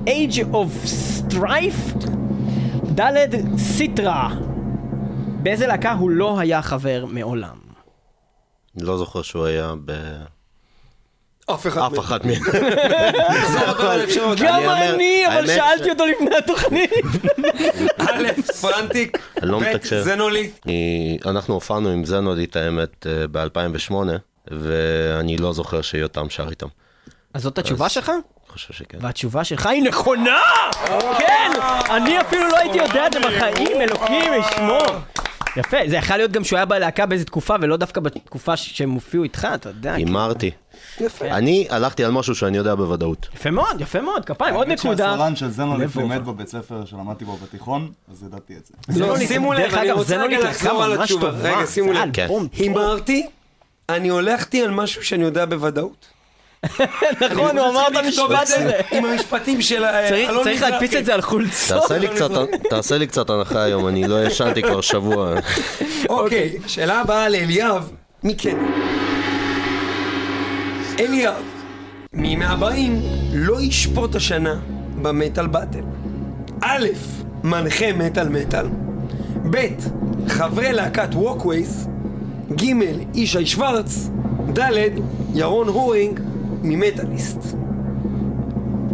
Age 0.07 0.43
of 0.53 0.87
Strife, 0.87 2.07
ד', 2.95 3.57
סיטרה. 3.57 4.29
באיזה 5.43 5.67
להקה 5.67 5.91
הוא 5.91 6.09
לא 6.09 6.39
היה 6.39 6.61
חבר 6.61 7.05
מעולם? 7.09 7.57
לא 8.77 8.97
זוכר 8.97 9.21
שהוא 9.21 9.45
היה 9.45 9.73
ב... 9.85 9.91
אף 11.53 11.67
אחד 11.67 11.81
אף 11.91 11.99
אחת 11.99 12.25
על 13.79 14.01
האפשרות. 14.01 14.37
גם 14.39 14.59
אני, 14.69 15.23
אבל 15.27 15.47
שאלתי 15.47 15.89
אותו 15.89 16.05
לפני 16.05 16.35
התוכנית. 16.37 16.91
א', 17.97 18.27
פרנטיק, 18.61 19.17
לא 19.41 19.59
ב'. 19.59 19.63
אני- 20.65 21.17
אנחנו 21.25 21.53
הופענו 21.53 21.89
עם 21.89 22.05
זנודית 22.05 22.55
האמת 22.55 23.05
ב-2008, 23.31 23.93
ואני 24.51 25.37
לא 25.37 25.53
זוכר 25.53 25.81
שיותם 25.81 26.29
שר 26.29 26.49
איתם. 26.49 26.67
אז 27.33 27.41
זאת 27.43 27.57
התשובה 27.57 27.89
שלך? 27.89 28.09
אני 28.09 28.17
חושב 28.53 28.73
שכן. 28.73 28.97
והתשובה 29.01 29.43
שלך 29.43 29.65
היא 29.65 29.83
נכונה! 29.83 30.39
כן! 31.17 31.51
אני 31.89 32.21
אפילו 32.21 32.47
לא 32.47 32.57
הייתי 32.57 32.77
יודע 32.77 33.07
את 33.07 33.13
זה 33.13 33.19
בחיים, 33.19 33.81
אלוקים 33.81 34.31
ישמור. 34.39 34.85
יפה, 35.57 35.77
זה 35.87 35.95
יכול 35.95 36.17
להיות 36.17 36.31
גם 36.31 36.43
שהוא 36.43 36.57
היה 36.57 36.65
בלהקה 36.65 37.05
באיזה 37.05 37.25
תקופה, 37.25 37.55
ולא 37.61 37.77
דווקא 37.77 38.01
בתקופה 38.01 38.57
שהם 38.57 38.91
הופיעו 38.91 39.23
איתך, 39.23 39.47
אתה 39.55 39.69
יודע. 39.69 39.93
הימרתי. 39.93 40.51
יפה. 40.99 41.25
אני 41.25 41.67
הלכתי 41.69 42.03
על 42.03 42.11
משהו 42.11 42.35
שאני 42.35 42.57
יודע 42.57 42.75
בוודאות. 42.75 43.27
יפה 43.35 43.51
מאוד, 43.51 43.81
יפה 43.81 44.01
מאוד, 44.01 44.25
כפיים, 44.25 44.55
עוד 44.55 44.67
האמת 44.67 44.79
נקודה. 44.85 45.09
שהסולן 45.11 45.35
של 45.35 45.49
זנוליט 45.49 45.89
לבובה. 45.89 46.01
לימד 46.15 46.25
בבית 46.25 46.47
ספר 46.47 46.85
שלמדתי 46.85 47.25
בו 47.25 47.37
בתיכון, 47.37 47.91
אז 48.11 48.23
ידעתי 48.23 48.53
את 48.57 48.65
זה. 48.65 48.99
לא, 48.99 49.19
שימו 49.19 49.53
לב, 49.53 49.73
אני 49.75 49.91
רוצה 49.91 50.17
רגע 50.17 50.39
לחזור 50.39 50.83
על 50.83 50.97
ממש 50.97 51.11
התשובה. 51.11 51.29
רגע, 51.29 51.65
שימו 51.67 51.93
זה 51.93 52.05
לב. 52.05 52.11
הימרתי, 52.53 53.27
אני 53.89 54.09
הולכתי 54.09 54.63
על 54.63 54.71
משהו 54.71 55.03
שאני 55.03 55.23
יודע 55.23 55.45
בוודאות. 55.45 56.18
נכון, 57.31 57.57
הוא 57.57 57.67
אמר 57.69 57.87
את 57.87 57.95
המשפט 57.95 58.21
הזה. 58.41 58.71
עם 58.91 59.05
המשפטים 59.05 59.61
של 59.61 59.83
אה, 59.85 60.09
צריך- 60.09 60.29
אלון 60.29 60.43
צריך 60.43 60.55
מזרחי. 60.57 60.71
להדפיס 60.71 60.95
את 60.95 61.05
זה 61.05 61.13
על 61.13 61.21
חולצות. 61.21 61.81
תעשה 62.69 62.97
לי 62.97 63.07
קצת- 63.07 63.29
הנחה 63.29 63.63
היום, 63.63 63.87
אני 63.87 64.07
לא 64.07 64.25
ישנתי 64.25 64.61
כבר 64.61 64.81
שבוע. 64.81 65.35
אוקיי, 66.09 66.57
השאלה 66.65 67.01
הבאה 67.01 67.29
לאליאב, 67.29 67.89
מי 68.23 68.35
כן? 68.37 68.57
אליאב, 70.99 71.33
מי 72.13 72.35
מהבאים 72.35 73.01
לא 73.33 73.61
ישפוט 73.61 74.15
השנה 74.15 74.55
ב 75.01 75.09
Metal 75.09 75.47
Battle? 75.47 75.79
א', 76.61 76.87
מנחה 77.43 77.93
מטאל 77.93 78.29
מטאל, 78.29 78.65
ב', 79.51 79.57
חברי 80.27 80.73
להקת 80.73 81.09
Walkways, 81.13 81.87
ג', 82.55 82.65
ישי 83.13 83.45
שוורץ, 83.45 84.09
ד', 84.59 84.71
ירון 85.35 85.67
הורינג 85.67 86.19
מ 86.63 86.72
Metalist. 86.72 87.55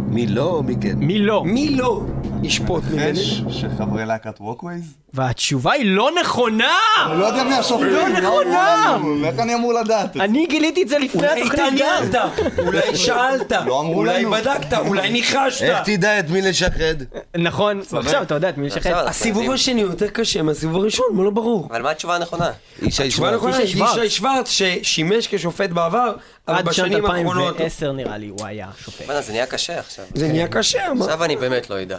מי 0.08 0.26
לא 0.26 0.50
או 0.50 0.62
מי 0.62 0.74
כן? 0.80 0.98
מי 0.98 1.18
לא? 1.18 1.44
מי 1.44 1.70
לא 1.70 2.04
ישפוט 2.46 2.84
ממני? 2.90 3.20
יש 3.20 3.42
שחברי 3.50 4.06
להקת 4.06 4.40
Walkways? 4.40 4.82
והתשובה 5.14 5.72
היא 5.72 5.84
לא 5.96 6.10
נכונה! 6.20 6.76
אני 7.06 7.20
לא 7.20 7.24
יודע 7.24 7.44
מי 7.44 7.54
השופטים. 7.54 7.88
לא 7.88 8.08
נכונה! 8.08 8.98
איך 9.24 9.38
אני 9.38 9.54
אמור 9.54 9.72
לדעת? 9.72 10.16
אני 10.16 10.46
גיליתי 10.46 10.82
את 10.82 10.88
זה 10.88 10.98
לפני 10.98 11.28
אולי 11.28 11.40
התוכנית 11.40 11.60
גם. 11.60 12.02
התעניינת, 12.08 12.14
אולי 12.66 12.96
שאלת, 12.96 13.52
לא 13.52 13.80
אולי. 13.80 14.24
בדקת, 14.26 14.78
אולי 14.78 15.10
ניחשת. 15.10 15.62
איך 15.62 15.78
תדע 15.84 16.18
את 16.18 16.30
מי 16.30 16.42
לשחד? 16.42 16.94
נכון, 17.38 17.80
עכשיו 17.92 18.22
אתה 18.22 18.34
יודע 18.34 18.48
את 18.48 18.58
מי 18.58 18.66
לשחד. 18.66 18.90
הסיבוב. 19.06 19.50
השני 19.50 19.80
יותר 19.80 20.08
קשה 20.08 20.42
מהסיבוב 20.42 20.76
הראשון, 20.76 21.06
מה 21.12 21.22
לא 21.24 21.30
ברור? 21.30 21.68
אבל 21.70 21.82
מה 21.82 21.90
התשובה 21.90 22.14
הנכונה? 22.16 22.50
ישי 22.82 23.02
התשובה 23.06 23.30
שוורץ. 23.38 23.54
ישי 23.58 24.10
שוורץ. 24.10 24.48
ששימש 24.50 25.26
כשופט 25.34 25.70
בעבר, 25.70 26.12
אבל 26.48 26.56
עד 26.56 26.72
שנת 26.72 26.86
בשנים 26.86 27.06
האחרונות 27.06 27.54
2010 27.60 27.92
נראה 27.92 28.18
לי 28.18 28.28
הוא 28.28 28.46
היה 28.46 28.66
שופט. 28.84 29.04
זה 29.20 29.32
נהיה 29.32 29.46
קשה 29.46 29.78
עכשיו. 29.78 30.04
זה 30.14 30.28
נהיה 30.28 30.48
קשה? 30.48 30.92
עכשיו 31.00 31.24
אני 31.24 31.36
באמת 31.36 31.70
לא 31.70 31.82
אדע. 31.82 31.96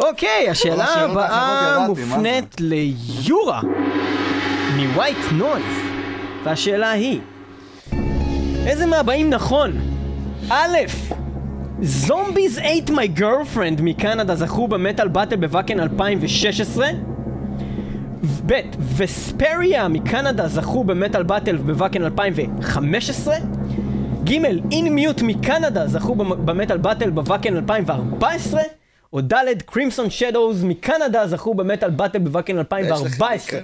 אוקיי, 0.00 0.48
השאלה 0.50 0.84
הבאה 0.84 1.86
מופנית 1.88 2.56
ליורה 2.60 3.60
מווייט 4.76 5.18
נויז, 5.32 5.64
והשאלה 6.44 6.90
היא, 6.90 7.20
איזה 8.66 8.86
מהבאים 8.86 9.30
נכון? 9.30 9.72
א', 10.50 10.78
זומביז 11.82 12.58
ate 12.58 12.90
my 12.90 13.18
girlfriend 13.20 13.82
מקנדה 13.82 14.34
זכו 14.34 14.68
במטאל 14.68 15.08
באטל 15.08 15.36
בוואקן 15.36 15.80
2016 15.80 16.88
ב', 18.46 18.60
וספריה 18.96 19.88
מקנדה 19.88 20.48
זכו 20.48 20.84
במטאל 20.84 21.22
באטל 21.22 21.56
בוואקן 21.56 22.04
2015 22.04 23.36
ג', 24.24 24.32
אין 24.72 24.88
מיוט 24.94 25.22
מקנדה 25.22 25.86
זכו 25.86 26.14
במ- 26.14 26.46
במטאל 26.46 26.76
באטל 26.76 27.10
בוואקן 27.10 27.56
2014 27.56 28.60
או 29.12 29.20
ד', 29.20 29.34
קרימסון 29.66 30.10
שדוז 30.10 30.64
מקנדה 30.64 31.26
זכו 31.26 31.54
במטאל 31.54 31.90
באטל 31.90 32.18
בוואקן 32.18 32.58
2014 32.58 33.60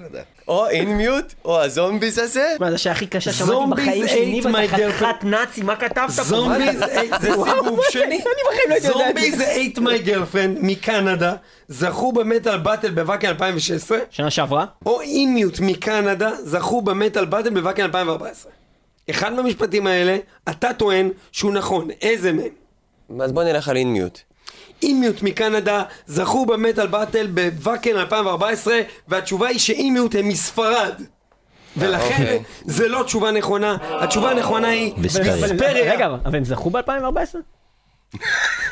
או 0.49 0.67
אין 0.69 0.89
מיוט, 0.97 1.35
או 1.45 1.61
הזומביס 1.63 2.19
הזה. 2.19 2.57
מה 2.61 2.69
זה 2.69 2.75
השאלה 2.75 2.95
הכי 2.95 3.07
קשה 3.07 3.33
שמעתי 3.33 3.53
Zombies 3.55 3.71
בחיים 3.71 4.09
שלי, 4.09 4.23
ate 4.23 4.47
ניב, 4.47 4.47
my 4.47 4.65
אתה 4.65 4.69
חתיכת 4.77 5.25
נאצי, 5.25 5.63
מה 5.63 5.77
כתבת 5.77 6.11
פה? 6.17 6.23
זומביז, 6.23 6.79
זה 7.21 7.31
סיבוב 7.33 7.81
שני. 7.91 8.03
אני 8.05 8.19
בחיים 8.19 8.69
לא 8.69 8.75
הייתי 8.75 8.87
יודע 8.87 9.11
את 9.11 9.15
זה. 9.17 9.19
זומביז 9.23 9.41
ate 9.41 9.79
my 9.79 10.09
girlfriend 10.09 10.59
מקנדה, 10.67 11.33
זכו 11.69 12.13
במטאל 12.13 12.59
באטל 12.59 12.91
בוואקן 12.91 13.29
2016, 13.29 13.99
שנה 14.11 14.31
שעברה? 14.31 14.65
או 14.87 15.01
אימיוט 15.01 15.61
מקנדה, 15.61 16.31
זכו 16.45 16.83
במטאל 16.83 17.25
באטל 17.25 17.51
בוואקן 17.51 17.83
2014. 17.83 18.53
אחד 19.11 19.33
מהמשפטים 19.33 19.87
האלה, 19.87 20.17
אתה 20.49 20.73
טוען 20.73 21.11
שהוא 21.33 21.53
נכון, 21.53 21.89
איזה 22.01 22.33
מהם? 22.33 23.21
אז 23.21 23.33
בוא 23.33 23.45
נלך 23.45 23.69
על 23.69 23.77
אין 23.77 23.93
מיוט. 23.93 24.21
אימיוט 24.83 25.23
מקנדה 25.23 25.83
זכו 26.07 26.47
במטאל 26.47 26.87
באטל 26.87 27.27
בוואקן 27.27 27.97
2014 27.97 28.81
והתשובה 29.09 29.49
היא 29.49 29.59
שאימיוט 29.59 30.15
הם 30.15 30.29
מספרד 30.29 31.03
ולכן 31.77 32.23
אוקיי. 32.23 32.43
זה 32.65 32.89
לא 32.89 33.03
תשובה 33.03 33.31
נכונה, 33.31 33.77
התשובה 33.91 34.31
הנכונה 34.31 34.69
היא. 34.69 34.93
ויספריה. 34.99 35.93
רגע, 35.95 36.07
אבל 36.07 36.37
הם 36.37 36.45
זכו 36.45 36.71
ב-2014? 36.71 37.37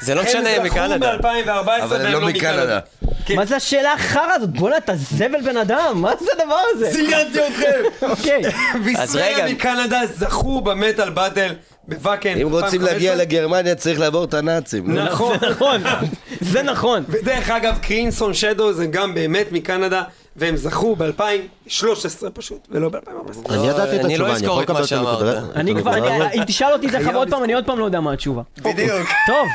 זה 0.00 0.14
לא 0.14 0.22
משנה, 0.22 0.48
הם 0.50 0.60
הם 0.60 0.66
זכו 0.66 0.76
מקנדה. 0.76 1.16
ב-2014 1.16 1.82
אבל 1.82 1.96
הם 1.96 2.02
והם 2.02 2.12
לא 2.12 2.20
לא 2.20 2.26
מקנדה. 2.28 2.52
מקנדה. 2.56 2.80
כן. 3.26 3.36
מה 3.36 3.46
זה 3.46 3.56
השאלה 3.56 3.92
החרא 3.92 4.32
הזאת? 4.32 4.50
בואנה, 4.50 4.76
אתה 4.76 4.92
זבל 4.96 5.40
בן 5.44 5.56
אדם, 5.56 5.92
מה 5.94 6.12
זה 6.20 6.26
הדבר 6.38 6.58
הזה? 6.74 6.90
ציינתי 6.92 7.38
אתכם! 7.46 7.82
אוקיי. 8.02 8.42
רגע. 9.14 9.46
מקנדה 9.46 10.00
זכו 10.14 10.60
במטאל 10.60 11.10
באטל 11.10 11.54
בוואקן 11.88 12.28
אם 12.40 12.48
רוצים 12.52 12.80
2015. 12.80 12.92
להגיע 12.92 13.14
לגרמניה 13.14 13.74
צריך 13.74 14.00
לעבור 14.00 14.24
את 14.24 14.34
הנאצים. 14.34 14.90
לא? 14.96 15.04
נכון. 15.04 15.36
נכון, 15.50 15.82
זה 16.40 16.62
נכון. 16.62 17.04
ודרך 17.08 17.50
אגב, 17.50 17.78
קרינסון 17.82 18.34
שדו 18.34 18.72
זה 18.72 18.86
גם 18.86 19.14
באמת 19.14 19.46
מקנדה, 19.52 20.02
והם 20.36 20.56
זכו 20.56 20.96
ב-2013 20.96 22.30
פשוט, 22.34 22.68
ולא 22.70 22.88
ב-2014. 22.88 23.52
אני 23.52 23.66
ידעתי 23.68 24.00
את 24.00 24.04
אני 24.04 24.18
לא 24.18 24.26
התשובה, 24.26 24.26
אני 24.26 24.36
אזכור 24.36 24.62
יכול 24.62 24.64
את 24.64 24.70
מה 24.70 24.80
לקבל 24.80 24.82
את? 24.82 24.88
שאמרת. 24.88 25.50
את 25.50 25.56
אני 25.56 25.74
כבר, 25.74 25.94
אם 26.34 26.44
תשאל 26.46 26.72
אותי 26.72 26.86
את 26.86 26.90
זה 26.90 27.14
עוד 27.14 27.30
פעם, 27.30 27.44
אני 27.44 27.54
עוד 27.54 27.66
פעם 27.66 27.78
לא 27.78 27.84
יודע 27.84 28.00
מה 28.00 28.12
התשובה. 28.12 28.42
בדיוק. 28.58 29.08
טוב, 29.26 29.46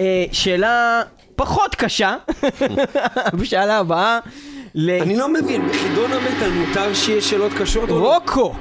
אה, 0.00 0.24
שאלה 0.32 1.02
פחות 1.36 1.74
קשה, 1.74 2.16
בשאלה 3.40 3.78
הבאה, 3.78 4.18
אני 4.76 5.16
לא 5.16 5.28
מבין, 5.28 5.68
בחידון 5.68 6.12
המטאל 6.12 6.50
מותר 6.50 6.94
שיהיה 6.94 7.22
שאלות 7.22 7.52
קשות 7.58 7.88
לא? 7.88 8.14
רוקו. 8.14 8.54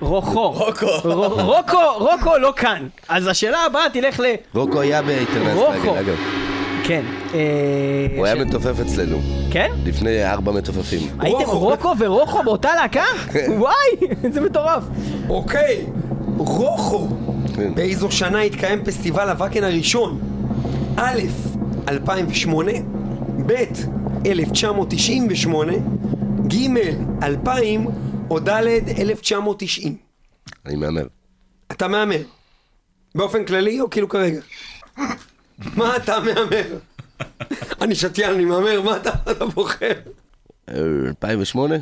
רוחו. 0.00 0.50
רוקו. 0.50 0.86
רוקו, 1.30 1.98
רוקו 1.98 2.38
לא 2.38 2.52
כאן. 2.56 2.88
אז 3.08 3.26
השאלה 3.26 3.64
הבאה 3.64 3.90
תלך 3.92 4.20
ל... 4.20 4.24
רוקו 4.54 4.80
היה 4.80 5.00
רוקו. 5.00 5.12
באינטרנט, 5.12 5.96
אגב. 5.98 6.37
כן. 6.88 7.04
אה, 7.34 8.16
הוא 8.16 8.26
היה 8.26 8.34
מתופף 8.34 8.80
אצלנו, 8.80 9.20
כן? 9.50 9.70
לפני 9.84 10.24
ארבע 10.24 10.52
מתופפים. 10.52 11.08
הייתם 11.18 11.44
רוקו 11.50 11.92
ורוחו 11.98 12.42
באותה 12.42 12.74
להקה? 12.74 13.04
וואי, 13.48 13.74
זה 14.32 14.40
מטורף. 14.40 14.84
אוקיי, 15.28 15.86
רוחו. 16.36 17.08
כן. 17.56 17.74
באיזו 17.74 18.10
שנה 18.10 18.40
התקיים 18.40 18.84
פסטיבל 18.84 19.28
הוואקן 19.28 19.64
הראשון? 19.64 20.20
א', 20.96 21.20
2008, 21.88 22.72
ב', 23.46 23.52
1998, 24.26 25.72
ג', 26.46 26.54
2000, 27.22 27.86
או 28.30 28.40
ד', 28.40 28.48
1990. 28.98 29.96
אני 30.66 30.76
מהמר. 30.76 31.06
אתה 31.72 31.88
מהמר. 31.88 32.22
באופן 33.14 33.44
כללי 33.44 33.80
או 33.80 33.90
כאילו 33.90 34.08
כרגע? 34.08 34.40
מה 35.76 35.96
אתה 35.96 36.20
מהמר? 36.20 36.62
אני 37.80 37.94
שתיין, 37.94 38.30
אני 38.30 38.44
מהמר, 38.44 38.80
מה 38.80 38.96
אתה, 38.96 39.10
בוחר? 39.54 39.92
אה, 40.68 40.74
2008? 41.08 41.74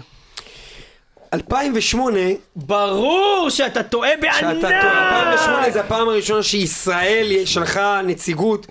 2008, 1.35 2.19
ברור 2.57 3.47
שאתה 3.51 3.83
טועה 3.83 4.11
שאתה 4.33 4.47
בענק! 4.53 4.61
טועה, 4.61 5.33
2008 5.33 5.71
זה 5.71 5.81
הפעם 5.81 6.09
הראשונה 6.09 6.43
שישראל 6.43 7.33
שלחה 7.45 8.01
נציגות, 8.07 8.67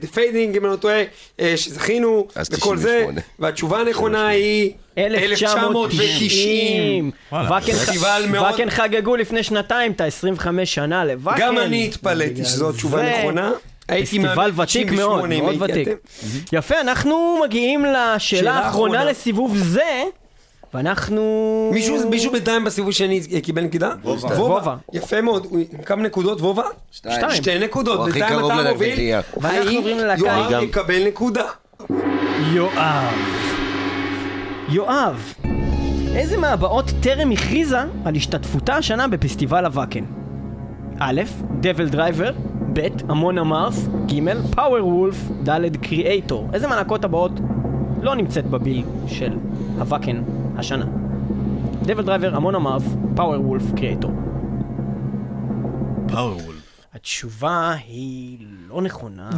The 0.00 0.06
Fading 0.12 0.56
אם 0.56 0.64
אני 0.64 0.72
לא 0.72 0.76
טועה, 0.76 1.02
אה, 1.40 1.52
שזכינו, 1.56 2.26
וכל 2.52 2.76
זה, 2.76 2.88
98. 2.88 3.20
והתשובה 3.38 3.80
הנכונה 3.80 4.28
היא 4.28 4.72
1990. 4.98 7.10
וואלה, 7.32 7.52
ואקן 7.52 7.72
ח- 7.72 7.76
פסטיבל 7.76 8.24
מאוד- 8.28 8.46
ואקן 8.52 8.70
חגגו 8.70 9.16
לפני 9.16 9.42
שנתיים 9.42 9.92
את 9.92 10.00
ה-25 10.00 10.40
שנה 10.64 11.04
לוואקן. 11.04 11.40
גם 11.40 11.58
אני 11.58 11.86
התפלאתי 11.86 12.44
שזו 12.44 12.70
התשובה 12.70 13.18
נכונה. 13.20 13.52
הייתי 13.88 14.06
פסטיבל 14.06 14.50
ותיק 14.56 14.86
98 14.92 15.40
מאוד, 15.40 15.56
מאוד 15.56 15.70
ותיק. 15.70 15.88
אתם. 15.88 15.96
יפה, 16.52 16.80
אנחנו 16.80 17.38
מגיעים 17.44 17.84
לשאלה 17.84 18.18
שאלה 18.18 18.52
האחרונה 18.54 18.94
אחרונה. 18.94 19.10
לסיבוב 19.10 19.56
זה, 19.56 20.02
ואנחנו... 20.74 21.70
מישהו 21.72 22.10
מישהו 22.10 22.32
בינתיים 22.32 22.64
בסיבוב 22.64 22.90
שני 22.92 23.40
קיבל 23.42 23.62
נקידה? 23.62 23.92
וובה. 24.04 24.76
יפה 24.92 25.20
מאוד. 25.20 25.46
כמה 25.84 26.02
נקודות 26.02 26.40
וובה? 26.40 26.64
שתיים. 26.90 27.30
שתי 27.30 27.58
נקודות. 27.58 28.10
בינתיים 28.10 28.38
אתה 28.38 28.72
מוביל. 28.72 29.14
ואנחנו 29.40 29.76
עוברים 29.76 29.98
ללהקה. 29.98 30.20
יואב 30.50 30.62
יקבל 30.62 31.06
נקודה? 31.06 31.44
יואב. 32.52 33.14
יואב. 34.68 35.34
איזה 36.16 36.36
מהבאות 36.36 36.90
טרם 37.02 37.30
הכריזה 37.30 37.78
על 38.04 38.16
השתתפותה 38.16 38.74
השנה 38.74 39.08
בפסטיבל 39.08 39.64
הוואקן? 39.64 40.04
א', 40.98 41.22
DevilDriver, 41.60 42.30
ב', 42.76 42.80
Amon 43.08 43.38
Amarth, 43.38 43.86
ג', 44.06 44.20
Powerwolf, 44.54 45.16
ד', 45.48 45.76
Kreator. 45.76 46.48
איזה 46.52 46.66
מהלהקות 46.68 47.04
הבאות 47.04 47.32
לא 48.02 48.14
נמצאת 48.14 48.46
ב 48.46 48.54
bill 48.54 48.84
של 49.06 49.32
הוואקן 49.78 50.22
השנה? 50.56 50.84
DevilDriver, 51.82 52.36
Amon 52.36 52.54
Amarth, 52.54 52.82
Powerwolf, 53.16 53.62
Kreator. 53.76 54.10
Powerwolf. 56.08 56.56
התשובה 56.94 57.74
היא 57.88 58.38
לא 58.68 58.82
נכונה. 58.82 59.30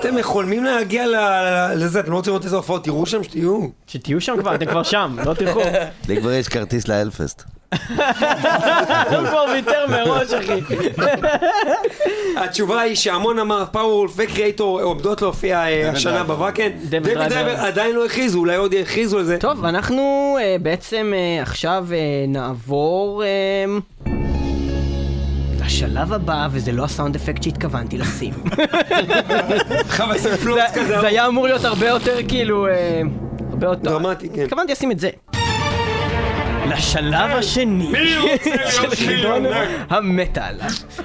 אתם 0.00 0.14
חולמים 0.22 0.64
להגיע 0.64 1.06
ל- 1.06 1.16
ל- 1.16 1.84
לזה, 1.84 2.00
אתם 2.00 2.10
לא 2.10 2.16
רוצים 2.16 2.30
לראות 2.30 2.44
איזה 2.44 2.56
הופעות, 2.56 2.84
תראו 2.84 3.06
שם 3.06 3.22
שתהיו. 3.22 3.58
שתהיו 3.86 4.20
שם 4.20 4.34
כבר, 4.40 4.54
אתם 4.54 4.66
כבר 4.66 4.82
שם, 4.82 5.16
לא 5.26 5.34
תלכו. 5.34 5.60
לי 6.08 6.20
כבר 6.20 6.32
יש 6.32 6.48
כרטיס 6.48 6.88
ל 6.88 6.94
Hellfest. 6.94 7.44
הוא 9.10 9.26
כבר 9.28 9.44
ויתר 9.52 9.86
מראש, 9.88 10.32
אחי. 10.32 10.60
התשובה 12.36 12.80
היא 12.80 12.94
ש 12.96 13.10
Amon 13.10 13.38
Amarth 13.38 13.64
Powerwolf 13.72 14.12
ו 14.16 14.24
Kreator 14.24 14.80
עומדות 14.80 15.22
להופיע 15.22 15.58
אה, 15.58 15.90
השנה. 15.90 16.24
בוואקן. 16.24 16.68
DevilDriver. 16.88 17.56
עדיין 17.56 17.94
לא 17.94 18.06
הכריזו, 18.06 18.38
אולי 18.38 18.56
עוד 18.56 18.74
יכריזו 18.74 19.18
על 19.18 19.24
זה. 19.24 19.36
טוב, 19.40 19.64
אנחנו 19.64 20.36
אה, 20.40 20.56
בעצם 20.62 21.12
אה, 21.16 21.42
עכשיו 21.42 21.86
נעבור 22.28 23.22
לשלב 25.64 26.12
הבא, 26.12 26.48
וזה 26.50 26.72
לא 26.72 26.84
הסאונד 26.84 27.14
אפקט 27.14 27.42
שהתכוונתי 27.42 27.98
לשים. 27.98 28.32
זה 31.00 31.06
היה 31.06 31.26
אמור 31.26 31.46
להיות 31.46 31.64
הרבה 31.64 31.88
יותר 31.88 32.16
כאילו... 32.28 32.66
הרבה 33.50 33.66
יותר... 33.66 33.90
דרמטי, 33.90 34.28
כן. 34.28 34.42
התכוונתי 34.42 34.72
לשים 34.72 34.90
את 34.90 35.00
זה. 35.00 35.08
לשלב 36.66 37.30
השני 37.30 37.92
של 38.70 38.94
חידון 38.94 39.44
המטאל. 39.90 40.56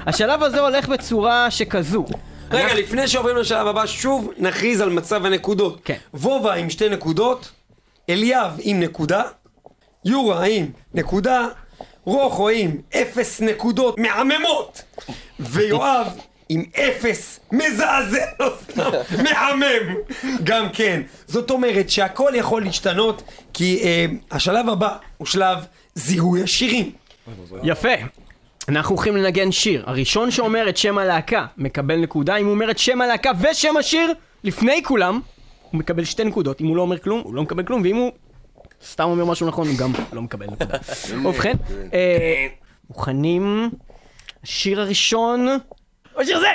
השלב 0.05 0.43
הזה 0.43 0.59
הולך 0.59 0.87
בצורה 0.87 1.51
שכזו. 1.51 2.05
רגע, 2.51 2.73
לפני 2.73 3.07
שעוברים 3.07 3.37
לשלב 3.37 3.67
הבא, 3.67 3.85
שוב 3.85 4.31
נכריז 4.37 4.81
על 4.81 4.89
מצב 4.89 5.25
הנקודות. 5.25 5.81
כן. 5.85 5.97
וובה 6.13 6.53
עם 6.53 6.69
שתי 6.69 6.89
נקודות, 6.89 7.51
אליאב 8.09 8.51
עם 8.59 8.79
נקודה, 8.79 9.23
יורה 10.05 10.45
עם 10.45 10.65
נקודה, 10.93 11.47
רוחו 12.05 12.49
עם 12.49 12.77
אפס 12.95 13.41
נקודות 13.41 13.99
מהממות, 13.99 14.81
ויואב 15.39 16.07
עם 16.49 16.63
אפס 16.75 17.39
מזעזע, 17.51 18.25
לא 18.39 18.53
סתם, 18.63 18.89
מהמם, 19.23 19.95
גם 20.43 20.69
כן. 20.73 21.01
זאת 21.27 21.51
אומרת 21.51 21.89
שהכל 21.89 22.31
יכול 22.35 22.63
להשתנות, 22.63 23.23
כי 23.53 23.79
אה, 23.83 24.05
השלב 24.31 24.69
הבא 24.69 24.97
הוא 25.17 25.27
שלב 25.27 25.65
זיהוי 25.95 26.43
השירים. 26.43 26.91
יפה. 27.63 27.93
אנחנו 28.69 28.95
הולכים 28.95 29.17
לנגן 29.17 29.51
שיר. 29.51 29.83
הראשון 29.87 30.31
שאומר 30.31 30.69
את 30.69 30.77
שם 30.77 30.97
הלהקה 30.97 31.45
מקבל 31.57 31.95
נקודה. 31.95 32.35
אם 32.35 32.45
הוא 32.45 32.53
אומר 32.53 32.71
את 32.71 32.77
שם 32.77 33.01
הלהקה 33.01 33.31
ושם 33.39 33.77
השיר 33.77 34.13
לפני 34.43 34.83
כולם, 34.83 35.19
הוא 35.71 35.79
מקבל 35.79 36.03
שתי 36.03 36.23
נקודות. 36.23 36.61
אם 36.61 36.67
הוא 36.67 36.77
לא 36.77 36.81
אומר 36.81 36.97
כלום, 36.97 37.21
הוא 37.25 37.35
לא 37.35 37.43
מקבל 37.43 37.63
כלום, 37.63 37.81
ואם 37.81 37.95
הוא 37.95 38.11
סתם 38.85 39.03
אומר 39.03 39.25
משהו 39.25 39.47
נכון, 39.47 39.67
הוא 39.67 39.77
גם 39.77 39.91
לא 40.13 40.21
מקבל 40.21 40.45
נקודה. 40.45 40.77
ובכן, 41.25 41.55
אה, 41.93 42.47
מוכנים? 42.89 43.69
השיר 44.43 44.81
הראשון... 44.81 45.47
או 46.17 46.25
שיר 46.25 46.39
זה! 46.39 46.47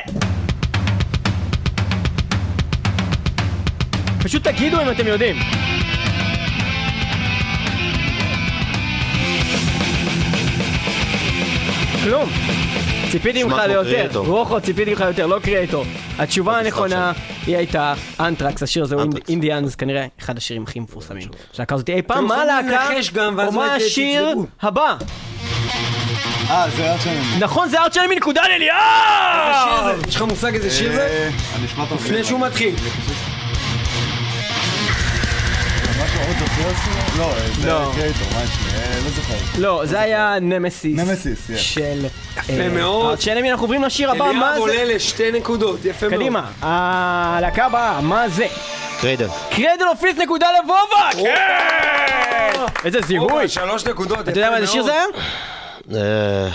פשוט 4.23 4.45
תגידו 4.45 4.81
אם 4.81 4.91
אתם 4.91 5.07
יודעים. 5.07 5.37
כלום. 12.05 12.29
ציפיתי 13.11 13.45
ממך 13.45 13.57
ליותר. 13.69 14.19
רוחו, 14.19 14.61
ציפיתי 14.61 14.91
ממך 14.91 15.01
ליותר, 15.01 15.27
לא 15.27 15.39
קריאייטור. 15.39 15.85
התשובה 16.19 16.59
הנכונה 16.59 17.13
היא 17.47 17.57
הייתה 17.57 17.95
אנטרקס, 18.21 18.63
השיר 18.63 18.83
הזה 18.83 18.95
הוא. 18.95 19.13
אינדיאנס, 19.29 19.75
כנראה 19.75 20.07
אחד 20.21 20.37
השירים 20.37 20.63
הכי 20.63 20.81
מפורסמים 20.81 21.23
של 21.23 21.29
הלהקה 21.59 21.75
הזאת 21.75 21.91
אי 21.91 22.03
פעם. 22.03 22.27
מה 22.27 22.43
הלהקה? 22.43 22.89
או 23.47 23.53
מה 23.53 23.75
השיר. 23.75 24.35
הבא? 24.63 24.97
אה, 26.53 26.67
זה 26.77 26.93
ארצ'נים. 26.93 27.23
נכון, 27.39 27.69
זה 27.69 27.81
ארצ'ל 27.81 28.07
מנקודה 28.11 28.43
שיר 28.43 28.49
לאליאב! 28.49 29.97
זה? 30.03 30.09
יש 30.09 30.17
לך 30.17 30.23
מושג 30.23 30.55
איזה 30.55 30.71
שיר 30.71 30.93
זה? 30.93 31.07
אה, 31.07 31.29
אני 31.57 31.67
אשמע 31.67 31.85
טוב. 31.89 31.99
לפני 32.05 32.25
שהוא 32.25 32.41
מתחיל. 32.41 32.75
לא, 37.19 37.25
אה, 37.25 37.33
זה 37.61 37.69
לא. 37.69 37.91
קרייטור, 37.95 38.27
מה 38.35 38.43
יש 38.43 38.51
לי? 38.51 38.79
אה, 38.79 38.97
לא 39.05 39.11
זוכר. 39.11 39.35
לא, 39.59 39.83
זה 39.85 40.01
היה 40.01 40.37
Nemesis. 40.41 40.99
Nemesis, 40.99 41.51
yes. 41.51 41.57
של... 41.57 42.07
יפה 42.37 42.69
מאוד. 42.69 43.11
ארצ'ל 43.11 43.39
אנחנו 43.51 43.65
עוברים 43.65 43.83
לשיר 43.83 44.11
הבא, 44.11 44.33
מה 44.33 44.51
אליאב 44.51 44.55
זה? 44.55 44.61
עולה 44.61 44.85
לשתי 44.85 45.33
נקודות, 45.33 45.85
יפה 45.85 46.09
מאוד. 46.09 46.21
קדימה, 46.21 46.51
הלהקה 46.63 47.67
הבאה, 47.67 48.01
מה 48.01 48.29
זה? 48.29 48.47
Cradle. 49.01 49.29
Cradle 49.51 49.89
of 49.89 49.97
Filth 49.97 50.19
נקודה 50.19 50.47
לבובה! 50.63 51.11
כן! 51.13 52.61
איזה 52.85 53.01
זיהוי! 53.01 53.49
שלוש 53.49 53.87
נקודות, 53.87 54.19
אתה 54.19 54.31
יודע 54.31 54.51
מה 54.51 54.57
איזה 54.57 54.73
שיר 54.73 54.83
זה 54.83 54.93
היה? 54.93 55.05
אה, 55.95 56.49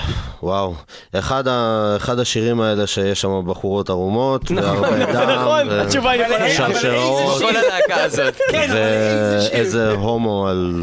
וואו, 0.43 0.73
אחד, 1.15 1.47
ה, 1.47 1.93
אחד 1.97 2.19
השירים 2.19 2.61
האלה 2.61 2.87
שיש 2.87 3.21
שם 3.21 3.41
בחורות 3.47 3.89
ערומות, 3.89 4.51
והרבה 4.51 4.89
דם, 5.05 5.29
נכון, 5.29 5.67
ו- 5.69 5.81
התשובה 5.81 6.11
היא 6.11 6.21
נכונה. 6.23 6.49
שרשראות, 6.49 7.41
כל 7.41 7.55
הלהקה 7.55 8.03
הזאת. 8.03 8.33
כן. 8.51 8.69
ואיזה 8.73 9.91
הומו 9.91 10.47
על 10.47 10.73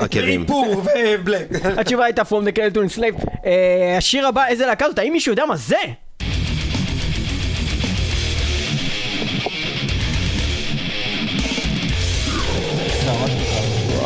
עקבים. 0.00 0.42
איפור 0.42 0.82
ובלק. 0.96 1.48
התשובה 1.78 2.04
הייתה 2.04 2.22
From 2.22 2.46
the 2.46 2.56
Cradle 2.58 2.76
to 2.76 2.96
Enslaved. 2.98 3.26
אה, 3.46 3.94
השיר 3.98 4.26
הבא, 4.26 4.46
איזה 4.46 4.66
להקה 4.66 4.88
זאת? 4.88 4.98
האם 4.98 5.12
מישהו 5.12 5.32
יודע 5.32 5.44
מה 5.46 5.56
זה? 5.56 5.76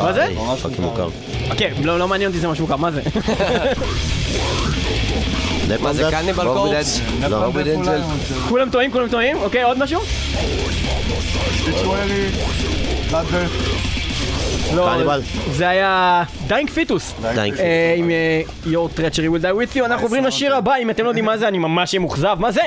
מה 0.03 0.13
זה? 0.13 0.27
ממש 0.37 0.61
fucking 0.61 0.81
מוכר. 0.81 1.09
כן, 1.57 1.73
לא 1.83 1.99
לא 1.99 2.09
מעניין 2.09 2.31
אותי 2.31 2.41
זה 2.41 2.49
משהו 2.49 2.65
מוכר, 2.65 2.77
מה 2.77 2.91
זה? 2.91 3.03
מה 5.83 5.93
זה 5.93 6.05
Cannibal 6.11 6.45
Corpse? 6.45 7.01
לא, 7.31 7.47
Angel. 7.47 8.01
כולם 8.49 8.71
טועים, 8.71 8.91
כולם 8.91 9.09
טועים? 9.09 9.37
אוקיי, 9.37 9.63
עוד 9.63 9.79
משהו? 9.79 10.01
לא. 14.75 15.17
זה 15.53 15.69
היה 15.69 16.23
Dying 16.47 16.71
Fetus. 16.71 17.15
אה, 17.59 17.95
עם 17.97 18.11
אה, 18.11 18.43
Your 18.65 18.99
Treachery 18.99 19.29
will 19.31 19.43
die 19.43 19.75
with 19.75 19.77
you. 19.77 19.85
אנחנו 19.85 20.05
עוברים 20.05 20.25
לשיר 20.25 20.57
הבא, 20.57 20.77
אם 20.83 20.91
אתם 20.91 21.05
לא 21.05 21.09
יודעים 21.09 21.25
מה 21.25 21.39
זה, 21.39 21.49
אני 21.49 21.59
ממש 21.59 21.95
אהיה 21.95 22.01
מאוכזב. 22.01 22.37
מה 22.39 22.53
זה? 22.53 22.61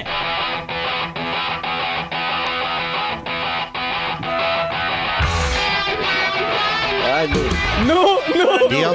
אה, 7.20 7.26
נו. 7.28 7.40
נו, 7.86 8.18
נו. 8.36 8.68
Dio? 8.70 8.92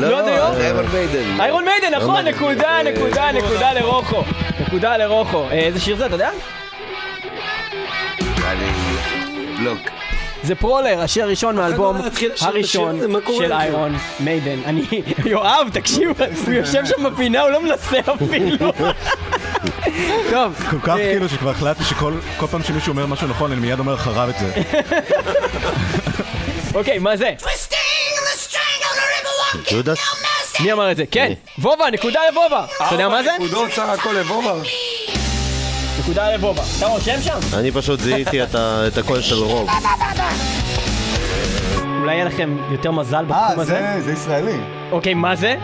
לא 0.00 0.22
Dio? 0.22 0.60
Iron 0.60 0.84
Maiden. 0.92 1.40
Iron 1.40 1.64
Maiden, 1.64 1.94
נכון, 1.94 2.24
נקודה, 2.24 2.78
נקודה, 2.84 3.32
נקודה 3.32 3.72
לרוחו. 3.72 4.22
נקודה 4.60 4.96
לרוחו. 4.96 5.44
אה, 5.50 5.52
איזה 5.52 5.80
שיר 5.80 5.96
זה, 5.96 6.06
אתה 6.06 6.14
יודע? 6.14 6.30
בלוק. 9.58 9.78
זה 10.42 10.54
פרולר, 10.54 11.00
השיר 11.00 11.24
הראשון 11.24 11.56
מהאלבום 11.56 11.96
לא 11.96 12.02
הראשון 12.40 13.00
של? 13.38 13.52
איירון 13.52 13.96
מיידן. 14.20 14.58
אני... 14.64 14.82
יואב, 15.24 15.68
תקשיב, 15.72 16.10
הוא 16.46 16.54
יושב 16.54 16.86
שם 16.86 17.04
בפינה, 17.04 17.40
הוא 17.40 17.50
לא 17.50 17.62
מנסה 17.62 17.98
אפילו. 18.00 18.72
טוב. 20.30 20.66
כל 20.70 20.78
כך 20.82 20.88
אה, 20.88 21.12
כאילו 21.12 21.28
שכבר 21.28 21.50
החלטתי 21.50 21.84
שכל 21.84 22.12
כל 22.36 22.46
פעם 22.46 22.62
שמישהו 22.62 22.90
אומר 22.90 23.06
משהו 23.06 23.28
נכון, 23.28 23.52
אני 23.52 23.60
מיד 23.60 23.78
אומר 23.78 23.94
אחריו 23.94 24.30
את 24.30 24.34
זה. 24.38 24.52
אוקיי, 26.74 26.98
מה 26.98 27.16
זה? 27.16 27.30
ג'ודס? 29.70 29.98
מי 30.60 30.72
אמר 30.72 30.90
את 30.90 30.96
זה? 30.96 31.04
כן, 31.10 31.32
וובה, 31.58 31.90
נקודה 31.92 32.20
לוובה. 32.30 32.64
אתה 32.76 32.94
יודע 32.94 33.08
מה 33.08 33.22
זה? 33.22 33.30
נקודות 33.34 33.70
סך 33.70 33.88
הכל 33.88 34.12
לבובה. 34.12 34.54
נקודה 36.00 36.32
לוובה. 36.36 36.62
אתה 36.78 36.86
רושם 36.86 37.22
שם? 37.22 37.38
אני 37.58 37.70
פשוט 37.70 38.00
זיהיתי 38.00 38.42
את 38.42 38.98
הקול 38.98 39.20
של 39.20 39.34
רוב. 39.34 39.68
אולי 42.00 42.14
יהיה 42.14 42.24
לכם 42.24 42.56
יותר 42.70 42.90
מזל 42.90 43.16
אה, 43.16 43.22
בתחום 43.22 43.60
הזה? 43.60 43.72
זה 43.96 44.00
זה 44.04 44.12
ישראלי. 44.12 44.58
אוקיי, 44.92 45.14
מה 45.14 45.36
זה? 45.36 45.56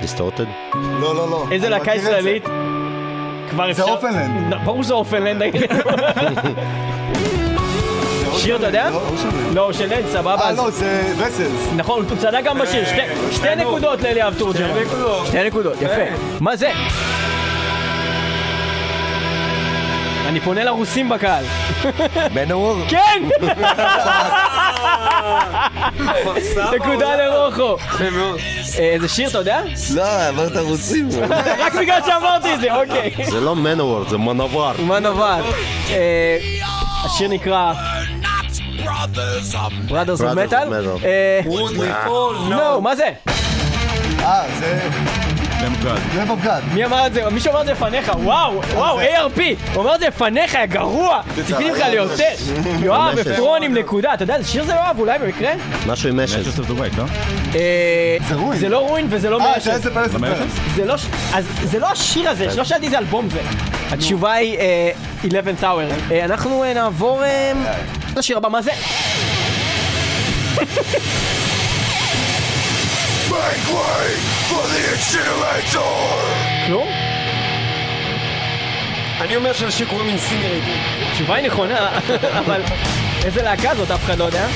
דיסטורטד? 0.00 0.44
לא, 0.74 1.14
לא, 1.14 1.30
לא. 1.30 1.46
איזה 1.50 1.68
להקה 1.68 1.84
זה. 1.84 1.96
ישראלית? 1.96 2.44
כבר 3.50 3.70
אפשר... 3.70 3.82
אופנלנד. 3.82 4.52
לא, 4.52 4.58
ברור 4.58 4.82
שזה 4.82 4.94
אופנלנד. 4.94 5.54
שיר, 8.36 8.56
אתה 8.56 8.66
יודע? 8.66 8.90
לא. 8.90 9.02
לא, 9.54 9.60
אושנלנד, 9.66 10.04
סבבה. 10.12 10.44
אה, 10.44 10.52
לא, 10.52 10.70
זה 10.70 11.12
וסלס. 11.18 11.68
נכון, 11.76 12.04
הוא 12.10 12.18
צדק 12.18 12.40
גם 12.44 12.58
בשיר. 12.58 12.84
שתי- 12.86 13.32
שתי 13.36 13.54
נקודות 13.56 14.02
לאליאב 14.02 14.34
תורג'מן. 14.38 14.68
שתי 14.74 14.84
נקודות. 14.84 15.26
שתי 15.26 15.44
נקודות, 15.46 15.82
יפה. 15.82 16.02
מה 16.40 16.56
זה? 16.56 16.70
אני 20.28 20.40
פונה 20.40 20.64
לרוסים 20.64 21.08
בקהל. 21.08 21.44
מנוור? 22.34 22.76
כן! 22.88 23.22
נקודה 26.76 27.16
לרוחו. 27.16 27.76
אה, 28.00 28.92
איזה 28.92 29.08
שיר, 29.08 29.28
אתה 29.28 29.38
יודע? 29.38 29.60
לא, 29.94 30.28
אמרת 30.28 30.56
רוסים. 30.56 31.08
רק 31.64 31.74
בגלל 31.74 32.00
שאמרתי 32.06 32.54
את 32.54 32.60
זה, 32.60 32.74
אוקיי. 32.74 33.14
זה 33.30 33.40
לא 33.40 33.56
מנוור, 33.56 34.04
זה 34.08 34.18
מנוור. 34.18 34.72
נובעת? 35.00 35.44
אה, 35.90 36.36
השיר 37.04 37.28
נקרא 37.28 37.72
Brothers 38.86 39.54
of 39.54 39.72
Brothers 39.88 40.20
of 40.20 40.34
Metal? 40.34 40.66
Metal. 40.70 41.04
אה, 41.04 41.40
we 41.76 42.06
fall? 42.06 42.50
לא, 42.50 42.82
מה 42.82 42.96
זה? 42.96 43.08
אה, 44.22 44.42
זה... 44.58 44.80
למגד. 45.62 46.00
לב 46.16 46.30
הבגד. 46.30 46.60
מי 46.74 46.84
אמר 46.84 47.06
את 47.06 47.14
זה? 47.14 47.30
מישהו 47.30 47.50
אמר 47.52 47.60
את 47.60 47.66
זה 47.66 47.72
לפניך, 47.72 48.12
וואו, 48.22 48.60
וואו, 48.74 49.00
ARP, 49.00 49.40
הוא 49.74 49.82
אמר 49.82 49.94
את 49.94 50.00
זה 50.00 50.08
לפניך, 50.08 50.54
יא 50.54 50.66
גרוע, 50.66 51.20
ציפיתי 51.46 51.70
ממך 51.70 51.78
ליותר. 51.90 52.24
יואב, 52.80 53.18
עפרון 53.18 53.62
עם 53.62 53.74
נקודה, 53.74 54.14
אתה 54.14 54.22
יודע, 54.22 54.42
זה 54.42 54.48
שיר 54.48 54.64
זה 54.64 54.72
יואב, 54.72 54.96
אולי 54.98 55.18
במקרה? 55.18 55.52
משהו 55.86 56.08
עם 56.08 56.20
of 56.58 56.70
Weight, 56.70 56.98
לא? 56.98 57.04
אה, 57.54 58.16
זה 58.28 58.34
רוין. 58.34 58.58
זה 58.58 58.68
לא 58.68 58.78
רוין 58.78 59.06
וזה 59.10 59.30
לא 59.30 59.40
אה. 59.40 59.60
שאיזה 59.60 59.94
פלס 59.94 60.14
לא. 60.14 60.28
זה 60.76 60.84
לא, 60.84 60.96
ש- 60.96 61.06
אז 61.34 61.44
זה 61.62 61.78
לא 61.78 61.86
השיר 61.90 62.30
הזה, 62.30 62.50
שלא 62.50 62.64
שאלתי 62.64 62.86
איזה 62.86 62.98
אלבום 62.98 63.28
זה. 63.30 63.40
התשובה 63.90 64.32
היא 64.32 64.58
אה, 64.58 64.90
11th 65.24 65.62
hour. 65.62 66.12
אה, 66.12 66.24
אנחנו 66.24 66.64
אה, 66.64 66.74
נעבור 66.74 67.22
לשיר 68.16 68.36
הבא, 68.36 68.48
מה 68.48 68.62
זה? 68.62 68.70
Make 73.28 73.68
way 73.68 74.08
for 74.48 74.64
the 74.72 74.80
incinerator! 74.94 75.76
כלום? 76.66 76.88
אני 79.20 79.36
אומר 79.36 79.52
שלשיר 79.52 79.88
קוראים 79.88 80.08
אינסינגרייטור. 80.08 80.74
התשובה 81.12 81.34
היא 81.34 81.46
נכונה, 81.46 81.88
אבל 82.44 82.62
איזה 83.24 83.42
להקה 83.42 83.74
זאת 83.74 83.90
אף 83.90 84.04
אחד 84.04 84.18
לא 84.18 84.24
יודע. 84.24 84.46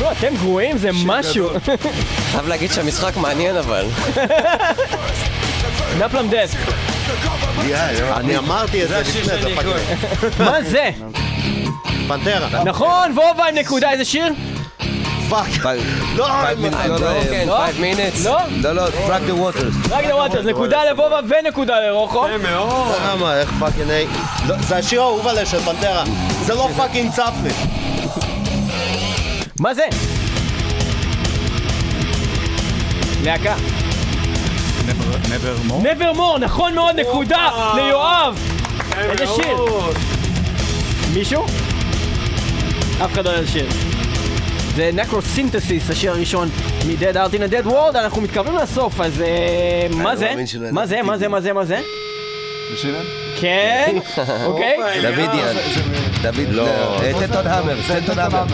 לא, 0.00 0.12
אתם 0.12 0.36
גרועים 0.36 0.78
זה 0.78 0.90
משהו. 1.04 1.48
חייב 2.32 2.48
להגיד 2.48 2.72
שהמשחק 2.72 3.16
מעניין 3.16 3.56
אבל. 3.56 3.86
נפלם 5.98 6.28
דסק. 6.30 6.58
אני 8.16 8.38
אמרתי 8.38 8.84
את 8.84 8.88
זה 8.88 9.00
לפני 9.00 9.22
זה. 9.24 9.54
מה 10.38 10.62
זה? 10.62 10.90
Pantera. 12.12 12.64
נכון, 12.64 13.10
וובה 13.10 13.48
עם 13.48 13.54
נקודה, 13.54 13.90
איזה 13.90 14.04
שיר? 14.04 14.32
Fuck. 15.30 15.64
לא, 16.16 16.28
לא? 17.46 17.64
5 17.66 17.76
minutes. 17.76 18.24
לא? 18.24 18.38
לא, 18.62 18.72
לא, 18.72 18.90
Drag 18.90 19.22
the 19.22 19.34
Waters. 19.34 19.74
Drag 19.90 20.04
the 20.04 20.17
Waters, 20.17 20.46
נקודה 20.46 20.90
לוובה 20.90 21.20
ונקודה 21.28 21.80
לרוחו. 21.80 22.26
יפה 22.28 22.50
מאוד. 22.50 22.94
למה, 23.10 23.36
איך 23.40 23.52
fucking 23.60 23.90
איי? 23.90 24.06
לא, 24.46 24.54
זה 24.60 24.76
השיר 24.76 25.00
האהוב 25.02 25.26
עליה 25.28 25.46
של 25.46 25.60
Pantera. 25.60 26.04
זה 26.44 26.54
לא 26.54 26.68
fucking 26.76 27.12
צף 27.12 27.32
לי. 27.42 27.50
מה 29.60 29.74
זה? 29.74 29.84
להקה. 33.22 33.54
never 35.24 35.70
more? 35.70 35.82
Nevermore, 35.82 36.38
נכון 36.40 36.74
מאוד, 36.74 37.00
נקודה 37.00 37.48
ליואב. 37.76 38.38
איזה 38.98 39.26
שיר? 39.26 39.56
מישהו? 41.14 41.46
אף 43.04 43.12
אחד 43.12 43.24
לא 43.24 43.30
יודע 43.30 43.40
איזה 43.40 43.52
שיר. 43.52 43.66
זה 44.76 44.90
Narcosynthesis, 44.94 45.90
השיר 45.90 46.12
הראשון 46.12 46.48
מ- 46.86 46.95
Dead 46.95 47.14
Heart 47.14 47.34
in 47.34 47.50
a 47.50 47.52
Dead 47.52 47.66
World, 47.70 47.98
אנחנו 47.98 48.22
מתקרבים 48.22 48.56
לסוף, 48.56 49.00
אז 49.00 49.22
אה, 49.22 49.86
מה 49.90 50.16
זה? 50.16 50.28
מאמין 50.30 50.46
שלא 50.46 50.70
מה 50.72 50.86
זה? 50.86 51.02
מה 51.02 51.18
זה? 51.18 51.28
מה 51.28 51.40
זה? 51.40 51.52
מה 51.52 51.64
זה? 51.64 51.80
Machine 52.72 52.89
Head? 52.89 53.02
כן? 53.40 53.96
אוקיי. 54.46 54.76
Davidian. 55.02 55.56
דוד, 56.22 56.48
לא. 56.48 56.66
אה, 56.66 57.12
Ten 57.20 57.33
Ton 57.33 57.46
Hammer, 57.46 57.76
Ten 57.88 58.03
Ton 58.03 58.18
Hammer. 58.18 58.44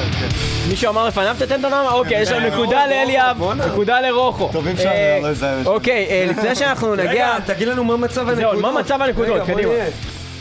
מישהו 0.69 0.91
אמר 0.91 1.07
לפניו 1.07 1.35
את 1.37 1.43
הטנטונם? 1.43 1.85
אוקיי, 1.93 2.23
יש 2.23 2.31
לנו 2.31 2.49
נקודה 2.49 2.87
לאליאב, 2.87 3.43
נקודה 3.67 4.01
לרוחו. 4.01 4.49
טוב, 4.53 4.67
אי 4.67 4.73
אפשר, 4.73 4.89
אה, 4.89 5.15
אני 5.15 5.23
לא 5.23 5.29
אזהה 5.29 5.63
זה. 5.63 5.69
אוקיי, 5.69 6.07
אה, 6.11 6.27
לפני 6.31 6.55
שאנחנו 6.55 6.95
נגיע... 6.95 7.11
רגע, 7.11 7.39
תגיד 7.47 7.69
לנו 7.69 7.85
מה 7.85 7.97
מצב 7.97 8.29
הנקודות. 8.29 8.61
מה 8.61 8.73
מצב 8.73 9.03
הנקודות? 9.03 9.43
קדימה. 9.47 9.73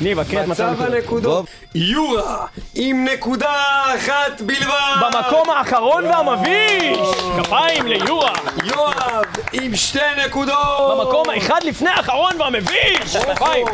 ניב, 0.02 0.20
הקריא 0.20 0.42
את 0.42 0.48
מצב. 0.48 0.74
הנקודות. 0.82 1.46
יורה 1.76 2.46
עם 2.76 3.06
נקודה 3.14 3.64
אחת 3.96 4.42
בלבד. 4.42 5.02
במקום 5.02 5.50
האחרון 5.50 6.06
והמביש! 6.06 6.98
כפיים 7.44 7.88
ליורה! 7.88 8.34
יואב 8.64 9.24
עם 9.54 9.76
שתי 9.76 10.00
נקודות. 10.26 10.98
במקום 11.00 11.30
האחד 11.30 11.60
לפני 11.64 11.90
האחרון 11.90 12.42
והמביש! 12.42 13.18
כפיים! 13.36 13.68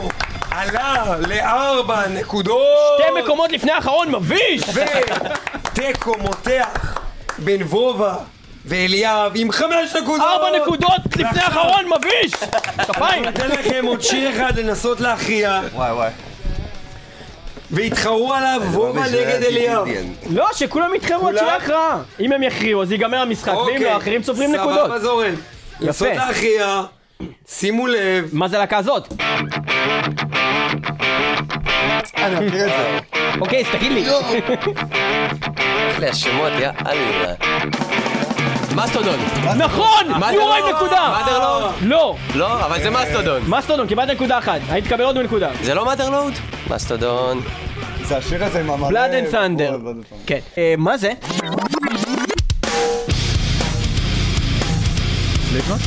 עלה 0.51 1.15
לארבע 1.27 2.07
נקודות. 2.07 3.01
שתי 3.01 3.21
מקומות 3.23 3.51
לפני 3.51 3.71
האחרון 3.71 4.15
מביש! 4.15 4.61
ותיקו 4.73 6.15
מותח 6.19 6.97
בין 7.37 7.61
וובה 7.63 8.15
ואליאב 8.65 9.31
עם 9.35 9.51
חמש 9.51 9.95
נקודות. 10.01 10.21
ארבע 10.27 10.57
נקודות 10.61 11.01
לפני 11.15 11.41
האחרון 11.41 11.85
מביש! 11.97 12.33
כפיים! 12.77 13.27
אתן 13.29 13.49
לכם 13.49 13.85
עוד 13.85 14.01
שיר 14.01 14.29
אחד 14.29 14.59
לנסות 14.59 14.99
להכריע, 14.99 15.61
וואי 15.73 15.91
וואי. 15.91 16.09
והתחרו 17.71 18.33
עליו 18.33 18.61
וובה 18.71 19.01
נגד 19.01 19.43
אליאב. 19.47 19.87
לא, 20.29 20.47
שכולם 20.53 20.95
יתחרו 20.95 21.27
עד? 21.27 21.37
שיהיה 21.37 21.55
הכרעה. 21.55 22.01
אם 22.19 22.31
הם 22.33 22.43
יכריעו 22.43 22.81
אז 22.81 22.91
ייגמר 22.91 23.17
המשחק, 23.17 23.53
ואם 23.53 23.81
לא, 23.81 23.89
האחרים 23.89 24.21
צוברים 24.21 24.51
נקודות. 24.51 24.85
סבבה 24.85 24.99
זורן. 24.99 25.35
לנסות 25.79 26.07
להכריע, 26.15 26.81
שימו 27.47 27.87
לב. 27.87 28.29
מה 28.33 28.47
זה 28.47 28.57
להקה 28.57 28.77
הזאת? 28.77 29.13
אני 32.17 32.45
מכיר 32.47 32.65
את 32.65 32.69
זה. 32.69 32.99
אוקיי, 33.39 33.61
אז 33.65 33.67
תגיד 33.71 33.91
לי. 33.91 34.05
אחלה 35.91 36.09
השמות, 36.09 36.51
יא 36.59 36.69
אללה. 36.87 37.33
מסטודון. 38.75 39.19
נכון! 39.57 40.07
לא? 40.07 40.69
נקודה! 40.75 41.21
לא! 41.81 42.15
לא, 42.35 42.65
אבל 42.65 42.83
זה 42.83 42.89
Mastodon. 42.89 43.41
Mastodon, 43.47 43.87
קיבלת 43.87 44.09
נקודה 44.09 44.37
אחת. 44.37 44.59
היית 44.69 44.85
תקבל 44.85 45.03
עוד 45.03 45.17
נקודה. 45.17 45.49
זה 45.61 45.73
לא 45.73 45.85
Motherload? 45.85 46.33
Mastodon. 46.69 47.41
זה 48.03 48.17
השיר 48.17 48.43
הזה 48.43 48.59
עם 48.59 48.69
המלא... 48.69 48.89
Blood 48.89 49.13
and 49.13 49.29
Thunder. 49.29 49.75
Blood 49.75 49.77
and 49.77 50.13
Thunder. 50.13 50.17
כן. 50.25 50.39
אה, 50.57 50.73
מה 50.77 50.97
זה? 50.97 51.11
Slipknot? 55.49 55.79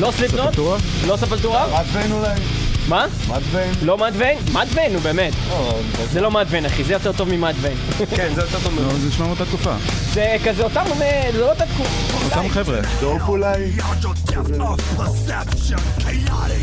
לא 0.00 0.10
Slipknot? 0.10 0.44
Sepultura? 0.46 0.78
לא 1.06 1.16
Sepultura? 1.16 1.66
מעצבן 1.70 2.12
אולי. 2.12 2.40
מה? 2.88 3.06
Mudvayne? 3.28 3.74
לא 3.82 3.98
Mudvayne? 3.98 4.38
Mudvayne, 4.52 4.92
נו 4.92 4.98
באמת. 4.98 5.32
לא, 5.50 5.78
זה 6.12 6.20
לא 6.20 6.30
Mudvayne, 6.30 6.66
אחי, 6.66 6.84
זה 6.84 6.92
יותר 6.92 7.12
טוב 7.12 7.28
מ 7.28 7.33
Mudvayne. 7.33 7.76
כן, 8.16 8.28
זה 8.34 8.40
יותר 8.40 8.58
טוב. 8.62 8.78
לא, 8.82 8.92
זה 8.92 9.08
נשמע 9.08 9.26
מאותה 9.26 9.44
תקופה. 9.44 9.72
זה 10.12 10.36
כזה 10.44 10.62
אותם, 10.62 10.84
אה, 11.02 11.28
זה 11.32 11.40
לא 11.40 11.50
אותה 11.50 11.64
תקופה. 11.66 12.24
אותם 12.24 12.48
חבר'ה. 12.48 12.78
Dope 13.00 13.28
אולי? 13.28 13.70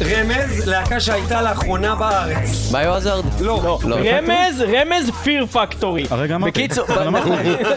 רמז, 0.01 0.67
להקה 0.67 0.99
שהייתה 0.99 1.41
לאחרונה 1.41 1.95
בארץ. 1.95 2.71
Biohazard? 2.71 3.25
לא. 3.39 3.79
לא. 3.83 3.95
רמז, 3.95 4.61
רמז 4.61 5.11
Fear 5.23 5.45
Factory. 5.45 6.05
הרגע 6.09 6.35
אמרתי. 6.35 6.51
בקיצור, 6.51 6.85
אבל 6.87 7.07
אמרתי. 7.07 7.29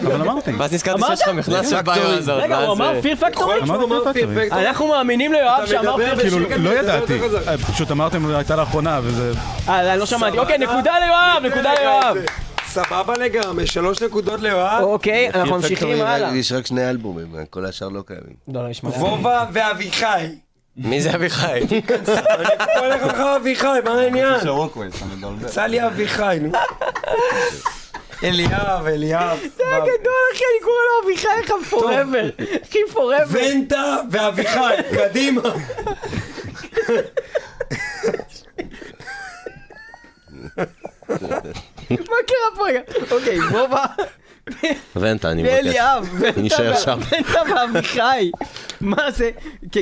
אבל 0.05 0.21
אמרתי. 0.21 0.51
ואז 0.57 0.73
נזכרתי? 0.73 1.01
שיש 1.07 1.21
לך 1.21 1.27
מכנס 1.27 1.69
של 1.69 1.81
Biohazard. 1.81 2.43
רגע, 2.43 2.57
הוא 2.57 2.73
אמר 2.73 2.95
אה, 2.95 3.01
Fear 3.01 3.15
Factory? 3.15 3.55
Fear 3.65 3.75
Factory. 3.75 4.25
Factory. 4.45 4.67
אנחנו 4.67 4.87
מאמינים 4.87 5.33
ליואב 5.33 5.65
שאמר 5.65 5.97
Fear 5.97 6.15
בשקט. 6.15 6.47
כאילו, 6.47 6.63
לא 6.63 6.69
ידעתי. 6.79 7.19
אה, 7.47 7.57
פשוט 7.57 7.91
אמרתם 7.91 8.35
הייתה 8.35 8.55
לאחרונה, 8.55 8.99
וזה... 9.03 9.31
אה, 9.69 9.95
לא 9.95 10.05
שמעתי. 10.05 10.37
אוקיי, 10.37 10.57
נקודה 10.57 10.93
ליואב, 10.99 11.53
נקודה 11.53 11.71
ליואב. 11.79 12.17
סבבה 12.71 13.13
לגמרי, 13.17 13.67
שלוש 13.67 14.01
נקודות 14.01 14.39
ליואב. 14.41 14.83
אוקיי, 14.83 15.29
אנחנו 15.29 15.55
ממשיכים 15.55 16.01
הלאה. 16.01 16.35
יש 16.35 16.51
רק 16.51 16.65
שני 16.65 16.89
אלבומים, 16.89 17.27
כל 17.49 17.65
השאר 17.65 17.89
לא 17.89 18.01
קיימים. 18.07 18.33
לא, 18.47 18.63
לא, 18.63 18.69
יש 18.69 18.83
מלא. 18.83 18.93
וובה 18.93 19.45
ואביחי. 19.53 20.25
מי 20.77 21.01
זה 21.01 21.15
אביחי? 21.15 21.59
אני 21.69 21.81
הולך 22.79 23.03
לך 23.03 23.19
אביחי, 23.19 23.67
מה 23.85 24.01
העניין? 24.01 24.33
מבלבל. 25.17 25.45
יצא 25.45 25.65
לי 25.65 25.87
אביחי, 25.87 26.37
נו. 26.41 26.51
אליאב, 28.23 28.85
אליאב. 28.87 29.39
זה 29.57 29.63
גדול, 29.77 30.21
אחי, 30.33 30.43
אני 30.51 30.63
קורא 30.63 30.81
לו 30.87 30.93
אביחי 31.05 31.27
לך 31.43 31.53
forever. 31.71 32.25
אחי, 32.69 32.79
forever. 32.93 33.27
ונטה 33.31 33.95
ואביחי, 34.11 34.73
קדימה. 34.95 35.41
מה 41.99 42.15
קרה 42.27 42.55
פה 42.55 42.67
רגע? 42.67 42.79
אוקיי, 43.11 43.39
וובה 43.39 43.85
ונטה, 44.95 45.31
אני 45.31 45.43
מבקש. 45.43 45.53
ואליאב. 45.55 46.09
ונטה 46.19 46.41
נשאר 46.41 46.75
שם. 46.75 46.99
ונטה 47.11 47.41
ואביחי. 47.55 48.31
מה 48.81 49.11
זה? 49.11 49.29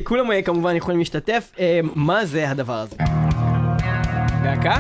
כולם 0.04 0.32
אה, 0.32 0.42
כמובן 0.42 0.76
יכולים 0.76 1.00
להשתתף. 1.00 1.52
אה, 1.60 1.80
מה 1.96 2.26
זה 2.26 2.50
הדבר 2.50 2.74
הזה? 2.74 2.96
להקה? 4.44 4.80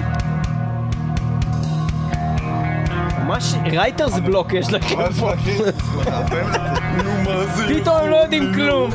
ממש 3.29 3.53
רייטרס 3.71 4.13
בלוק 4.13 4.53
יש 4.53 4.73
לכם? 4.73 4.95
פתאום 7.67 7.97
הם 7.97 8.09
לא 8.09 8.15
יודעים 8.15 8.53
כלום. 8.53 8.91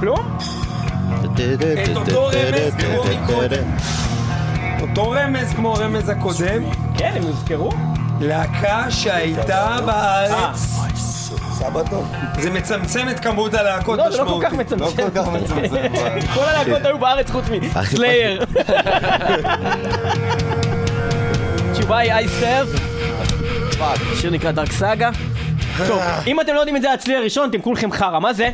כלום? 0.00 0.38
את 1.24 1.96
אותו 1.96 2.26
רמז 2.26 2.74
כמו 2.78 3.04
מקודם. 3.04 3.64
אותו 4.90 5.10
רמז 5.10 5.52
כמו 5.56 5.74
הרמז 5.76 6.08
הקודם. 6.08 6.62
כן, 6.98 7.12
הם 7.16 7.22
הוזכרו. 7.22 7.70
להקה 8.20 8.90
שהייתה 8.90 9.76
בארץ. 9.86 10.76
זה 12.40 12.50
מצמצם 12.50 13.08
את 13.10 13.20
כמות 13.20 13.54
הלהקות 13.54 13.98
לא, 13.98 14.10
זה 14.10 14.18
לא 14.18 14.24
כל 14.24 14.30
משמעותית. 14.30 14.48
כך 14.48 14.54
מצמצם. 14.54 14.84
לא 15.02 15.10
כל 15.10 15.10
כך 15.14 15.28
מצמצם. 15.28 15.76
כל 16.34 16.40
הלהקות 16.44 16.86
היו 16.86 16.98
בארץ 16.98 17.30
חוץ 17.30 17.44
מסלייר. 17.48 18.44
התשובה 21.70 21.98
היא 21.98 22.12
אייסטר. 22.12 22.64
השיר 23.80 24.30
נקרא 24.30 24.50
דארק 24.50 24.72
סאגה. 24.72 25.10
טוב, 25.86 26.02
אם 26.26 26.40
אתם 26.40 26.54
לא 26.54 26.58
יודעים 26.58 26.76
את 26.76 26.82
זה 26.82 26.92
הצליל 26.92 27.16
הראשון, 27.16 27.50
אתם 27.50 27.60
כולכם 27.60 27.92
חרא, 27.92 28.18
מה 28.18 28.32
זה? 28.32 28.50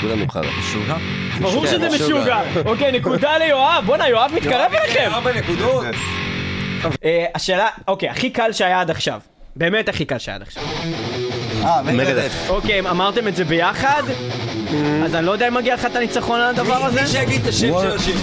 כולנו 0.00 0.28
חרא. 0.28 1.21
ברור 1.42 1.66
שזה 1.66 1.88
משוגע. 1.88 2.40
אוקיי, 2.66 2.92
נקודה 2.92 3.38
ליואב. 3.38 3.84
בואנה, 3.86 4.08
יואב 4.08 4.30
מתקרב 4.34 4.72
אליכם. 4.74 5.10
ארבע 5.12 5.32
נקודות. 5.32 5.84
אה, 7.04 7.24
השאלה, 7.34 7.68
אוקיי, 7.88 8.08
הכי 8.08 8.30
קל 8.30 8.52
שהיה 8.52 8.80
עד 8.80 8.90
עכשיו. 8.90 9.20
באמת 9.56 9.88
הכי 9.88 10.04
קל 10.04 10.18
שהיה 10.18 10.36
עד 10.36 10.42
עכשיו. 10.42 10.62
אה, 11.64 11.82
מגדף. 11.82 12.46
אוקיי, 12.48 12.80
אמרתם 12.80 13.28
את 13.28 13.36
זה 13.36 13.44
ביחד? 13.44 14.02
אז 15.04 15.14
אני 15.14 15.26
לא 15.26 15.32
יודע 15.32 15.48
אם 15.48 15.54
מגיע 15.54 15.74
לך 15.74 15.86
את 15.86 15.96
הניצחון 15.96 16.40
על 16.40 16.48
הדבר 16.48 16.84
הזה. 16.84 17.02
מי 17.02 17.08
שיגיד 17.08 17.40
את 17.42 17.48
השם 17.48 17.72
של 17.82 17.90
השיר. 17.90 18.16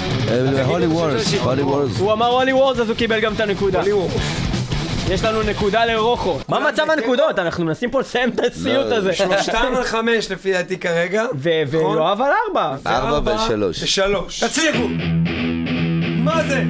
הולי 0.65 0.87
וורס, 0.87 1.33
הולי 1.33 1.61
וורס. 1.61 1.99
הוא 1.99 2.13
אמר 2.13 2.25
הולי 2.27 2.53
וורז 2.53 2.81
אז 2.81 2.89
הוא 2.89 2.97
קיבל 2.97 3.19
גם 3.19 3.33
את 3.33 3.39
הנקודה. 3.39 3.81
יש 5.11 5.23
לנו 5.23 5.43
נקודה 5.43 5.85
לרוחו. 5.85 6.39
מה 6.49 6.59
מצב 6.71 6.85
הנקודות? 6.91 7.39
אנחנו 7.39 7.65
מנסים 7.65 7.91
פה 7.91 7.99
לסיים 7.99 8.29
את 8.29 8.39
הסיוט 8.39 8.91
הזה. 8.91 9.13
שלושתם 9.13 9.73
על 9.75 9.83
חמש 9.83 10.31
לפי 10.31 10.51
דעתי 10.53 10.77
כרגע. 10.77 11.25
ו- 11.35 11.49
ויואב 11.67 12.21
על 12.21 12.31
ארבע. 12.47 12.75
ארבע 12.87 13.35
ושלוש. 13.35 13.83
ושלוש. 13.83 14.43
תצליחו! 14.43 14.87
מה 16.23 16.43
זה? 16.47 16.63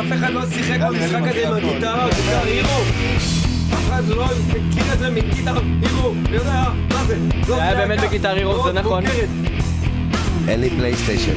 אף 0.00 0.12
אחד 0.18 0.30
לא 0.32 0.40
שיחק 0.54 0.80
במשחק 0.80 1.20
הזה 1.28 1.46
עם 1.48 1.54
הגיטרה, 1.54 2.08
Guitar 2.08 2.38
Hero. 2.44 2.68
אף 3.74 3.88
אחד 3.88 4.02
לא 4.08 4.24
מכיר 4.48 4.92
את 4.92 4.98
זה 4.98 5.10
מ 5.10 5.16
Guitar 5.16 5.54
Hero. 5.82 6.12
אני 6.26 6.36
יודע, 6.36 6.64
מה 6.90 7.04
זה? 7.06 7.16
זה 7.46 7.62
היה 7.62 7.74
באמת 7.74 8.00
ב 8.00 8.04
Guitar 8.04 8.30
Hero, 8.34 8.62
זה 8.64 8.72
נכון. 8.72 9.04
אין 10.48 10.60
לי 10.60 10.70
PlayStation. 10.70 11.34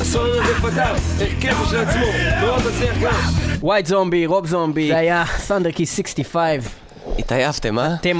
הסולן 0.00 0.42
הזה 0.42 0.54
פתר, 0.54 0.94
הרכב 1.20 1.62
בשביל 1.62 1.80
עצמו, 1.80 2.06
מאוד 2.40 2.62
מצליח 2.66 2.98
גם. 3.02 3.12
White 3.60 3.86
Zombie, 3.86 4.26
Rob 4.26 4.46
Zombie. 4.46 4.88
זה 4.88 4.98
היה 4.98 5.24
Thunder 5.38 5.70
Kiss 5.70 5.86
65. 5.86 6.64
התעייפתם, 7.18 7.78
אה? 7.78 7.94
אתם, 8.00 8.16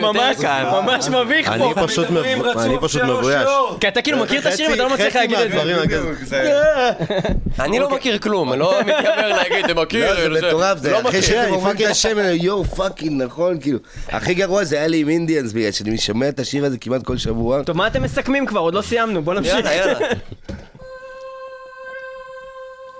ממש. 0.00 0.36
ממש 0.72 1.08
מביך 1.08 1.48
אני 1.48 1.74
פה. 1.74 1.86
פשוט 1.86 2.10
מדברים 2.10 2.38
מבו- 2.38 2.48
רצוף 2.48 2.62
אני 2.62 2.76
פשוט 2.80 3.02
מבויש. 3.02 3.48
כי 3.80 3.88
אתה 3.88 4.02
כאילו 4.02 4.18
מכיר 4.18 4.40
את 4.40 4.46
השירים 4.46 4.70
ואתה 4.70 4.82
לא 4.82 4.90
מצליח 4.94 5.16
להגיד 5.16 5.38
את 5.38 5.50
זה. 5.52 5.62
אני 5.62 5.72
אני 7.64 7.78
לא 7.78 7.90
מכיר 7.90 8.18
כלום, 8.18 8.52
אני 8.52 8.60
לא 8.60 8.74
מתיימר 8.80 9.28
להגיד, 9.28 9.64
אתה 9.64 9.74
מכיר? 9.74 10.28
לא, 10.28 10.38
זה 10.40 10.46
מטורף, 10.48 10.78
זה 10.78 10.90
לא 10.90 10.98
אחרי 11.00 11.08
מכיר. 11.08 11.20
שאתם 11.22 11.52
אומרים 11.54 11.76
את 11.76 11.90
השם, 11.90 12.18
אני 12.18 12.28
יואו 12.30 12.64
fucking 12.64 13.22
נכון, 13.22 13.60
כאילו. 13.60 13.78
הכי 14.08 14.34
גרוע 14.34 14.64
זה 14.64 14.76
היה 14.76 14.86
לי 14.86 15.00
עם 15.00 15.08
אינדיאנס, 15.08 15.52
בגלל 15.52 15.70
שאני 15.72 15.98
שומע 15.98 16.28
את 16.28 16.40
השיר 16.40 16.64
הזה 16.64 16.78
כמעט 16.78 17.02
כל 17.02 17.16
שבוע. 17.16 17.62
טוב, 17.62 17.76
מה 17.76 17.86
אתם 17.86 18.02
מסכמים 18.02 18.46
כבר? 18.46 18.60
עוד 18.60 18.74
לא 18.74 18.82
סיימנו, 18.82 19.22
בוא 19.22 19.34
נמשיך. 19.34 19.54
יאללה, 19.54 19.74
יאללה. 19.74 19.98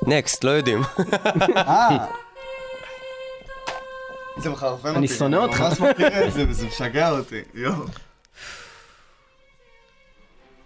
Next, 0.07 0.45
לא 0.45 0.51
יודעים. 0.51 0.83
זה 4.37 4.51
מחרפן 4.51 4.89
אותי. 4.89 4.99
אני 4.99 5.09
שונא 5.09 5.37
אותך. 5.37 5.61
אני 5.61 5.69
ממש 5.69 5.81
מכיר 5.81 6.27
את 6.27 6.33
זה, 6.33 6.45
וזה 6.49 6.67
משגע 6.67 7.11
אותי. 7.11 7.41
יואו. 7.55 7.73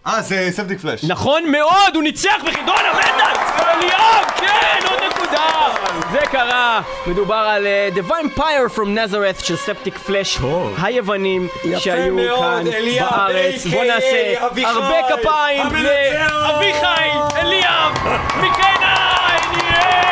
אה, 0.07 0.23
זה 0.23 0.49
ספטיק 0.51 0.81
פלאש. 0.81 1.05
נכון 1.05 1.51
מאוד, 1.51 1.95
הוא 1.95 2.03
ניצח 2.03 2.37
בחידון 2.47 2.77
המטאל! 2.93 3.65
אליאב, 3.69 4.25
כן, 4.37 4.79
עוד 4.91 4.99
נקודה! 5.13 5.69
זה 6.13 6.19
קרה, 6.19 6.83
מדובר 7.07 7.35
על 7.35 7.67
אה, 7.67 7.89
The 7.95 8.11
Vampire 8.11 8.77
from 8.77 8.87
Nazareth 8.87 9.45
של 9.45 9.57
ספטיק 9.57 9.99
פלאש, 9.99 10.39
היוונים 10.83 11.49
שהיו 11.79 12.17
כאן 12.39 12.67
אליאב, 12.67 13.11
בארץ. 13.11 13.67
בוא 13.67 13.85
נעשה 13.85 14.35
הרבה 14.41 15.01
כפיים! 15.09 15.67
לאביחי, 15.67 17.11
אליאב, 17.37 17.93
מקנאי, 18.39 19.39
אה, 19.71 20.08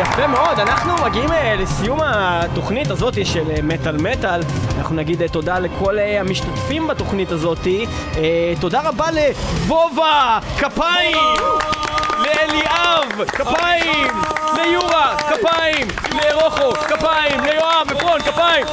יפה 0.00 0.26
מאוד, 0.26 0.60
אנחנו 0.60 0.92
מגיעים 1.04 1.32
אה, 1.32 1.56
לסיום 1.56 1.98
התוכנית 2.04 2.90
הזאת 2.90 3.26
של 3.26 3.50
אה, 3.50 3.56
מטאל 3.62 3.96
מטאל. 3.96 4.40
אנחנו 4.78 4.96
נגיד 4.96 5.22
אה, 5.22 5.28
תודה 5.28 5.58
לכל 5.58 5.98
אה, 5.98 6.20
המשתתפים 6.20 6.86
בתוכנית 6.86 7.32
הזאת. 7.32 7.66
אה, 8.16 8.52
תודה 8.60 8.80
רבה 8.84 9.06
לבובה, 9.10 10.38
כפיים! 10.58 11.16
לאליאב, 12.18 13.24
כפיים! 13.28 14.08
ליורה, 14.56 15.16
כפיים! 15.18 15.86
לרוחו, 16.12 16.72
כפיים! 16.72 17.40
ליואב, 17.40 17.86
עפרון, 17.96 18.20
כפיים! 18.20 18.66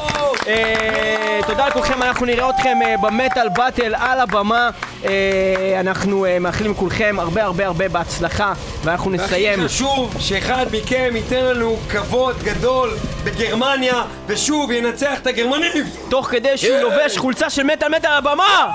אה, 0.48 1.40
תודה 1.48 1.68
לכולכם, 1.68 2.04
אנחנו 2.04 2.26
נראה 2.26 2.50
אתכם 2.50 2.78
אה, 2.86 2.96
במטאל 3.02 3.50
באטל 3.50 3.96
על 3.96 4.20
הבמה. 4.20 4.70
אה, 5.06 5.80
אנחנו 5.80 6.26
אה, 6.26 6.40
מאחלים 6.40 6.72
לכולכם 6.72 7.16
הרבה 7.20 7.44
הרבה 7.44 7.66
הרבה 7.66 7.90
בהצלחה, 7.90 8.54
ואנחנו 8.84 9.12
נסיים. 9.12 9.60
הכי 9.60 9.68
חשוב 9.68 10.16
שאחד 10.20 10.66
מכם 10.72 11.14
ייתן 11.16 11.46
לנו 11.46 11.78
כבוד 11.90 12.44
גדול 12.44 12.96
בגרמניה, 13.24 14.04
ושוב 14.28 14.72
ינצח 14.72 15.20
את 15.22 15.28
הגרמנים! 15.28 15.86
תוך 16.10 16.28
כדי 16.28 16.58
שהוא 16.58 16.78
לובש 16.78 17.18
חולצה 17.18 17.50
של 17.50 17.64
מטאל 17.64 17.90
מטאל 17.90 18.12
על 18.12 18.18
הבמה! 18.18 18.72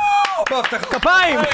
כפיים! 0.90 1.38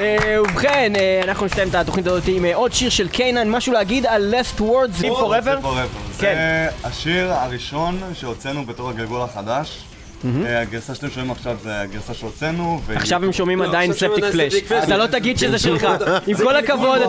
אה, 0.00 0.36
ובכן, 0.40 0.92
אנחנו 1.24 1.46
נסיים 1.46 1.68
את 1.68 1.74
התוכנית 1.74 2.06
הזאת 2.06 2.22
עם 2.26 2.44
עוד 2.54 2.72
שיר 2.72 2.90
של 2.90 3.08
קיינן, 3.08 3.50
משהו 3.50 3.72
להגיד 3.72 4.06
על 4.06 4.34
last 4.34 4.60
words 4.60 5.02
live 5.02 5.04
forever? 5.04 5.62
Forever. 5.62 6.18
כן. 6.18 6.34
זה 6.34 6.68
השיר 6.84 7.32
הראשון 7.32 8.00
שהוצאנו 8.14 8.66
בתור 8.66 8.90
הגלגול 8.90 9.22
החדש. 9.22 9.84
אה, 10.24 10.60
הגרסה 10.60 10.94
שאתם 10.94 11.10
שומעים 11.10 11.30
עכשיו 11.30 11.56
זה 11.62 11.80
הגרסה 11.80 12.14
שהוצאנו. 12.14 12.80
עכשיו 12.94 13.24
הם 13.24 13.32
שומעים 13.32 13.62
עדיין 13.62 13.92
ספטיק 13.92 14.16
עדיין 14.16 14.32
פלאש. 14.32 14.52
ספטיק 14.52 14.68
פלאש. 14.68 14.84
אתה 14.84 14.96
לא 14.96 15.06
תגיד 15.06 15.38
שזה 15.38 15.58
שלך. 15.58 15.86
עם 16.26 16.36
כל 16.36 16.56
הכבוד, 16.56 17.00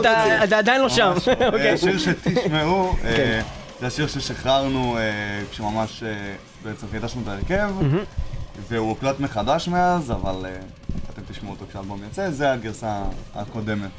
אתה 0.43 0.57
עדיין 0.57 0.81
לא 0.81 0.89
שם. 0.89 1.13
אה, 1.41 1.47
אוקיי. 1.53 1.77
שתשמעו, 1.77 2.95
אה, 3.03 3.41
זה 3.79 3.88
השיר 3.88 4.07
ששחררנו 4.07 4.97
כשממש 5.51 6.03
בעצם 6.63 6.88
חידשנו 6.91 7.21
את 7.23 7.27
ההרכב, 7.27 7.69
והוא 8.69 8.89
הוקלט 8.89 9.19
מחדש 9.19 9.67
מאז, 9.67 10.11
אבל 10.11 10.45
אתם 11.13 11.21
תשמעו 11.29 11.51
אותו 11.51 11.65
כשהאלבום 11.69 11.99
יצא, 12.11 12.29
זה 12.31 12.51
הגרסה 12.51 13.03
הקודמת. 13.35 13.89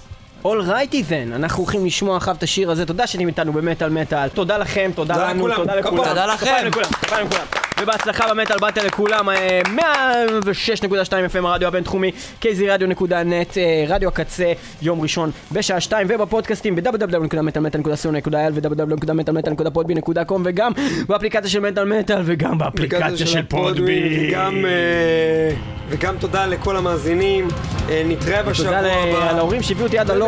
אולרייטי 0.44 1.05
then, 1.09 1.35
אנחנו 1.35 1.62
הולכים 1.62 1.86
לשמוע 1.86 2.16
אחריו 2.16 2.36
את 2.36 2.43
השיר 2.43 2.70
הזה, 2.70 2.86
תודה 2.86 3.06
שאתם 3.06 3.27
איתנו 3.28 3.52
במטאל 3.52 3.89
מטאל, 3.90 4.28
תודה 4.28 4.59
לכם, 4.59 4.90
תודה 4.94 5.15
תודה 5.15 5.28
לנו, 5.31 5.48
לכולם, 5.48 5.56
תודה 5.66 5.77
לכולם. 5.77 6.05
תודה 6.05 6.27
לכם. 6.27 6.70
כפיים 7.02 7.27
לכולם. 7.27 7.44
ובהצלחה 7.82 8.35
במטאל 8.35 8.56
באטל 8.59 8.86
לכולם, 8.86 9.28
אה, 9.28 9.60
106.2 9.65 10.90
FM 11.35 11.47
הרדיו 11.47 11.69
הבינתחומי, 11.69 12.10
kzradio.net, 12.43 13.12
אה, 13.56 13.85
רדיו 13.89 14.09
הקצה, 14.09 14.52
יום 14.82 15.01
ראשון 15.01 15.31
בשעה 15.52 15.81
2, 15.81 16.06
ובפודקאסטים 16.10 16.74
ב-www.מטאלמטאל.co.il 16.77 18.31
ו-www.מטאלמטאל.podbean.com 18.55 20.40
וגם 20.44 20.73
באפליקציה 21.09 21.51
של 21.51 21.60
מטאל 21.60 21.85
מטאל 21.98 22.23
וגם 22.24 22.59
באפליקציה 22.59 23.27
של 23.27 23.43
פודבי. 23.43 24.28
וגם, 24.31 24.65
אה, 24.65 25.51
וגם 25.89 26.15
תודה 26.20 26.47
לכל 26.47 26.77
המאזינים. 26.77 27.48
אה, 27.90 28.02
נתראה 28.06 28.43
בשבוע 28.43 28.66
תודה 28.66 28.93
הבא. 28.93 29.32
ל- 29.32 29.36
להורים 29.36 29.62
שהביאו 29.62 29.86
אותי 29.86 29.98
עד 29.98 30.10
הלום. 30.10 30.27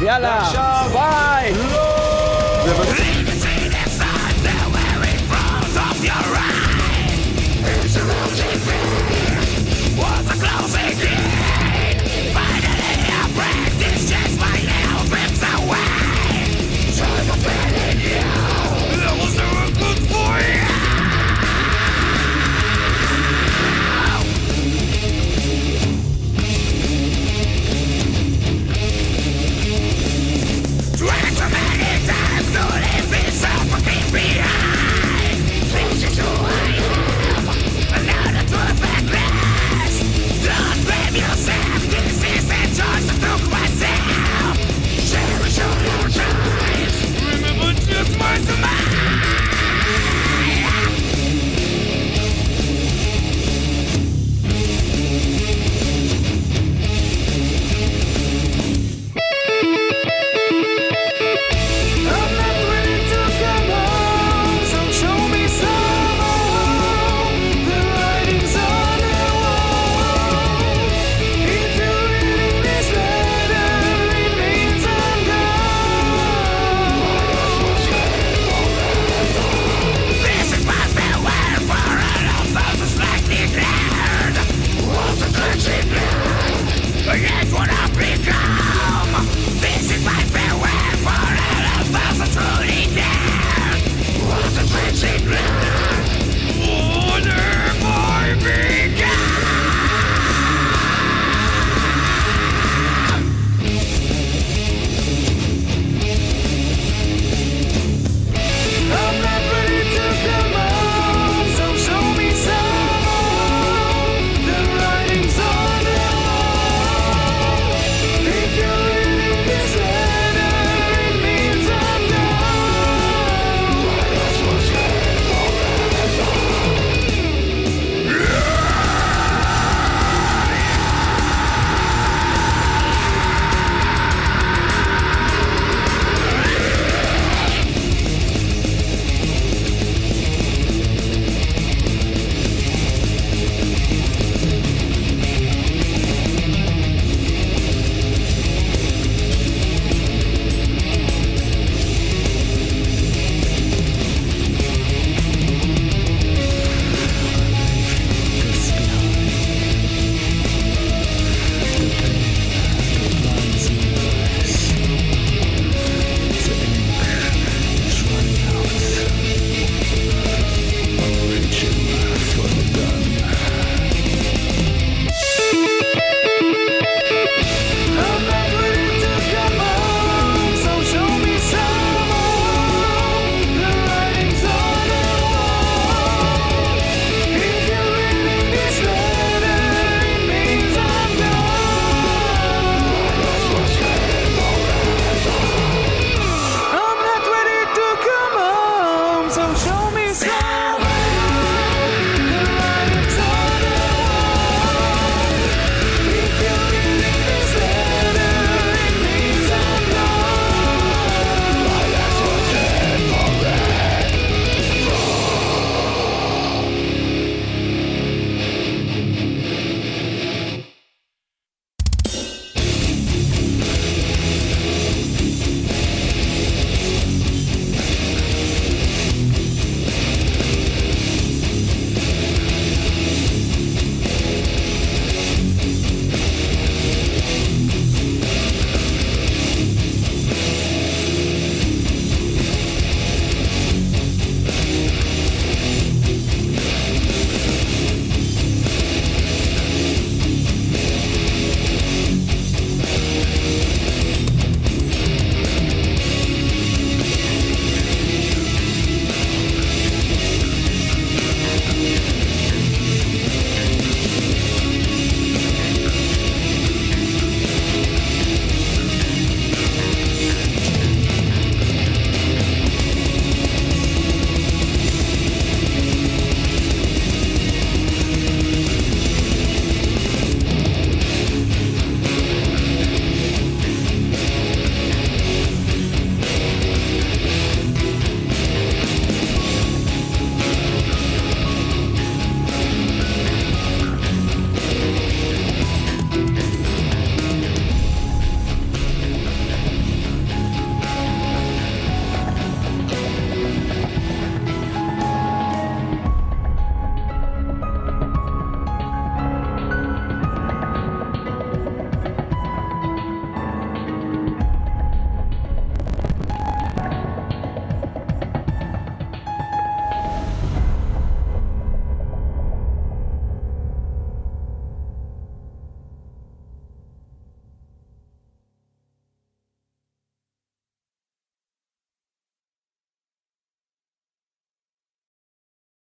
ויאללה, 0.00 0.38
ועכשיו, 0.42 0.90
ביי! 0.92 1.52
your 6.04 6.33